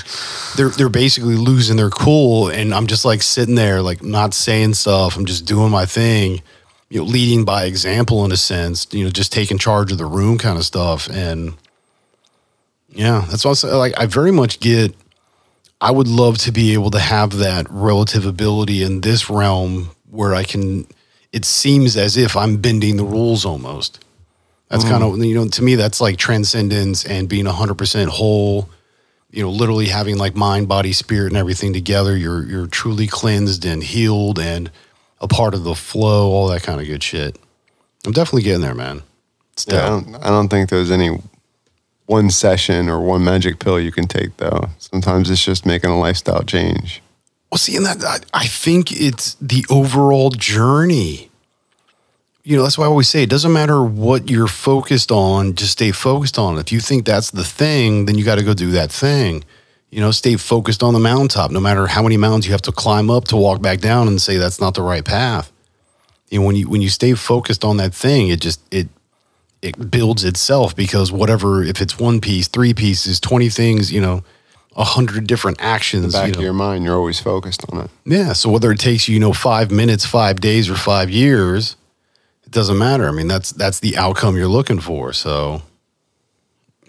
they're 0.55 0.69
they're 0.69 0.89
basically 0.89 1.35
losing 1.35 1.77
their 1.77 1.89
cool 1.89 2.49
and 2.49 2.73
i'm 2.73 2.87
just 2.87 3.05
like 3.05 3.21
sitting 3.21 3.55
there 3.55 3.81
like 3.81 4.03
not 4.03 4.33
saying 4.33 4.75
stuff. 4.75 5.17
I'm 5.17 5.25
just 5.25 5.45
doing 5.45 5.71
my 5.71 5.85
thing 5.85 6.41
you 6.89 6.99
know 6.99 7.05
leading 7.05 7.43
by 7.43 7.65
example 7.65 8.23
in 8.23 8.31
a 8.31 8.37
sense 8.37 8.87
you 8.91 9.03
know 9.03 9.09
just 9.09 9.33
taking 9.33 9.57
charge 9.57 9.91
of 9.91 9.97
the 9.97 10.05
room 10.05 10.37
kind 10.37 10.57
of 10.57 10.65
stuff. 10.65 11.09
And 11.09 11.53
yeah 12.89 13.25
that's 13.29 13.45
also 13.45 13.77
like 13.77 13.93
i 13.99 14.05
very 14.05 14.31
much 14.31 14.61
get 14.61 14.95
I 15.79 15.91
would 15.91 16.07
love 16.07 16.37
to 16.39 16.51
be 16.51 16.73
able 16.73 16.89
to 16.91 16.99
have 16.99 17.37
that 17.37 17.67
relative 17.69 18.25
ability 18.25 18.81
in 18.81 19.01
this 19.01 19.29
realm 19.29 19.91
where 20.09 20.33
I 20.33 20.43
can. 20.43 20.87
It 21.31 21.45
seems 21.45 21.95
as 21.97 22.17
if 22.17 22.35
I'm 22.35 22.57
bending 22.57 22.97
the 22.97 23.03
rules 23.03 23.45
almost. 23.45 24.03
That's 24.69 24.83
kind 24.83 25.03
of 25.03 25.17
you 25.23 25.35
know 25.35 25.47
to 25.47 25.63
me 25.63 25.75
that's 25.75 26.01
like 26.01 26.17
transcendence 26.17 27.05
and 27.05 27.29
being 27.29 27.45
100% 27.45 28.07
whole. 28.07 28.69
You 29.29 29.43
know, 29.43 29.49
literally 29.49 29.87
having 29.87 30.17
like 30.17 30.35
mind, 30.35 30.67
body, 30.69 30.93
spirit, 30.93 31.27
and 31.27 31.37
everything 31.37 31.73
together. 31.73 32.15
You're 32.15 32.43
you're 32.43 32.67
truly 32.67 33.07
cleansed 33.07 33.65
and 33.65 33.83
healed 33.83 34.39
and 34.39 34.71
a 35.19 35.27
part 35.27 35.53
of 35.53 35.63
the 35.63 35.75
flow. 35.75 36.31
All 36.31 36.47
that 36.47 36.63
kind 36.63 36.79
of 36.79 36.87
good 36.87 37.03
shit. 37.03 37.37
I'm 38.05 38.13
definitely 38.13 38.43
getting 38.43 38.61
there, 38.61 38.75
man. 38.75 39.03
It's 39.53 39.65
Yeah, 39.67 39.85
I 39.85 39.89
don't, 39.89 40.15
I 40.15 40.29
don't 40.29 40.47
think 40.47 40.69
there's 40.69 40.91
any 40.91 41.19
one 42.05 42.29
session 42.29 42.89
or 42.89 43.01
one 43.01 43.23
magic 43.23 43.59
pill 43.59 43.79
you 43.79 43.91
can 43.91 44.07
take 44.07 44.37
though. 44.37 44.69
Sometimes 44.79 45.29
it's 45.29 45.43
just 45.43 45.65
making 45.65 45.89
a 45.89 45.99
lifestyle 45.99 46.43
change. 46.43 47.01
Well, 47.51 47.59
see, 47.59 47.75
and 47.75 47.85
that 47.85 48.03
I, 48.03 48.19
I 48.33 48.47
think 48.47 48.91
it's 48.91 49.35
the 49.35 49.65
overall 49.69 50.31
journey. 50.31 51.26
You 52.47 52.55
know, 52.55 52.63
that's 52.63 52.77
why 52.77 52.85
I 52.85 52.87
always 52.87 53.09
say 53.09 53.23
it 53.23 53.29
doesn't 53.29 53.51
matter 53.51 53.83
what 53.83 54.29
you're 54.29 54.47
focused 54.47 55.11
on, 55.11 55.55
just 55.55 55.73
stay 55.73 55.91
focused 55.91 56.39
on 56.39 56.55
it. 56.55 56.61
If 56.61 56.71
you 56.71 56.79
think 56.79 57.05
that's 57.05 57.31
the 57.31 57.43
thing, 57.43 58.05
then 58.05 58.17
you 58.17 58.23
got 58.23 58.35
to 58.35 58.43
go 58.43 58.53
do 58.53 58.71
that 58.71 58.89
thing. 58.89 59.43
You 59.89 59.99
know, 59.99 60.11
stay 60.11 60.37
focused 60.37 60.81
on 60.81 60.93
the 60.93 60.99
mountaintop, 61.01 61.51
no 61.51 61.59
matter 61.59 61.87
how 61.87 62.01
many 62.01 62.15
mountains 62.15 62.45
you 62.45 62.53
have 62.53 62.61
to 62.61 62.71
climb 62.71 63.09
up 63.09 63.25
to 63.25 63.35
walk 63.35 63.61
back 63.61 63.79
down 63.81 64.07
and 64.07 64.21
say 64.21 64.37
that's 64.37 64.61
not 64.61 64.75
the 64.75 64.81
right 64.81 65.03
path. 65.03 65.51
You 66.29 66.39
know, 66.39 66.45
when 66.45 66.55
you 66.55 66.69
when 66.69 66.81
you 66.81 66.87
stay 66.87 67.15
focused 67.15 67.65
on 67.65 67.75
that 67.77 67.93
thing, 67.93 68.29
it 68.29 68.39
just 68.39 68.61
it 68.71 68.87
it 69.61 69.91
builds 69.91 70.23
itself 70.23 70.73
because 70.73 71.11
whatever 71.11 71.61
if 71.63 71.81
it's 71.81 71.99
one 71.99 72.21
piece, 72.21 72.47
three 72.47 72.73
pieces, 72.73 73.19
twenty 73.19 73.49
things, 73.49 73.91
you 73.91 73.99
know, 73.99 74.23
a 74.73 74.85
hundred 74.85 75.27
different 75.27 75.57
actions. 75.59 76.13
Back 76.13 76.27
you 76.27 76.31
of 76.31 76.37
know, 76.37 76.43
your 76.43 76.53
mind, 76.53 76.85
you're 76.85 76.95
always 76.95 77.19
focused 77.19 77.65
on 77.73 77.81
it. 77.81 77.91
yeah. 78.05 78.31
So 78.31 78.49
whether 78.49 78.71
it 78.71 78.79
takes 78.79 79.09
you, 79.09 79.15
you 79.15 79.19
know, 79.19 79.33
five 79.33 79.69
minutes, 79.69 80.05
five 80.05 80.39
days, 80.39 80.69
or 80.69 80.75
five 80.75 81.09
years, 81.09 81.75
it 82.47 82.51
doesn't 82.51 82.77
matter. 82.77 83.07
I 83.07 83.11
mean, 83.11 83.27
that's 83.27 83.51
that's 83.51 83.79
the 83.81 83.97
outcome 83.97 84.37
you're 84.37 84.47
looking 84.47 84.79
for. 84.79 85.11
So, 85.13 85.61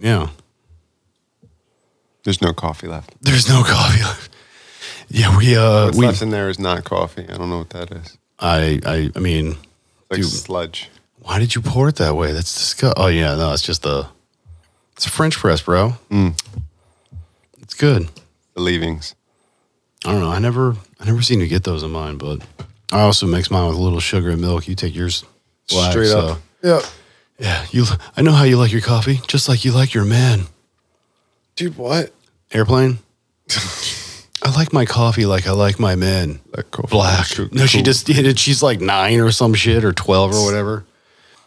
yeah. 0.01 0.29
There's 2.25 2.41
no 2.41 2.53
coffee 2.53 2.87
left. 2.87 3.15
There's 3.23 3.49
no 3.49 3.63
coffee. 3.65 4.03
left. 4.03 4.31
Yeah, 5.09 5.37
we 5.37 5.57
uh 5.57 5.87
What's 5.87 5.99
we 5.99 6.07
left 6.07 6.23
in 6.23 6.31
there 6.31 6.49
is 6.49 6.59
not 6.59 6.85
coffee. 6.85 7.27
I 7.29 7.37
don't 7.37 7.51
know 7.51 7.59
what 7.59 7.71
that 7.71 7.91
is. 7.91 8.17
I 8.39 8.81
I 8.87 9.11
I 9.17 9.19
mean, 9.19 9.49
It's 9.53 10.11
like 10.11 10.21
Dude. 10.21 10.31
sludge. 10.31 10.91
why 11.21 11.39
did 11.39 11.55
you 11.55 11.61
pour 11.63 11.89
it 11.89 11.97
that 11.97 12.15
way? 12.15 12.33
That's 12.33 12.55
disgusting. 12.55 13.03
Oh 13.03 13.09
yeah, 13.09 13.35
no, 13.35 13.53
it's 13.53 13.63
just 13.63 13.85
a 13.87 14.09
it's 14.97 15.07
a 15.07 15.11
French 15.11 15.37
press, 15.37 15.63
bro. 15.63 15.95
It's 17.63 17.75
good. 17.75 18.09
The 18.55 18.61
leavings. 18.63 19.15
I 20.05 20.13
don't 20.13 20.21
know. 20.21 20.31
I 20.31 20.39
never 20.39 20.77
I 21.01 21.05
never 21.07 21.23
seem 21.23 21.41
to 21.41 21.49
get 21.49 21.65
those 21.65 21.83
in 21.83 21.91
mine, 21.91 22.19
but 22.19 22.43
I 22.93 23.01
also 23.01 23.27
mix 23.27 23.51
mine 23.51 23.67
with 23.69 23.77
a 23.77 23.81
little 23.83 24.01
sugar 24.01 24.31
and 24.31 24.41
milk. 24.41 24.69
You 24.69 24.75
take 24.75 24.95
yours 24.95 25.25
black, 25.69 25.93
Straight 25.93 26.09
so- 26.09 26.21
up. 26.21 26.39
Yeah. 26.63 26.81
Yeah, 27.39 27.67
you. 27.71 27.85
I 28.17 28.23
know 28.23 28.33
how 28.33 28.43
you 28.45 28.57
like 28.57 28.73
your 28.73 28.81
coffee, 28.81 29.21
just 29.29 29.49
like 29.49 29.65
you 29.65 29.71
like 29.71 29.95
your 29.95 30.05
man. 30.05 30.47
Dude, 31.55 31.77
what? 31.77 32.13
Airplane. 32.53 32.99
I 34.43 34.51
like 34.57 34.73
my 34.73 34.85
coffee 34.85 35.25
like 35.27 35.47
I 35.47 35.53
like 35.53 35.79
my 35.79 35.95
men. 35.95 36.41
That 36.53 36.71
coffee 36.71 36.89
Black. 36.91 37.21
is 37.31 37.37
so 37.37 37.49
No, 37.53 37.67
she 37.67 37.83
just 37.83 38.07
did 38.07 38.27
it. 38.27 38.39
She's 38.39 38.63
like 38.63 38.81
nine 38.81 39.21
or 39.21 39.31
some 39.31 39.55
shit 39.55 39.85
or 39.85 39.93
twelve 39.93 40.33
or 40.35 40.45
whatever. 40.45 40.85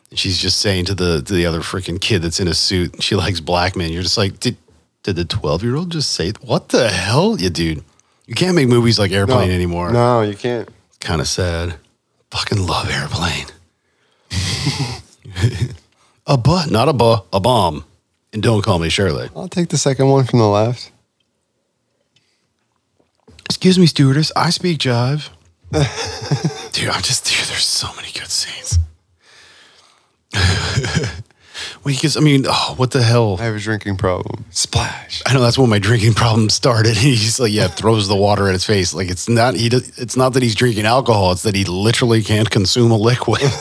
And 0.10 0.20
she's 0.20 0.38
just 0.38 0.60
saying 0.60 0.86
to 0.86 0.96
the 0.96 1.22
to 1.24 1.34
the 1.34 1.46
other 1.46 1.60
freaking 1.60 2.00
kid 2.00 2.22
that's 2.22 2.40
in 2.40 2.48
a 2.48 2.54
suit, 2.54 3.02
she 3.04 3.16
likes 3.16 3.40
black 3.40 3.76
men. 3.76 3.92
You're 3.92 4.04
just 4.04 4.18
like, 4.18 4.40
did 4.40 4.56
did 5.04 5.16
the 5.18 5.26
twelve 5.26 5.64
year 5.64 5.76
old 5.76 5.92
just 5.92 6.12
say 6.12 6.32
what 6.42 6.70
the 6.70 6.90
hell, 6.90 7.38
you 7.40 7.50
dude? 7.50 7.84
You 8.28 8.36
can't 8.36 8.56
make 8.56 8.68
movies 8.70 8.98
like 9.00 9.12
Airplane 9.12 9.52
anymore. 9.52 9.92
No, 9.92 10.22
you 10.22 10.36
can't. 10.36 10.70
It's 10.88 10.98
kind 11.00 11.20
of 11.20 11.28
sad. 11.28 11.76
Fucking 12.30 12.66
love 12.66 12.90
Airplane. 12.90 13.48
A 16.28 16.38
bu, 16.38 16.66
not 16.70 16.90
a 16.90 16.94
bu, 16.94 17.18
a 17.34 17.40
bomb. 17.40 17.86
And 18.34 18.42
don't 18.42 18.62
call 18.62 18.80
me 18.80 18.90
Shirley. 18.90 19.30
I'll 19.36 19.50
take 19.50 19.70
the 19.70 19.78
second 19.78 20.10
one 20.10 20.26
from 20.26 20.40
the 20.40 20.48
left. 20.48 20.92
Excuse 23.46 23.78
me, 23.78 23.86
stewardess. 23.86 24.32
I 24.36 24.50
speak 24.50 24.78
jive. 24.80 25.30
dude, 26.72 26.90
I'm 26.90 27.02
just, 27.02 27.26
dude, 27.26 27.48
there's 27.48 27.66
so 27.66 27.94
many 27.96 28.10
good 28.14 28.30
scenes. 28.30 28.80
well, 31.84 31.94
because, 31.94 32.16
I 32.18 32.20
mean, 32.20 32.46
oh, 32.48 32.74
what 32.78 32.92
the 32.92 33.02
hell? 33.04 33.38
I 33.40 33.44
have 33.46 33.56
a 33.56 33.60
drinking 33.60 33.98
problem. 33.98 34.46
Splash. 34.52 35.22
I 35.26 35.34
know 35.34 35.42
that's 35.42 35.58
when 35.58 35.70
my 35.70 35.80
drinking 35.80 36.14
problem 36.14 36.50
started. 36.50 36.96
He's 36.98 37.40
like, 37.40 37.52
yeah, 37.52 37.68
throws 37.68 38.08
the 38.08 38.16
water 38.16 38.48
at 38.48 38.54
his 38.54 38.66
face. 38.66 38.94
Like 38.94 39.10
it's 39.10 39.28
not 39.30 39.56
he. 39.56 39.70
does- 39.70 39.98
It's 40.00 40.16
not 40.18 40.34
that 40.34 40.44
he's 40.44 40.56
drinking 40.56 40.86
alcohol. 40.86 41.32
It's 41.32 41.44
that 41.44 41.56
he 41.56 41.64
literally 41.66 42.22
can't 42.24 42.50
consume 42.50 42.92
a 42.92 42.98
liquid. 42.98 43.42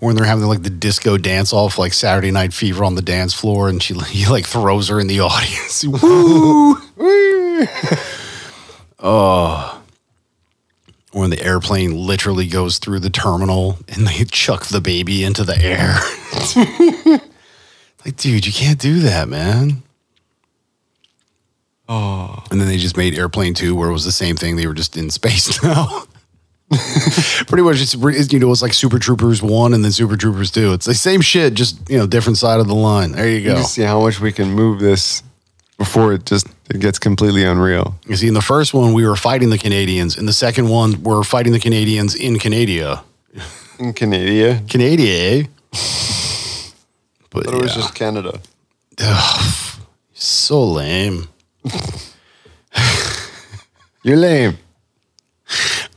when 0.00 0.14
they're 0.16 0.24
having 0.24 0.44
like 0.46 0.62
the 0.62 0.70
disco 0.70 1.16
dance 1.18 1.52
off, 1.52 1.78
like 1.78 1.92
Saturday 1.92 2.30
Night 2.30 2.52
Fever 2.52 2.84
on 2.84 2.94
the 2.94 3.02
dance 3.02 3.34
floor, 3.34 3.68
and 3.68 3.82
she 3.82 3.94
he 4.08 4.26
like 4.26 4.46
throws 4.46 4.88
her 4.88 5.00
in 5.00 5.06
the 5.06 5.20
audience. 5.20 5.84
Woo! 5.84 6.76
oh, 9.00 9.77
when 11.12 11.30
the 11.30 11.42
airplane 11.42 11.94
literally 11.94 12.46
goes 12.46 12.78
through 12.78 13.00
the 13.00 13.10
terminal 13.10 13.78
and 13.88 14.06
they 14.06 14.24
chuck 14.30 14.66
the 14.66 14.80
baby 14.80 15.24
into 15.24 15.44
the 15.44 15.56
air. 15.58 15.94
like, 18.04 18.16
dude, 18.16 18.46
you 18.46 18.52
can't 18.52 18.78
do 18.78 19.00
that, 19.00 19.28
man. 19.28 19.82
Oh. 21.88 22.44
And 22.50 22.60
then 22.60 22.68
they 22.68 22.76
just 22.76 22.96
made 22.98 23.16
Airplane 23.18 23.54
2 23.54 23.74
where 23.74 23.88
it 23.88 23.92
was 23.94 24.04
the 24.04 24.12
same 24.12 24.36
thing. 24.36 24.56
They 24.56 24.66
were 24.66 24.74
just 24.74 24.96
in 24.96 25.08
space 25.10 25.62
now. 25.62 26.02
Pretty 27.46 27.62
much, 27.62 27.80
it's, 27.80 27.94
you 28.30 28.38
know, 28.38 28.52
it's 28.52 28.60
like 28.60 28.74
Super 28.74 28.98
Troopers 28.98 29.42
1 29.42 29.72
and 29.72 29.82
then 29.82 29.90
Super 29.90 30.18
Troopers 30.18 30.50
2. 30.50 30.74
It's 30.74 30.84
the 30.84 30.92
same 30.92 31.22
shit, 31.22 31.54
just, 31.54 31.88
you 31.88 31.96
know, 31.96 32.06
different 32.06 32.36
side 32.36 32.60
of 32.60 32.66
the 32.66 32.74
line. 32.74 33.12
There 33.12 33.26
you 33.26 33.38
You 33.38 33.54
go. 33.54 33.62
see 33.62 33.82
how 33.82 34.02
much 34.02 34.20
we 34.20 34.32
can 34.32 34.50
move 34.50 34.80
this 34.80 35.22
before 35.78 36.12
it 36.12 36.26
just 36.26 36.46
it 36.68 36.80
gets 36.80 36.98
completely 36.98 37.44
unreal. 37.44 37.94
You 38.06 38.16
see, 38.16 38.28
in 38.28 38.34
the 38.34 38.42
first 38.42 38.74
one, 38.74 38.92
we 38.92 39.06
were 39.06 39.16
fighting 39.16 39.50
the 39.50 39.58
Canadians. 39.58 40.18
In 40.18 40.26
the 40.26 40.32
second 40.32 40.68
one, 40.68 41.02
we're 41.02 41.22
fighting 41.22 41.52
the 41.52 41.60
Canadians 41.60 42.14
in 42.14 42.38
Canada. 42.38 43.02
In 43.78 43.92
Canada, 43.92 44.60
Canada, 44.68 45.02
eh? 45.06 45.46
But 47.30 47.44
but 47.44 47.54
it 47.54 47.62
was 47.62 47.76
yeah. 47.76 47.82
just 47.82 47.94
Canada. 47.94 48.40
so 50.12 50.64
lame. 50.64 51.28
You're 54.02 54.16
lame. 54.16 54.58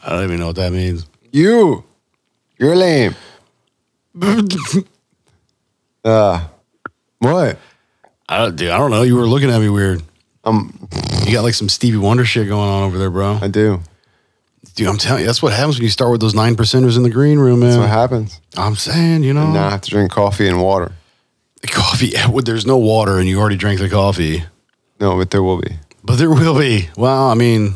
I 0.04 0.10
don't 0.10 0.24
even 0.24 0.40
know 0.40 0.48
what 0.48 0.56
that 0.58 0.72
means. 0.72 1.06
You, 1.32 1.84
you're 2.58 2.76
lame. 2.76 3.16
Uh, 6.04 6.48
what? 7.20 7.60
I 8.32 8.38
don't, 8.38 8.56
dude, 8.56 8.70
I 8.70 8.78
don't 8.78 8.92
know. 8.92 9.02
You 9.02 9.16
were 9.16 9.28
looking 9.28 9.50
at 9.50 9.60
me 9.60 9.68
weird. 9.70 10.02
Um, 10.46 10.88
You 11.26 11.34
got 11.34 11.44
like 11.44 11.54
some 11.54 11.68
Stevie 11.70 11.98
Wonder 11.98 12.24
shit 12.26 12.48
going 12.48 12.70
on 12.70 12.84
over 12.84 12.98
there, 12.98 13.10
bro. 13.12 13.38
I 13.42 13.48
do. 13.48 13.82
Dude, 14.76 14.88
I'm 14.88 14.98
telling 14.98 15.22
you, 15.22 15.26
that's 15.26 15.44
what 15.44 15.52
happens 15.54 15.76
when 15.78 15.84
you 15.84 15.90
start 15.90 16.12
with 16.12 16.22
those 16.22 16.34
nine 16.34 16.56
percenters 16.56 16.96
in 16.96 17.04
the 17.04 17.10
green 17.10 17.40
room, 17.40 17.60
man. 17.60 17.72
That's 17.72 17.80
what 17.82 17.90
happens. 17.90 18.40
I'm 18.56 18.76
saying, 18.76 19.24
you 19.24 19.34
know, 19.34 19.52
Now 19.52 19.68
I 19.68 19.72
have 19.72 19.82
to 19.82 19.90
drink 19.90 20.12
coffee 20.12 20.48
and 20.48 20.62
water. 20.62 20.94
coffee. 21.68 22.14
There's 22.46 22.66
no 22.66 22.78
water, 22.78 23.20
and 23.20 23.28
you 23.28 23.40
already 23.40 23.58
drank 23.58 23.80
the 23.82 23.90
coffee, 23.90 24.46
No, 25.00 25.18
but 25.18 25.30
there 25.32 25.44
will 25.44 25.60
be. 25.62 25.76
but 26.04 26.16
there 26.18 26.30
will 26.30 26.58
be. 26.58 26.88
Well, 26.96 27.28
I 27.30 27.34
mean, 27.34 27.74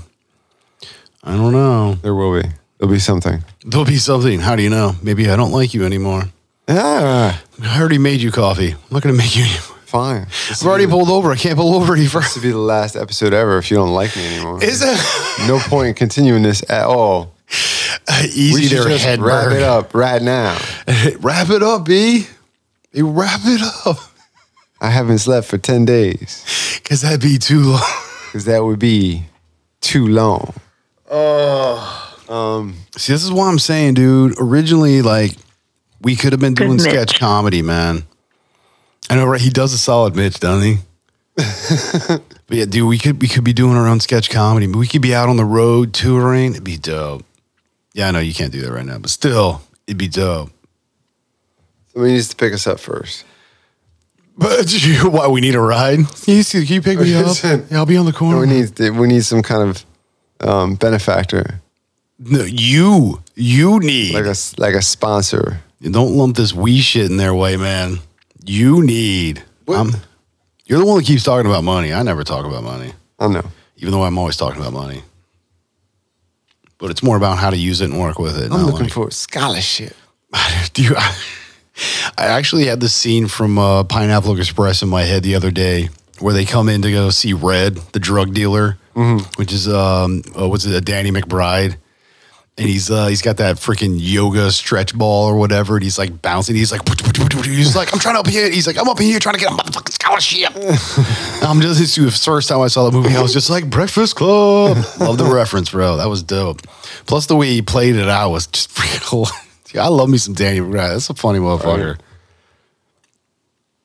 I 1.23 1.35
don't 1.35 1.51
know. 1.51 1.95
There 2.01 2.15
will 2.15 2.41
be. 2.41 2.47
There'll 2.77 2.93
be 2.93 2.99
something. 2.99 3.43
There'll 3.65 3.85
be 3.85 3.97
something. 3.97 4.39
How 4.39 4.55
do 4.55 4.63
you 4.63 4.69
know? 4.69 4.95
Maybe 5.03 5.29
I 5.29 5.35
don't 5.35 5.51
like 5.51 5.73
you 5.73 5.85
anymore. 5.85 6.23
Ah, 6.67 7.41
I 7.61 7.79
already 7.79 7.97
made 7.97 8.21
you 8.21 8.31
coffee. 8.31 8.71
I'm 8.71 8.77
not 8.89 9.01
going 9.03 9.13
to 9.15 9.21
make 9.21 9.35
you 9.35 9.43
anymore. 9.43 9.74
Fine. 9.95 10.21
This 10.49 10.61
I've 10.61 10.67
already 10.67 10.85
will 10.85 10.99
be, 10.99 11.05
pulled 11.05 11.09
over. 11.17 11.31
I 11.31 11.35
can't 11.35 11.57
pull 11.57 11.73
over 11.75 11.93
any 11.93 12.03
This 12.03 12.13
further. 12.13 12.27
will 12.35 12.41
be 12.41 12.51
the 12.51 12.57
last 12.57 12.95
episode 12.95 13.33
ever 13.33 13.57
if 13.57 13.69
you 13.71 13.77
don't 13.77 13.93
like 13.93 14.15
me 14.15 14.25
anymore. 14.25 14.63
Is 14.63 14.81
it 14.83 15.47
no 15.47 15.59
point 15.59 15.87
in 15.89 15.93
continuing 15.93 16.43
this 16.43 16.63
at 16.69 16.85
all. 16.85 17.33
We 18.21 18.29
easy 18.29 18.67
should 18.67 18.77
there, 18.77 18.89
just 18.89 19.05
wrap 19.19 19.47
Hedberg? 19.47 19.55
it 19.55 19.63
up 19.63 19.93
right 19.93 20.21
now. 20.21 20.57
wrap 21.19 21.49
it 21.49 21.63
up, 21.63 21.85
B. 21.85 22.27
Hey, 22.91 23.01
wrap 23.01 23.41
it 23.43 23.61
up. 23.85 23.97
I 24.79 24.89
haven't 24.89 25.17
slept 25.19 25.47
for 25.47 25.57
10 25.57 25.85
days 25.85 26.43
Because 26.81 27.01
that'd 27.01 27.21
be 27.21 27.37
too 27.39 27.61
long. 27.61 27.81
because 28.27 28.45
that 28.45 28.63
would 28.63 28.79
be 28.79 29.25
too 29.81 30.07
long. 30.07 30.53
Oh. 31.09 32.17
Um. 32.29 32.75
See, 32.97 33.13
this 33.13 33.23
is 33.23 33.31
what 33.31 33.45
I'm 33.45 33.59
saying, 33.59 33.95
dude. 33.95 34.35
Originally, 34.39 35.01
like, 35.01 35.31
we 36.01 36.15
could 36.15 36.31
have 36.31 36.39
been 36.41 36.53
doing 36.53 36.79
sketch 36.79 37.19
comedy, 37.19 37.61
man. 37.61 38.03
I 39.09 39.15
know, 39.15 39.25
right? 39.25 39.41
He 39.41 39.49
does 39.49 39.73
a 39.73 39.77
solid 39.77 40.15
Mitch, 40.15 40.39
doesn't 40.39 40.63
he? 40.67 40.77
but 41.35 42.21
yeah, 42.49 42.65
dude, 42.65 42.87
we 42.87 42.97
could 42.97 43.21
we 43.21 43.27
could 43.27 43.43
be 43.43 43.53
doing 43.53 43.75
our 43.75 43.87
own 43.87 43.99
sketch 43.99 44.29
comedy. 44.29 44.67
But 44.67 44.79
We 44.79 44.87
could 44.87 45.01
be 45.01 45.13
out 45.13 45.29
on 45.29 45.37
the 45.37 45.45
road 45.45 45.93
touring. 45.93 46.51
It'd 46.51 46.63
be 46.63 46.77
dope. 46.77 47.25
Yeah, 47.93 48.07
I 48.07 48.11
know 48.11 48.19
you 48.19 48.33
can't 48.33 48.51
do 48.51 48.61
that 48.61 48.71
right 48.71 48.85
now, 48.85 48.97
but 48.97 49.09
still, 49.09 49.61
it'd 49.87 49.97
be 49.97 50.07
dope. 50.07 50.51
Somebody 51.93 52.13
needs 52.13 52.29
to 52.29 52.35
pick 52.35 52.53
us 52.53 52.67
up 52.67 52.79
first. 52.79 53.25
But 54.37 54.71
you, 54.85 55.09
why 55.09 55.27
we 55.27 55.41
need 55.41 55.55
a 55.55 55.61
ride? 55.61 55.99
Can 56.23 56.37
you, 56.37 56.43
can 56.43 56.65
you 56.65 56.81
pick 56.81 56.99
me 56.99 57.15
up? 57.15 57.35
Yeah, 57.43 57.79
I'll 57.79 57.85
be 57.85 57.97
on 57.97 58.05
the 58.05 58.13
corner. 58.13 58.39
We 58.39 58.47
need 58.47 58.77
we 58.97 59.07
need 59.07 59.23
some 59.23 59.41
kind 59.41 59.69
of 59.69 59.85
um, 60.41 60.75
benefactor, 60.75 61.61
No, 62.19 62.43
you, 62.43 63.21
you 63.35 63.79
need. 63.79 64.13
like 64.13 64.25
a 64.25 64.35
like 64.57 64.75
a 64.75 64.81
sponsor. 64.81 65.61
Don't 65.81 66.15
lump 66.15 66.35
this 66.35 66.53
we 66.53 66.79
shit 66.79 67.09
in 67.09 67.17
their 67.17 67.33
way, 67.33 67.57
man. 67.57 67.99
You 68.45 68.83
need. 68.83 69.43
I'm- 69.67 69.95
you're 70.65 70.79
the 70.79 70.85
one 70.85 70.97
that 70.97 71.05
keeps 71.05 71.23
talking 71.23 71.49
about 71.49 71.63
money. 71.63 71.93
I 71.93 72.01
never 72.03 72.23
talk 72.23 72.45
about 72.45 72.63
money, 72.63 72.93
I 73.19 73.27
know. 73.27 73.43
even 73.77 73.91
though 73.91 74.03
I'm 74.03 74.17
always 74.17 74.35
talking 74.37 74.59
about 74.59 74.73
money. 74.73 75.03
But 76.77 76.89
it's 76.91 77.03
more 77.03 77.17
about 77.17 77.37
how 77.37 77.49
to 77.51 77.57
use 77.57 77.81
it 77.81 77.89
and 77.89 77.99
work 77.99 78.19
with 78.19 78.37
it. 78.37 78.45
I'm 78.51 78.61
not 78.61 78.65
looking 78.65 78.81
like- 78.83 78.91
for 78.91 79.11
scholarship. 79.11 79.95
Do 80.73 80.83
you? 80.83 80.95
I, 80.97 81.15
I 82.17 82.25
actually 82.27 82.65
had 82.65 82.79
this 82.79 82.93
scene 82.93 83.27
from 83.27 83.57
uh, 83.57 83.83
Pineapple 83.83 84.37
Express 84.39 84.81
in 84.81 84.89
my 84.89 85.03
head 85.03 85.23
the 85.23 85.35
other 85.35 85.51
day, 85.51 85.89
where 86.19 86.33
they 86.33 86.45
come 86.45 86.67
in 86.69 86.81
to 86.81 86.91
go 86.91 87.09
see 87.11 87.33
Red, 87.33 87.75
the 87.93 87.99
drug 87.99 88.33
dealer, 88.33 88.77
which 89.37 89.53
is 89.53 89.67
um, 89.67 90.23
uh, 90.39 90.47
what's 90.47 90.65
it, 90.65 90.73
a 90.73 90.81
Danny 90.81 91.11
McBride, 91.11 91.77
and 92.57 92.69
he's 92.69 92.89
uh, 92.89 93.07
he's 93.07 93.21
got 93.21 93.37
that 93.37 93.57
freaking 93.57 93.95
yoga 93.97 94.51
stretch 94.51 94.97
ball 94.97 95.25
or 95.25 95.37
whatever, 95.37 95.75
and 95.75 95.83
he's 95.83 95.97
like 95.97 96.21
bouncing. 96.21 96.55
He's 96.55 96.71
like, 96.71 96.81
he's 97.45 97.75
like, 97.75 97.93
I'm 97.93 97.99
trying 97.99 98.15
to 98.15 98.19
up 98.19 98.27
here. 98.27 98.49
He's 98.49 98.65
like, 98.65 98.77
I'm 98.77 98.87
up 98.87 98.99
here 98.99 99.19
trying 99.19 99.35
to 99.35 99.39
get 99.39 99.51
a 99.51 99.55
motherfucking 99.55 99.91
scholarship. 99.91 100.51
I'm 101.43 101.59
just 101.59 101.95
the 101.95 102.11
first 102.11 102.47
time 102.47 102.61
I 102.61 102.67
saw 102.67 102.89
the 102.89 102.97
movie, 102.97 103.15
I 103.15 103.21
was 103.21 103.33
just 103.33 103.49
like, 103.49 103.69
Breakfast 103.69 104.15
Club. 104.15 104.77
Love 104.99 105.17
the 105.17 105.25
reference, 105.25 105.71
bro. 105.71 105.97
That 105.97 106.07
was 106.07 106.23
dope. 106.23 106.61
Plus 107.07 107.25
the 107.25 107.35
way 107.35 107.47
he 107.47 107.61
played 107.61 107.95
it 107.95 108.07
out 108.07 108.31
was 108.31 108.47
just. 108.47 108.71
Yeah, 109.73 109.83
I 109.83 109.87
love 109.89 110.09
me 110.09 110.17
some 110.17 110.33
Danny 110.33 110.61
McBride. 110.61 110.91
That's 110.91 111.09
a 111.09 111.13
funny 111.13 111.39
motherfucker. 111.39 111.99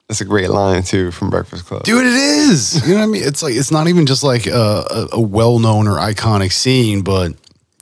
That's 0.07 0.21
a 0.21 0.25
great 0.25 0.51
line 0.51 0.85
too 0.85 1.11
from 1.11 1.31
Breakfast 1.31 1.67
Club. 1.67 1.83
Dude, 1.83 2.07
it 2.07 2.13
is. 2.13 2.87
You 2.87 2.95
know 2.95 3.01
what 3.01 3.05
I 3.05 3.07
mean? 3.07 3.23
It's 3.25 3.43
like 3.43 3.55
it's 3.55 3.73
not 3.73 3.89
even 3.89 4.07
just 4.07 4.23
like 4.23 4.47
a, 4.47 4.85
a, 4.89 5.09
a 5.15 5.21
well-known 5.21 5.89
or 5.89 5.97
iconic 5.97 6.53
scene, 6.53 7.03
but 7.03 7.33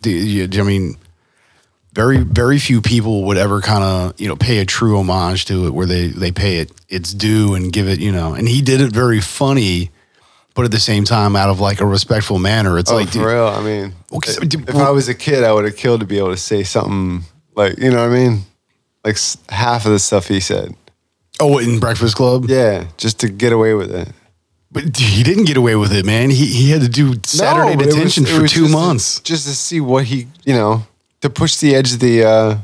the, 0.02 0.48
I 0.58 0.62
mean, 0.62 0.96
very 1.94 2.18
very 2.18 2.58
few 2.58 2.80
people 2.80 3.24
would 3.24 3.36
ever 3.38 3.60
kind 3.60 3.82
of 3.82 4.20
you 4.20 4.28
know 4.28 4.36
pay 4.36 4.58
a 4.58 4.64
true 4.64 4.98
homage 4.98 5.46
to 5.46 5.66
it, 5.66 5.70
where 5.74 5.86
they 5.86 6.08
they 6.08 6.30
pay 6.32 6.58
it 6.58 6.70
its 6.88 7.12
due 7.12 7.54
and 7.54 7.72
give 7.72 7.88
it 7.88 7.98
you 8.00 8.12
know. 8.12 8.34
And 8.34 8.46
he 8.48 8.62
did 8.62 8.80
it 8.80 8.92
very 8.92 9.20
funny, 9.20 9.90
but 10.54 10.64
at 10.64 10.70
the 10.70 10.78
same 10.80 11.04
time 11.04 11.34
out 11.34 11.48
of 11.48 11.60
like 11.60 11.80
a 11.80 11.86
respectful 11.86 12.38
manner. 12.38 12.78
It's 12.78 12.90
Oh, 12.90 12.96
like, 12.96 13.08
for 13.08 13.14
dude, 13.14 13.26
real. 13.26 13.46
I 13.48 13.62
mean, 13.62 13.94
'cause- 14.12 14.38
if, 14.38 14.54
if 14.68 14.74
I 14.76 14.90
was 14.90 15.08
a 15.08 15.14
kid, 15.14 15.42
I 15.44 15.52
would 15.52 15.64
have 15.64 15.76
killed 15.76 16.00
to 16.00 16.06
be 16.06 16.18
able 16.18 16.30
to 16.30 16.36
say 16.36 16.62
something 16.62 17.24
like, 17.56 17.78
you 17.78 17.90
know 17.90 18.06
what 18.08 18.14
I 18.16 18.28
mean? 18.28 18.42
Like 19.04 19.16
half 19.48 19.86
of 19.86 19.92
the 19.92 19.98
stuff 19.98 20.28
he 20.28 20.40
said. 20.40 20.74
oh, 21.40 21.58
in 21.58 21.78
Breakfast 21.80 22.16
Club, 22.16 22.46
Yeah, 22.48 22.84
just 22.96 23.20
to 23.20 23.28
get 23.28 23.52
away 23.52 23.74
with 23.74 23.92
it. 23.94 24.08
But 24.70 24.96
he 24.96 25.22
didn't 25.22 25.44
get 25.44 25.56
away 25.56 25.76
with 25.76 25.92
it, 25.92 26.04
man. 26.04 26.30
He 26.30 26.46
he 26.46 26.70
had 26.70 26.80
to 26.82 26.88
do 26.88 27.14
Saturday 27.24 27.74
but 27.76 27.82
it 27.84 27.86
was- 27.86 27.94
detention 27.94 28.26
for 28.26 28.46
two 28.46 28.46
just 28.46 28.54
to- 28.66 28.68
months. 28.68 29.20
just 29.20 29.46
to 29.46 29.54
see 29.54 29.80
what 29.80 30.04
he, 30.04 30.26
you 30.44 30.52
know, 30.54 30.86
to 31.22 31.30
push 31.30 31.56
the 31.56 31.74
edge 31.74 31.92
of 31.94 32.00
the, 32.00 32.24
uh, 32.24 32.58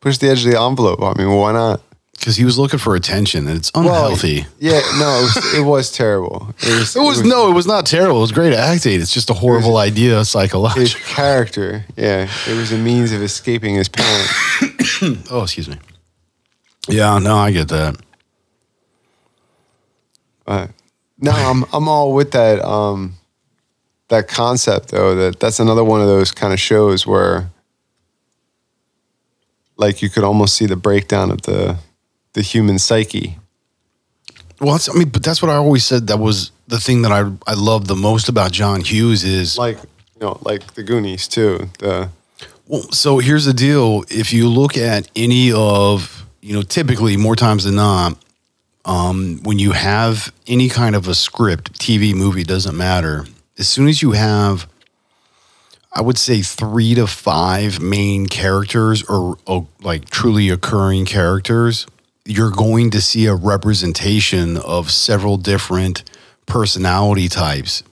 push 0.00 0.18
the 0.18 0.28
edge 0.28 0.44
of 0.44 0.50
the 0.52 0.60
envelope. 0.60 1.02
I 1.02 1.12
mean, 1.16 1.30
why 1.32 1.52
not? 1.52 1.80
Because 2.18 2.36
he 2.36 2.44
was 2.44 2.56
looking 2.58 2.78
for 2.78 2.94
attention, 2.94 3.46
and 3.48 3.56
it's 3.58 3.70
unhealthy. 3.74 4.46
Yeah, 4.58 4.80
no, 4.98 5.18
it 5.18 5.22
was, 5.36 5.54
it 5.58 5.60
was 5.64 5.92
terrible. 6.02 6.54
It 6.62 6.78
was, 6.78 6.96
It 6.96 7.00
was, 7.02 7.22
no, 7.22 7.50
it 7.50 7.54
was 7.54 7.66
not 7.66 7.84
terrible. 7.86 8.18
It 8.18 8.20
was 8.22 8.32
great 8.32 8.54
acting. 8.54 9.00
It's 9.00 9.12
just 9.12 9.28
a 9.30 9.34
horrible 9.34 9.76
idea 9.76 10.16
his 10.18 10.30
psychologically. 10.30 11.00
character. 11.12 11.84
Yeah, 11.96 12.28
it 12.48 12.54
was 12.56 12.72
a 12.72 12.78
means 12.78 13.12
of 13.12 13.20
escaping 13.22 13.74
his 13.74 13.88
parents. 13.88 14.32
Oh, 15.30 15.42
excuse 15.42 15.68
me. 15.68 15.76
Yeah, 16.88 17.18
no, 17.18 17.36
I 17.36 17.50
get 17.50 17.68
that. 17.68 17.96
But 20.46 20.70
no, 21.24 21.32
I'm 21.32 21.64
I'm 21.72 21.88
all 21.88 22.12
with 22.14 22.32
that 22.32 22.62
um 22.64 23.14
that 24.08 24.28
concept 24.28 24.88
though. 24.88 25.14
That 25.14 25.40
that's 25.40 25.58
another 25.58 25.82
one 25.82 26.00
of 26.00 26.06
those 26.06 26.30
kind 26.30 26.52
of 26.52 26.60
shows 26.60 27.06
where 27.06 27.50
like 29.76 30.02
you 30.02 30.10
could 30.10 30.24
almost 30.24 30.54
see 30.56 30.66
the 30.66 30.76
breakdown 30.76 31.30
of 31.30 31.42
the 31.42 31.78
the 32.34 32.42
human 32.42 32.78
psyche. 32.78 33.38
Well, 34.60 34.72
that's, 34.72 34.88
I 34.88 34.92
mean, 34.92 35.08
but 35.08 35.22
that's 35.22 35.42
what 35.42 35.50
I 35.50 35.56
always 35.56 35.84
said. 35.84 36.06
That 36.06 36.18
was 36.18 36.52
the 36.68 36.78
thing 36.78 37.02
that 37.02 37.12
I 37.12 37.20
I 37.50 37.54
love 37.54 37.88
the 37.88 37.96
most 37.96 38.28
about 38.28 38.52
John 38.52 38.82
Hughes 38.82 39.24
is 39.24 39.58
Like 39.58 39.78
you 39.78 40.20
know, 40.20 40.38
like 40.42 40.74
the 40.74 40.82
Goonies 40.82 41.26
too. 41.26 41.70
The 41.78 42.10
Well, 42.66 42.82
so 42.92 43.18
here's 43.18 43.46
the 43.46 43.54
deal. 43.54 44.04
If 44.10 44.32
you 44.32 44.48
look 44.48 44.76
at 44.76 45.08
any 45.16 45.52
of, 45.52 46.26
you 46.40 46.54
know, 46.54 46.62
typically 46.62 47.16
more 47.16 47.36
times 47.36 47.64
than 47.64 47.76
not, 47.76 48.16
um, 48.84 49.40
when 49.42 49.58
you 49.58 49.72
have 49.72 50.32
any 50.46 50.68
kind 50.68 50.94
of 50.94 51.08
a 51.08 51.14
script, 51.14 51.78
TV, 51.78 52.14
movie, 52.14 52.44
doesn't 52.44 52.76
matter. 52.76 53.26
As 53.58 53.68
soon 53.68 53.88
as 53.88 54.02
you 54.02 54.12
have, 54.12 54.68
I 55.92 56.00
would 56.00 56.18
say 56.18 56.42
three 56.42 56.94
to 56.96 57.06
five 57.06 57.80
main 57.80 58.26
characters 58.26 59.02
or, 59.04 59.38
or 59.46 59.68
like 59.80 60.10
truly 60.10 60.48
occurring 60.50 61.04
characters, 61.04 61.86
you're 62.24 62.50
going 62.50 62.90
to 62.90 63.00
see 63.00 63.26
a 63.26 63.34
representation 63.34 64.56
of 64.56 64.90
several 64.90 65.36
different 65.36 66.02
personality 66.46 67.28
types. 67.28 67.82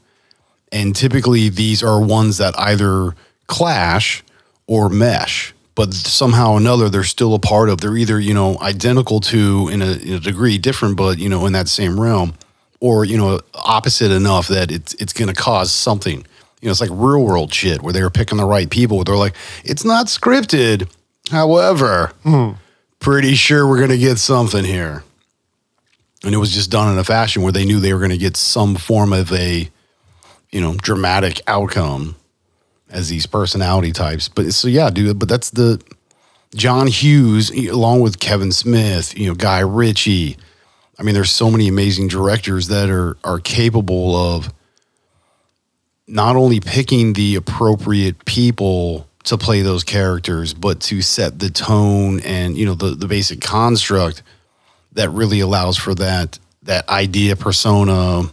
And 0.72 0.96
typically 0.96 1.48
these 1.48 1.82
are 1.82 2.00
ones 2.00 2.38
that 2.38 2.58
either 2.58 3.14
clash 3.46 4.24
or 4.66 4.88
mesh, 4.88 5.54
but 5.74 5.94
somehow 5.94 6.52
or 6.52 6.58
another 6.58 6.88
they're 6.88 7.04
still 7.04 7.34
a 7.34 7.38
part 7.38 7.68
of. 7.68 7.80
They're 7.80 7.96
either, 7.96 8.20
you 8.20 8.34
know, 8.34 8.58
identical 8.60 9.20
to 9.20 9.68
in 9.68 9.82
a, 9.82 9.92
in 9.92 10.14
a 10.14 10.20
degree 10.20 10.58
different, 10.58 10.96
but 10.96 11.18
you 11.18 11.28
know, 11.28 11.46
in 11.46 11.52
that 11.52 11.68
same 11.68 11.98
realm, 11.98 12.34
or, 12.80 13.04
you 13.04 13.16
know, 13.16 13.40
opposite 13.54 14.10
enough 14.10 14.48
that 14.48 14.70
it's 14.70 14.94
it's 14.94 15.12
gonna 15.12 15.34
cause 15.34 15.72
something 15.72 16.24
you 16.62 16.68
know, 16.68 16.70
it's 16.70 16.80
like 16.80 16.90
real 16.92 17.24
world 17.24 17.52
shit 17.52 17.82
where 17.82 17.92
they 17.92 18.02
were 18.02 18.10
picking 18.10 18.38
the 18.38 18.44
right 18.44 18.70
people. 18.70 19.02
They're 19.02 19.16
like, 19.16 19.34
it's 19.64 19.84
not 19.84 20.06
scripted. 20.06 20.88
However, 21.28 22.12
hmm. 22.22 22.52
pretty 23.00 23.34
sure 23.34 23.66
we're 23.66 23.78
going 23.78 23.90
to 23.90 23.98
get 23.98 24.18
something 24.18 24.64
here. 24.64 25.02
And 26.22 26.32
it 26.32 26.38
was 26.38 26.52
just 26.52 26.70
done 26.70 26.92
in 26.92 26.98
a 26.98 27.04
fashion 27.04 27.42
where 27.42 27.50
they 27.50 27.64
knew 27.64 27.80
they 27.80 27.92
were 27.92 27.98
going 27.98 28.12
to 28.12 28.16
get 28.16 28.36
some 28.36 28.76
form 28.76 29.12
of 29.12 29.32
a, 29.32 29.68
you 30.52 30.60
know, 30.60 30.74
dramatic 30.74 31.40
outcome 31.48 32.14
as 32.92 33.08
these 33.08 33.26
personality 33.26 33.92
types. 33.92 34.28
But 34.28 34.52
so, 34.52 34.68
yeah, 34.68 34.90
dude, 34.90 35.18
but 35.18 35.28
that's 35.28 35.50
the 35.50 35.82
John 36.54 36.86
Hughes, 36.86 37.50
along 37.50 38.00
with 38.00 38.20
Kevin 38.20 38.52
Smith, 38.52 39.18
you 39.18 39.26
know, 39.26 39.34
Guy 39.34 39.60
Ritchie. 39.60 40.36
I 40.98 41.02
mean, 41.02 41.14
there's 41.14 41.30
so 41.30 41.50
many 41.50 41.66
amazing 41.68 42.08
directors 42.08 42.68
that 42.68 42.90
are 42.90 43.16
are 43.24 43.40
capable 43.40 44.14
of 44.14 44.52
not 46.06 46.36
only 46.36 46.60
picking 46.60 47.14
the 47.14 47.36
appropriate 47.36 48.24
people 48.26 49.08
to 49.24 49.38
play 49.38 49.62
those 49.62 49.84
characters, 49.84 50.52
but 50.52 50.80
to 50.80 51.00
set 51.00 51.38
the 51.38 51.48
tone 51.48 52.20
and 52.20 52.56
you 52.56 52.66
know 52.66 52.74
the 52.74 52.90
the 52.90 53.08
basic 53.08 53.40
construct 53.40 54.22
that 54.92 55.08
really 55.10 55.40
allows 55.40 55.76
for 55.76 55.94
that 55.94 56.38
that 56.62 56.88
idea 56.88 57.34
persona 57.34 58.24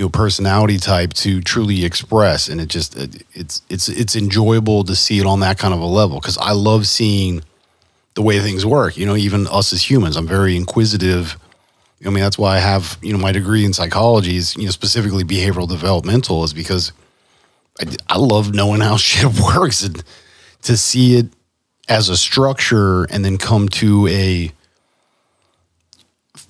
you 0.00 0.06
know 0.06 0.08
personality 0.08 0.78
type 0.78 1.12
to 1.12 1.42
truly 1.42 1.84
express 1.84 2.48
and 2.48 2.58
it 2.58 2.68
just 2.68 2.96
it, 2.96 3.22
it's 3.34 3.60
it's 3.68 3.86
it's 3.88 4.16
enjoyable 4.16 4.82
to 4.82 4.96
see 4.96 5.20
it 5.20 5.26
on 5.26 5.40
that 5.40 5.58
kind 5.58 5.74
of 5.74 5.80
a 5.80 5.84
level 5.84 6.18
because 6.18 6.38
i 6.38 6.52
love 6.52 6.86
seeing 6.86 7.42
the 8.14 8.22
way 8.22 8.40
things 8.40 8.64
work 8.64 8.96
you 8.96 9.04
know 9.04 9.14
even 9.16 9.46
us 9.48 9.72
as 9.72 9.88
humans. 9.88 10.16
I'm 10.16 10.26
very 10.26 10.56
inquisitive. 10.56 11.36
I 12.04 12.08
mean, 12.08 12.22
that's 12.22 12.38
why 12.38 12.56
I 12.56 12.60
have, 12.60 12.98
you 13.02 13.12
know, 13.12 13.18
my 13.18 13.30
degree 13.30 13.64
in 13.64 13.74
psychology 13.74 14.36
is, 14.36 14.56
you 14.56 14.64
know, 14.64 14.70
specifically 14.70 15.22
behavioral 15.22 15.68
developmental 15.68 16.42
is 16.44 16.54
because 16.54 16.92
I, 17.78 17.84
I 18.08 18.16
love 18.16 18.54
knowing 18.54 18.80
how 18.80 18.96
shit 19.08 19.38
works 19.38 19.82
and 19.82 20.02
to 20.62 20.76
see 20.76 21.16
it 21.16 21.26
as 21.88 22.08
a 22.08 22.16
structure 22.16 23.04
and 23.04 23.24
then 23.24 23.36
come 23.36 23.68
to 23.68 24.06
a 24.08 24.52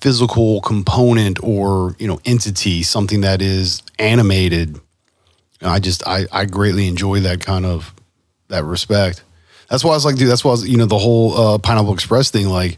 physical 0.01 0.61
component 0.61 1.41
or, 1.43 1.95
you 1.99 2.07
know, 2.07 2.19
entity, 2.25 2.83
something 2.83 3.21
that 3.21 3.41
is 3.41 3.83
animated. 3.99 4.79
I 5.61 5.79
just, 5.79 6.05
I, 6.07 6.25
I 6.31 6.45
greatly 6.45 6.87
enjoy 6.87 7.19
that 7.21 7.39
kind 7.39 7.65
of, 7.65 7.93
that 8.47 8.63
respect. 8.63 9.23
That's 9.69 9.83
why 9.83 9.91
I 9.91 9.95
was 9.95 10.03
like, 10.03 10.15
dude, 10.15 10.27
that's 10.27 10.43
why 10.43 10.49
I 10.49 10.53
was, 10.53 10.67
you 10.67 10.77
know, 10.77 10.87
the 10.87 10.97
whole 10.97 11.37
uh, 11.37 11.57
Pineapple 11.59 11.93
Express 11.93 12.31
thing, 12.31 12.49
like, 12.49 12.77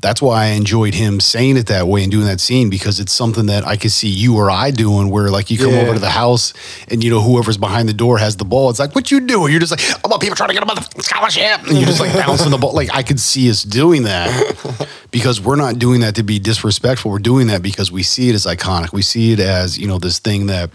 that's 0.00 0.22
why 0.22 0.44
I 0.44 0.46
enjoyed 0.50 0.94
him 0.94 1.18
saying 1.18 1.56
it 1.56 1.66
that 1.66 1.88
way 1.88 2.02
and 2.04 2.12
doing 2.12 2.26
that 2.26 2.38
scene 2.38 2.70
because 2.70 3.00
it's 3.00 3.12
something 3.12 3.46
that 3.46 3.66
I 3.66 3.76
could 3.76 3.90
see 3.90 4.08
you 4.08 4.36
or 4.36 4.48
I 4.48 4.70
doing 4.70 5.10
where 5.10 5.28
like 5.28 5.50
you 5.50 5.58
come 5.58 5.72
Yeah. 5.72 5.80
over 5.80 5.94
to 5.94 5.98
the 5.98 6.10
house 6.10 6.54
and 6.88 7.02
you 7.02 7.10
know 7.10 7.20
whoever's 7.20 7.56
behind 7.56 7.88
the 7.88 7.92
door 7.94 8.18
has 8.18 8.36
the 8.36 8.44
ball. 8.44 8.70
It's 8.70 8.78
like, 8.78 8.94
what 8.94 9.10
you 9.10 9.18
doing? 9.20 9.50
You're 9.50 9.58
just 9.60 9.72
like, 9.72 9.80
I 10.04 10.06
want 10.08 10.22
people 10.22 10.36
trying 10.36 10.50
to 10.50 10.54
get 10.54 10.62
a 10.62 10.66
mother 10.66 10.82
scholarship. 11.00 11.66
And 11.66 11.76
you're 11.76 11.86
just 11.86 11.98
like 11.98 12.12
bouncing 12.14 12.52
the 12.52 12.58
ball. 12.58 12.74
Like 12.74 12.90
I 12.94 13.02
could 13.02 13.18
see 13.18 13.50
us 13.50 13.64
doing 13.64 14.04
that 14.04 14.88
because 15.10 15.40
we're 15.40 15.56
not 15.56 15.80
doing 15.80 16.00
that 16.02 16.14
to 16.14 16.22
be 16.22 16.38
disrespectful. 16.38 17.10
We're 17.10 17.18
doing 17.18 17.48
that 17.48 17.60
because 17.62 17.90
we 17.90 18.04
see 18.04 18.28
it 18.28 18.34
as 18.36 18.46
iconic. 18.46 18.92
We 18.92 19.02
see 19.02 19.32
it 19.32 19.40
as, 19.40 19.78
you 19.78 19.88
know, 19.88 19.98
this 19.98 20.20
thing 20.20 20.46
that 20.46 20.70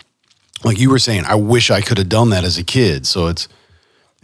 like 0.65 0.77
you 0.79 0.89
were 0.89 0.99
saying, 0.99 1.23
I 1.25 1.35
wish 1.35 1.71
I 1.71 1.79
could 1.79 1.97
have 1.97 2.09
done 2.09 2.29
that 2.31 2.43
as 2.43 2.57
a 2.57 2.63
kid. 2.63 3.07
So 3.07 3.27
it's 3.27 3.47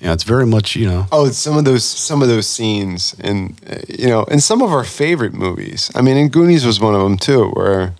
yeah, 0.01 0.13
it's 0.13 0.23
very 0.23 0.45
much, 0.45 0.75
you 0.75 0.85
know, 0.87 1.05
Oh, 1.11 1.29
some 1.29 1.57
of 1.57 1.65
those 1.65 1.83
some 1.83 2.21
of 2.21 2.27
those 2.27 2.47
scenes, 2.47 3.15
and 3.19 3.59
uh, 3.69 3.77
you 3.87 4.07
know, 4.07 4.23
in 4.25 4.39
some 4.39 4.61
of 4.61 4.71
our 4.71 4.83
favorite 4.83 5.33
movies. 5.33 5.91
I 5.95 6.01
mean, 6.01 6.17
and 6.17 6.31
Goonies 6.31 6.65
was 6.65 6.79
one 6.79 6.95
of 6.95 7.01
them 7.01 7.17
too, 7.17 7.49
where 7.53 7.93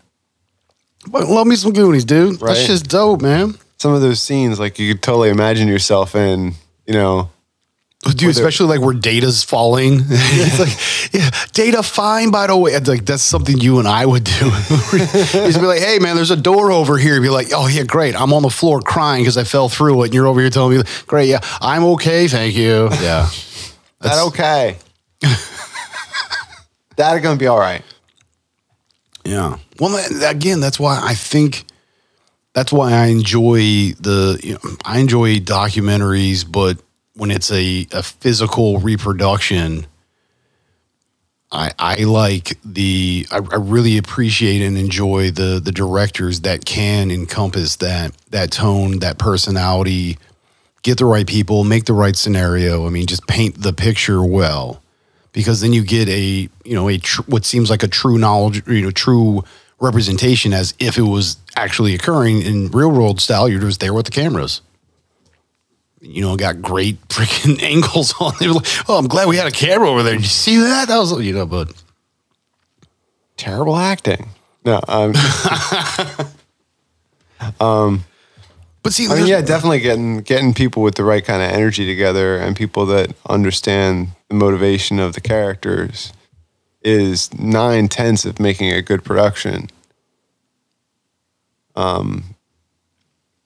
but 1.12 1.28
love 1.28 1.48
me 1.48 1.56
some 1.56 1.74
Goonies, 1.74 2.06
dude. 2.06 2.42
Right. 2.42 2.54
That's 2.56 2.68
just 2.68 2.88
dope, 2.90 3.22
man. 3.22 3.56
some 3.78 3.94
of 3.94 4.02
those 4.02 4.22
scenes, 4.22 4.60
like 4.60 4.80
you 4.80 4.94
could 4.94 5.02
totally 5.02 5.30
imagine 5.30 5.68
yourself 5.68 6.16
in. 6.16 6.54
You 6.86 6.94
know, 6.94 7.30
Dude, 8.02 8.30
especially 8.30 8.68
like 8.68 8.86
where 8.86 8.94
data's 8.94 9.44
falling. 9.44 10.00
it's 10.08 10.60
like, 10.60 11.14
yeah, 11.14 11.30
data 11.52 11.84
fine, 11.84 12.32
by 12.32 12.48
the 12.48 12.56
way. 12.56 12.72
It's 12.72 12.88
like, 12.88 13.06
that's 13.06 13.24
something 13.24 13.58
you 13.58 13.80
and 13.80 13.88
I 13.88 14.06
would 14.06 14.24
do. 14.24 14.32
He's 14.92 15.58
be 15.58 15.66
like, 15.66 15.82
hey, 15.82 16.00
man, 16.00 16.16
there's 16.16 16.32
a 16.32 16.38
door 16.38 16.72
over 16.72 16.98
here. 16.98 17.22
Be 17.22 17.30
like, 17.30 17.48
oh, 17.54 17.68
yeah, 17.68 17.84
great. 17.84 18.16
I'm 18.16 18.32
on 18.32 18.42
the 18.42 18.50
floor 18.50 18.80
crying 18.80 19.24
because 19.24 19.38
I 19.38 19.44
fell 19.44 19.68
through 19.68 20.04
it. 20.04 20.06
And 20.06 20.14
you're 20.14 20.28
over 20.28 20.40
here 20.40 20.50
telling 20.50 20.78
me, 20.78 20.84
great, 21.08 21.28
yeah, 21.28 21.42
I'm 21.60 21.84
okay. 21.84 22.30
Thank 22.30 22.56
you. 22.56 22.88
Yeah. 23.02 23.30
that 24.00 24.28
okay. 24.28 24.78
that 26.96 27.18
are 27.18 27.20
gonna 27.20 27.36
be 27.38 27.48
all 27.48 27.60
right. 27.60 27.84
Yeah. 29.26 29.58
Well, 29.78 30.02
again, 30.26 30.62
that's 30.62 30.80
why 30.80 31.02
I 31.04 31.16
think 31.16 31.66
that's 32.54 32.72
why 32.72 32.94
I 32.94 33.08
enjoy 33.08 33.60
the. 34.00 34.40
You 34.42 34.54
know, 34.54 34.60
I 34.86 35.00
enjoy 35.00 35.36
documentaries, 35.40 36.50
but 36.50 36.82
when 37.20 37.32
it's 37.32 37.52
a, 37.52 37.88
a 37.92 38.02
physical 38.02 38.80
reproduction, 38.80 39.86
I 41.52 41.72
I 41.78 41.96
like 42.04 42.58
the. 42.64 43.28
I, 43.32 43.38
I 43.38 43.56
really 43.56 43.98
appreciate 43.98 44.62
and 44.62 44.78
enjoy 44.78 45.32
the 45.32 45.60
the 45.64 45.72
directors 45.72 46.42
that 46.42 46.66
can 46.66 47.12
encompass 47.12 47.76
that 47.78 48.16
that 48.30 48.52
tone, 48.52 49.00
that 49.00 49.18
personality, 49.18 50.18
get 50.84 50.98
the 50.98 51.06
right 51.06 51.28
people, 51.28 51.64
make 51.64 51.86
the 51.86 51.94
right 51.94 52.16
scenario. 52.16 52.86
I 52.86 52.90
mean, 52.90 53.08
just 53.08 53.28
paint 53.28 53.62
the 53.62 53.74
picture 53.74 54.24
well 54.24 54.82
because 55.34 55.62
then 55.62 55.74
you 55.74 55.84
get 55.84 56.08
a 56.10 56.50
you 56.64 56.76
know 56.76 56.90
a 56.90 56.98
tr- 56.98 57.24
what 57.24 57.46
seems 57.46 57.70
like 57.70 57.84
a 57.84 57.88
true 57.88 58.18
knowledge 58.18 58.66
you 58.68 58.82
know 58.82 58.92
true 58.92 59.44
representation 59.80 60.54
as 60.54 60.74
if 60.80 60.98
it 60.98 61.04
was 61.04 61.38
actually 61.56 61.94
occurring 61.94 62.42
in 62.42 62.70
real 62.72 62.92
world 62.92 63.22
style 63.22 63.48
you're 63.48 63.62
just 63.62 63.80
there 63.80 63.94
with 63.94 64.06
the 64.06 64.12
cameras 64.12 64.62
you 66.02 66.22
know 66.22 66.36
got 66.36 66.62
great 66.62 67.00
freaking 67.10 67.62
angles 67.62 68.14
on 68.20 68.34
it 68.42 68.50
like, 68.50 68.90
oh 68.90 68.98
i'm 68.98 69.08
glad 69.08 69.28
we 69.28 69.38
had 69.38 69.48
a 69.48 69.52
camera 69.52 69.90
over 69.90 70.04
there 70.04 70.14
did 70.14 70.22
you 70.22 70.28
see 70.28 70.58
that 70.58 70.88
that 70.88 70.98
was 70.98 71.12
you 71.22 71.34
know 71.34 71.46
but 71.46 71.72
Terrible 73.40 73.78
acting. 73.78 74.32
No, 74.66 74.82
um, 77.62 78.04
but 78.84 78.92
see 78.92 79.08
I 79.08 79.16
mean, 79.16 79.28
yeah, 79.28 79.40
definitely 79.40 79.80
getting 79.80 80.20
getting 80.20 80.54
people 80.54 80.84
with 80.84 80.96
the 80.96 81.06
right 81.06 81.24
kind 81.24 81.42
of 81.42 81.50
energy 81.50 81.86
together 81.86 82.36
and 82.38 82.54
people 82.54 82.86
that 82.88 83.14
understand 83.30 84.10
the 84.28 84.36
motivation 84.36 85.00
of 85.00 85.14
the 85.14 85.22
characters 85.22 86.12
is 86.84 87.34
nine 87.34 87.88
tenths 87.88 88.26
of 88.26 88.42
making 88.42 88.74
a 88.74 88.82
good 88.82 89.06
production. 89.06 89.70
Um, 91.78 92.36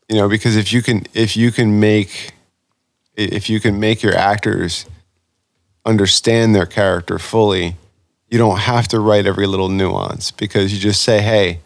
you 0.09 0.15
know, 0.15 0.27
because 0.27 0.55
if 0.55 0.73
you 0.73 0.81
can 0.81 1.05
if 1.13 1.37
you 1.37 1.51
can 1.51 1.79
make 1.79 2.31
if 3.15 3.49
you 3.49 3.59
can 3.59 3.79
make 3.79 4.01
your 4.01 4.15
actors 4.15 4.85
understand 5.85 6.55
their 6.55 6.65
character 6.65 7.19
fully, 7.19 7.75
you 8.29 8.37
don't 8.37 8.59
have 8.59 8.87
to 8.89 8.99
write 8.99 9.25
every 9.25 9.45
little 9.45 9.69
nuance 9.69 10.31
because 10.31 10.73
you 10.73 10.79
just 10.79 11.01
say, 11.01 11.21
hey, 11.21 11.59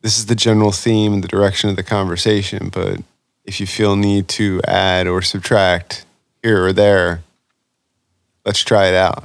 this 0.00 0.18
is 0.18 0.26
the 0.26 0.34
general 0.34 0.72
theme 0.72 1.12
and 1.12 1.24
the 1.24 1.28
direction 1.28 1.70
of 1.70 1.76
the 1.76 1.82
conversation. 1.82 2.68
But 2.68 3.00
if 3.44 3.60
you 3.60 3.66
feel 3.66 3.96
need 3.96 4.28
to 4.28 4.60
add 4.66 5.06
or 5.06 5.22
subtract 5.22 6.04
here 6.42 6.64
or 6.64 6.72
there, 6.72 7.22
let's 8.44 8.60
try 8.62 8.86
it 8.86 8.94
out. 8.94 9.24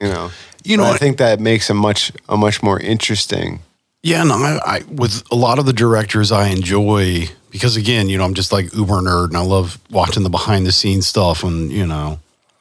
You 0.00 0.08
know, 0.08 0.30
You 0.64 0.76
know 0.76 0.84
I 0.84 0.96
think 0.96 1.18
that 1.18 1.40
makes 1.40 1.68
a 1.70 1.74
much 1.74 2.12
a 2.28 2.36
much 2.36 2.62
more 2.62 2.80
interesting. 2.80 3.60
Yeah, 4.02 4.22
no, 4.24 4.34
I, 4.34 4.58
I 4.64 4.82
with 4.90 5.22
a 5.30 5.36
lot 5.36 5.58
of 5.58 5.66
the 5.66 5.72
directors 5.72 6.32
I 6.32 6.48
enjoy 6.48 7.28
because 7.50 7.76
again, 7.76 8.08
you 8.08 8.16
know, 8.18 8.24
I'm 8.24 8.34
just 8.34 8.52
like 8.52 8.72
uber 8.74 8.94
nerd 8.94 9.28
and 9.28 9.36
I 9.36 9.42
love 9.42 9.78
watching 9.90 10.22
the 10.22 10.30
behind 10.30 10.66
the 10.66 10.72
scenes 10.72 11.06
stuff 11.06 11.42
and 11.44 11.70
you 11.70 11.86
know, 11.86 12.18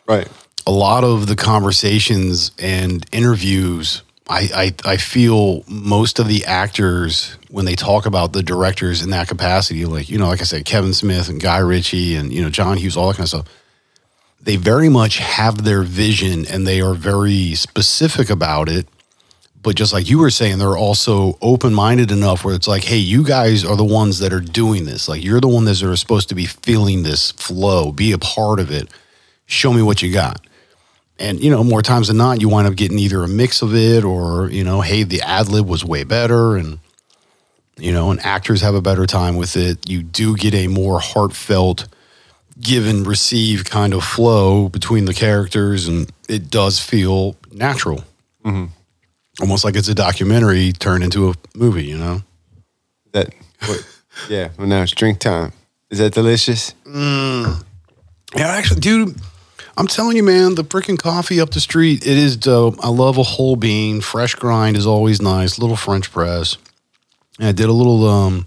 Right. 0.08 0.28
a 0.68 0.72
lot 0.72 1.04
of 1.04 1.28
the 1.28 1.36
conversations 1.36 2.52
and 2.60 3.06
interviews 3.12 4.02
I, 4.30 4.74
I 4.86 4.92
I 4.94 4.98
feel 4.98 5.64
most 5.68 6.20
of 6.20 6.28
the 6.28 6.46
actors 6.46 7.36
when 7.50 7.66
they 7.66 7.76
talk 7.76 8.06
about 8.06 8.32
the 8.32 8.44
directors 8.44 9.02
in 9.02 9.10
that 9.10 9.28
capacity, 9.28 9.86
like 9.86 10.08
you 10.10 10.20
know, 10.20 10.28
like 10.28 10.42
I 10.42 10.44
said, 10.44 10.66
Kevin 10.66 10.94
Smith 10.94 11.30
and 11.30 11.42
Guy 11.42 11.58
Ritchie 11.58 12.16
and 12.16 12.32
you 12.32 12.42
know 12.44 12.50
John 12.52 12.78
Hughes, 12.78 12.96
all 12.96 13.08
that 13.08 13.16
kind 13.18 13.24
of 13.26 13.30
stuff. 13.30 13.48
They 14.42 14.56
very 14.56 14.88
much 14.88 15.18
have 15.18 15.64
their 15.64 15.82
vision 15.82 16.46
and 16.46 16.66
they 16.68 16.80
are 16.80 16.94
very 16.94 17.56
specific 17.56 18.30
about 18.30 18.70
it, 18.70 18.88
But 19.62 19.76
just 19.76 19.92
like 19.92 20.10
you 20.10 20.20
were 20.20 20.30
saying, 20.30 20.60
they're 20.60 20.78
also 20.78 21.38
open 21.42 21.74
minded 21.74 22.12
enough 22.12 22.46
where 22.46 22.56
it's 22.56 22.68
like, 22.68 22.84
hey, 22.84 22.98
you 22.98 23.24
guys 23.24 23.66
are 23.66 23.76
the 23.76 23.84
ones 23.84 24.20
that 24.20 24.32
are 24.32 24.40
doing 24.40 24.86
this. 24.86 25.10
Like 25.10 25.24
you're 25.24 25.42
the 25.42 25.50
one 25.50 25.66
that 25.66 25.84
are 25.84 25.96
supposed 25.98 26.30
to 26.30 26.36
be 26.36 26.46
feeling 26.46 27.04
this 27.04 27.32
flow, 27.32 27.92
be 27.92 28.14
a 28.14 28.18
part 28.18 28.60
of 28.60 28.72
it. 28.72 28.90
Show 29.46 29.74
me 29.74 29.82
what 29.82 30.02
you 30.02 30.14
got. 30.14 30.46
And 31.18 31.44
you 31.44 31.52
know, 31.52 31.64
more 31.64 31.82
times 31.82 32.08
than 32.08 32.16
not, 32.16 32.40
you 32.40 32.48
wind 32.48 32.68
up 32.68 32.76
getting 32.76 32.98
either 33.00 33.22
a 33.22 33.28
mix 33.28 33.62
of 33.62 33.76
it 33.76 34.06
or, 34.06 34.50
you 34.50 34.64
know, 34.64 34.80
hey, 34.80 35.04
the 35.04 35.22
ad 35.22 35.50
lib 35.50 35.68
was 35.68 35.84
way 35.84 36.06
better 36.06 36.56
and 36.56 36.80
you 37.78 37.92
know, 37.92 38.12
and 38.12 38.20
actors 38.26 38.62
have 38.62 38.76
a 38.76 38.82
better 38.82 39.06
time 39.06 39.38
with 39.38 39.56
it. 39.56 39.90
You 39.90 40.04
do 40.04 40.36
get 40.36 40.54
a 40.54 40.68
more 40.68 41.00
heartfelt 41.00 41.88
give 42.60 42.88
and 42.88 43.08
receive 43.08 43.66
kind 43.66 43.94
of 43.94 44.04
flow 44.04 44.70
between 44.70 45.06
the 45.06 45.14
characters, 45.14 45.88
and 45.88 46.12
it 46.28 46.50
does 46.50 46.80
feel 46.80 47.36
natural. 47.52 48.04
Mm-hmm. 48.44 48.66
Almost 49.42 49.64
like 49.64 49.76
it's 49.76 49.88
a 49.88 49.96
documentary 49.96 50.74
turned 50.74 51.04
into 51.04 51.30
a 51.30 51.34
movie, 51.56 51.86
you 51.86 51.98
know? 51.98 52.24
That, 53.14 53.34
what, 53.66 53.88
yeah. 54.30 54.50
Well, 54.58 54.68
now 54.68 54.84
it's 54.84 54.92
drink 54.92 55.20
time. 55.20 55.54
Is 55.90 56.00
that 56.00 56.14
delicious? 56.14 56.74
Yeah, 56.86 57.56
actually, 58.36 58.82
dude, 58.82 59.16
I'm 59.78 59.88
telling 59.88 60.18
you, 60.18 60.24
man, 60.24 60.56
the 60.56 60.64
freaking 60.64 61.00
coffee 61.00 61.40
up 61.40 61.52
the 61.52 61.62
street, 61.62 62.06
it 62.06 62.18
is 62.18 62.36
dope. 62.36 62.76
I 62.84 62.90
love 62.90 63.18
a 63.18 63.24
whole 63.24 63.56
bean. 63.56 64.02
Fresh 64.02 64.36
grind 64.36 64.76
is 64.76 64.86
always 64.86 65.22
nice. 65.22 65.58
Little 65.58 65.78
French 65.78 66.12
press. 66.12 66.58
And 67.40 67.48
I 67.48 67.54
did 67.54 67.70
a 67.70 67.74
little 67.74 68.06
um, 68.06 68.46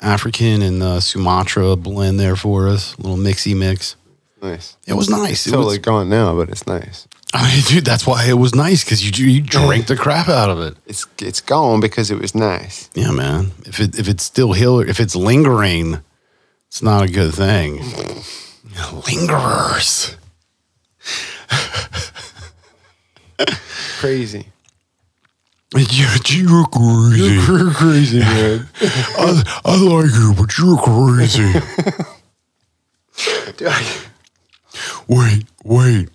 African 0.00 0.62
and 0.62 0.80
uh, 0.80 1.00
Sumatra 1.00 1.74
blend 1.74 2.20
there 2.20 2.36
for 2.36 2.68
us, 2.68 2.96
little 2.98 3.16
mixy 3.16 3.56
mix. 3.56 3.96
Nice. 4.40 4.76
It 4.86 4.94
was 4.94 5.10
nice. 5.10 5.48
It 5.48 5.50
Totally 5.50 5.78
was, 5.78 5.78
gone 5.78 6.08
now, 6.08 6.36
but 6.36 6.48
it's 6.48 6.64
nice. 6.64 7.07
I 7.34 7.54
mean, 7.54 7.62
dude, 7.66 7.84
that's 7.84 8.06
why 8.06 8.24
it 8.26 8.38
was 8.38 8.54
nice 8.54 8.84
because 8.84 9.02
you 9.04 9.26
you 9.26 9.42
drank 9.42 9.86
the 9.86 9.96
crap 9.96 10.28
out 10.28 10.48
of 10.50 10.60
it. 10.60 10.76
It's 10.86 11.06
it's 11.20 11.40
gone 11.42 11.80
because 11.80 12.10
it 12.10 12.18
was 12.18 12.34
nice. 12.34 12.88
Yeah, 12.94 13.10
man. 13.12 13.52
If 13.66 13.80
it 13.80 13.98
if 13.98 14.08
it's 14.08 14.24
still 14.24 14.52
hill, 14.54 14.80
if 14.80 14.98
it's 14.98 15.14
lingering, 15.14 16.00
it's 16.68 16.82
not 16.82 17.02
a 17.02 17.08
good 17.08 17.34
thing. 17.34 17.78
Lingerers. 19.06 20.16
Crazy. 23.98 24.46
Yeah, 25.74 26.16
you're 26.28 26.66
crazy. 26.66 27.34
You're 27.34 27.70
crazy, 27.72 28.18
man. 28.20 28.68
I, 28.80 29.60
I 29.64 29.76
like 29.76 30.12
you, 30.14 30.32
but 30.36 30.56
you're 30.56 30.78
crazy. 30.78 31.52
Dude, 33.56 33.68
I- 33.68 33.96
Wait, 35.08 35.44
wait. 35.64 36.08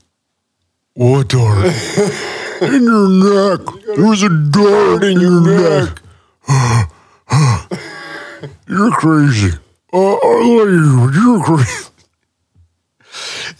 What 0.96 1.30
dart? 1.30 1.66
in 2.62 2.84
your 2.84 3.10
neck. 3.10 3.62
There's 3.96 4.22
a 4.22 4.30
dart 4.30 5.04
in 5.04 5.20
your 5.20 5.42
neck. 5.42 6.00
you're 8.68 8.92
crazy. 8.92 9.58
Uh, 9.92 10.14
I 10.14 10.44
like 10.44 10.68
you. 10.68 11.12
You're 11.14 11.44
crazy. 11.44 11.90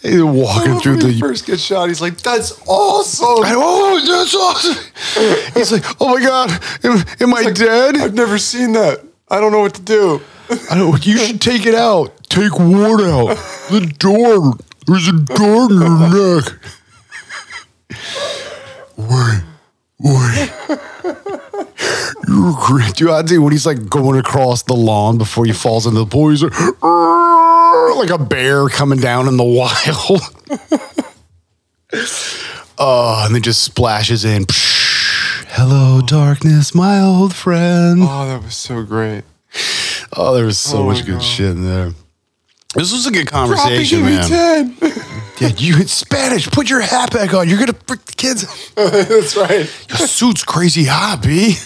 He's 0.02 0.22
walking 0.22 0.78
through 0.80 0.98
the. 0.98 1.18
first 1.18 1.46
gets 1.46 1.62
shot. 1.62 1.88
He's 1.88 2.00
like, 2.00 2.18
"That's 2.18 2.60
awesome." 2.68 3.26
Oh, 3.28 4.00
that's 4.06 4.34
awesome. 4.34 5.54
He's 5.54 5.72
like, 5.72 5.84
oh 6.00 6.14
my 6.14 6.20
God, 6.20 6.50
am, 6.84 7.04
am 7.20 7.34
I 7.34 7.50
dead? 7.50 7.96
I've 7.96 8.14
never 8.14 8.36
seen 8.38 8.72
that. 8.72 9.00
I 9.28 9.40
don't 9.40 9.50
know 9.50 9.60
what 9.60 9.74
to 9.74 9.82
do. 9.82 10.20
I 10.70 10.76
don't, 10.76 11.06
you 11.06 11.16
should 11.16 11.40
take 11.40 11.66
it 11.66 11.74
out. 11.74 12.12
Take 12.28 12.58
what 12.58 13.00
out? 13.02 13.36
The 13.70 13.92
door. 13.98 14.54
There's 14.86 15.08
a 15.08 15.12
door 15.12 15.72
in 15.72 15.78
your 15.78 16.42
neck. 16.42 16.52
Wait, 19.08 19.42
wait. 20.00 20.50
You're 22.28 22.54
great. 22.66 22.94
Dude, 22.94 23.10
I 23.10 23.22
do 23.22 23.42
when 23.42 23.52
he's 23.52 23.66
like 23.66 23.88
going 23.88 24.18
across 24.18 24.62
the 24.62 24.74
lawn 24.74 25.18
before 25.18 25.44
he 25.44 25.52
falls 25.52 25.86
into 25.86 26.00
the 26.00 26.06
pool. 26.06 26.30
He's 26.30 26.42
like, 26.42 26.52
like 26.82 28.10
a 28.10 28.18
bear 28.24 28.68
coming 28.68 28.98
down 28.98 29.28
in 29.28 29.36
the 29.36 29.44
wild. 29.44 30.22
Oh, 32.78 33.22
and 33.26 33.34
then 33.34 33.42
just 33.42 33.62
splashes 33.62 34.24
in. 34.24 34.46
Hello, 35.48 36.00
darkness, 36.04 36.74
my 36.74 37.00
old 37.00 37.34
friend. 37.34 38.00
Oh, 38.02 38.26
that 38.26 38.42
was 38.42 38.56
so 38.56 38.82
great. 38.82 39.22
Oh, 40.16 40.34
there 40.34 40.46
was 40.46 40.58
so 40.58 40.78
Oh 40.78 40.84
much 40.86 41.04
good 41.06 41.14
God. 41.14 41.22
shit 41.22 41.50
in 41.50 41.64
there. 41.64 41.92
This 42.74 42.92
was 42.92 43.06
a 43.06 43.10
good 43.12 43.26
conversation, 43.30 44.02
me 44.04 44.16
man. 44.16 44.74
10. 44.76 44.92
Yeah, 45.40 45.48
you 45.56 45.74
in 45.80 45.88
Spanish. 45.88 46.48
Put 46.48 46.70
your 46.70 46.80
hat 46.80 47.12
back 47.12 47.34
on. 47.34 47.48
You're 47.48 47.58
gonna 47.58 47.74
freak 47.88 48.04
the 48.04 48.12
kids. 48.12 48.42
That's 48.76 49.36
right. 49.36 49.68
Your 49.88 50.06
suit's 50.06 50.44
crazy 50.44 50.84
hot, 50.84 51.22
b. 51.24 51.56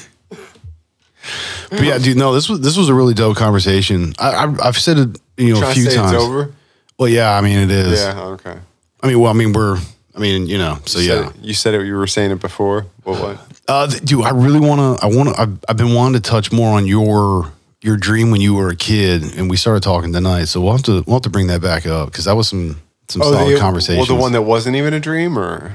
But 1.70 1.82
yeah, 1.82 1.98
dude, 1.98 2.16
no, 2.16 2.32
this 2.32 2.48
was 2.48 2.60
this 2.62 2.78
was 2.78 2.88
a 2.88 2.94
really 2.94 3.12
dope 3.12 3.36
conversation. 3.36 4.14
I, 4.18 4.46
I 4.46 4.68
I've 4.68 4.78
said 4.78 4.96
it, 4.98 5.18
you 5.36 5.52
know, 5.52 5.60
Trying 5.60 5.72
a 5.72 5.74
few 5.74 5.90
times. 5.90 6.14
over. 6.14 6.50
Well, 6.98 7.10
yeah, 7.10 7.36
I 7.36 7.42
mean 7.42 7.58
it 7.58 7.70
is. 7.70 8.00
Yeah. 8.00 8.18
Okay. 8.22 8.56
I 9.02 9.06
mean, 9.06 9.20
well, 9.20 9.30
I 9.30 9.34
mean 9.34 9.52
we're. 9.52 9.76
I 10.16 10.18
mean, 10.18 10.46
you 10.46 10.56
know, 10.56 10.78
so 10.86 10.98
You 10.98 11.06
said 11.06 11.20
yeah. 11.24 11.28
it- 11.30 11.36
you 11.44 11.54
said 11.54 11.74
it. 11.74 11.86
You 11.86 11.94
were 11.96 12.06
saying 12.06 12.30
it 12.30 12.40
before. 12.40 12.86
What? 13.04 13.20
What? 13.20 13.60
Uh, 13.68 13.86
dude, 13.86 14.24
I 14.24 14.30
really 14.30 14.58
want 14.60 14.98
to. 14.98 15.04
I 15.04 15.08
want 15.14 15.28
to. 15.28 15.40
I've, 15.40 15.58
I've 15.68 15.76
been 15.76 15.92
wanting 15.94 16.22
to 16.22 16.26
touch 16.28 16.50
more 16.50 16.70
on 16.76 16.86
your 16.86 17.52
your 17.80 17.96
dream 17.96 18.30
when 18.30 18.40
you 18.40 18.54
were 18.54 18.70
a 18.70 18.76
kid, 18.76 19.22
and 19.36 19.48
we 19.48 19.56
started 19.56 19.82
talking 19.82 20.12
tonight. 20.12 20.44
So 20.44 20.60
we'll 20.60 20.72
have 20.72 20.82
to 20.84 21.02
we'll 21.06 21.16
have 21.16 21.22
to 21.22 21.30
bring 21.30 21.48
that 21.48 21.60
back 21.60 21.86
up 21.86 22.10
because 22.10 22.26
that 22.26 22.36
was 22.36 22.48
some 22.48 22.80
some 23.08 23.22
solid 23.22 23.54
the, 23.54 23.58
conversation. 23.58 24.00
Oh, 24.00 24.06
Well, 24.06 24.16
the 24.16 24.22
one 24.22 24.32
that 24.32 24.42
wasn't 24.42 24.76
even 24.76 24.94
a 24.94 25.00
dream, 25.00 25.38
or 25.38 25.74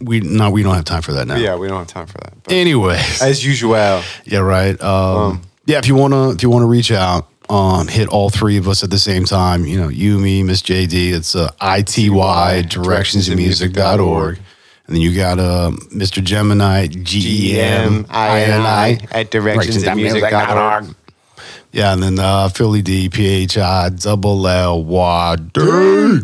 we 0.00 0.20
no, 0.20 0.50
we 0.50 0.62
don't 0.62 0.74
have 0.74 0.84
time 0.84 1.02
for 1.02 1.12
that 1.12 1.26
now. 1.26 1.36
yeah, 1.36 1.56
we 1.56 1.68
don't 1.68 1.78
have 1.78 1.88
time 1.88 2.06
for 2.06 2.18
that. 2.18 2.34
But 2.42 2.52
Anyways, 2.52 3.22
as 3.22 3.44
usual, 3.44 4.02
yeah, 4.24 4.38
right. 4.38 4.80
Um, 4.80 5.42
yeah, 5.66 5.78
if 5.78 5.88
you 5.88 5.94
wanna 5.94 6.30
if 6.30 6.42
you 6.42 6.50
wanna 6.50 6.66
reach 6.66 6.90
out, 6.90 7.28
um, 7.50 7.88
hit 7.88 8.08
all 8.08 8.30
three 8.30 8.56
of 8.56 8.66
us 8.68 8.82
at 8.84 8.90
the 8.90 8.98
same 8.98 9.24
time. 9.24 9.64
You 9.66 9.80
know, 9.80 9.88
you, 9.88 10.18
me, 10.18 10.42
Miss 10.42 10.62
JD. 10.62 11.12
It's 11.12 11.34
uh, 11.34 11.50
ity 11.60 12.08
directionsinmusic.org. 12.08 14.38
And 14.86 14.96
then 14.96 15.02
you 15.02 15.14
got 15.14 15.38
uh, 15.38 15.70
Mr. 15.94 16.20
Gemini, 16.20 16.88
G 16.88 17.54
E 17.54 17.60
M 17.60 18.06
I 18.10 18.40
N 18.40 18.62
I 18.62 18.98
at 19.12 19.30
directionsinmusic.org. 19.30 20.96
Yeah, 21.72 21.92
and 21.92 22.02
then 22.02 22.18
uh, 22.18 22.48
Philly 22.48 22.82
D, 22.82 23.08
P 23.08 23.26
H 23.26 23.56
I, 23.58 23.90
double 23.90 24.46
L 24.46 24.84
Y 24.84 25.36
D. 25.52 26.20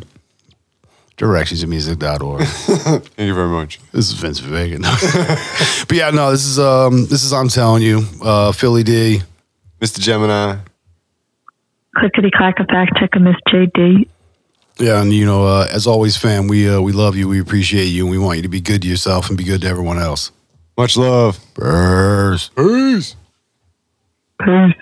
Directionsinmusic.org. 1.16 2.42
Thank 2.46 3.18
you 3.18 3.34
very 3.34 3.48
much. 3.48 3.80
this 3.92 4.08
is 4.08 4.12
Vince 4.12 4.38
Vega. 4.40 4.78
but 5.88 5.96
yeah, 5.96 6.10
no, 6.10 6.30
this 6.30 6.44
is 6.44 6.58
um 6.58 7.06
this 7.06 7.24
is 7.24 7.32
I'm 7.32 7.48
telling 7.48 7.82
you, 7.82 8.02
uh 8.22 8.52
Philly 8.52 8.82
D. 8.82 9.22
Mr. 9.80 9.98
Gemini. 10.00 10.56
Clickety 11.96 12.30
clack 12.30 12.58
a 12.60 12.66
fact 12.66 12.96
check 12.98 13.10
a 13.14 13.20
Miss 13.20 13.36
JD. 13.48 14.08
Yeah, 14.78 15.00
and 15.00 15.10
you 15.12 15.24
know, 15.24 15.46
uh, 15.46 15.66
as 15.70 15.86
always, 15.86 16.18
fam, 16.18 16.48
we 16.48 16.68
uh, 16.68 16.80
we 16.82 16.92
love 16.92 17.16
you, 17.16 17.28
we 17.28 17.40
appreciate 17.40 17.86
you, 17.86 18.02
and 18.02 18.10
we 18.10 18.18
want 18.18 18.36
you 18.36 18.42
to 18.42 18.48
be 18.48 18.60
good 18.60 18.82
to 18.82 18.88
yourself 18.88 19.28
and 19.30 19.38
be 19.38 19.44
good 19.44 19.62
to 19.62 19.66
everyone 19.68 19.98
else. 19.98 20.32
Much 20.76 20.98
love. 20.98 21.38
Burrs. 21.54 22.50
Peace. 22.50 23.16
Peace. 24.38 24.74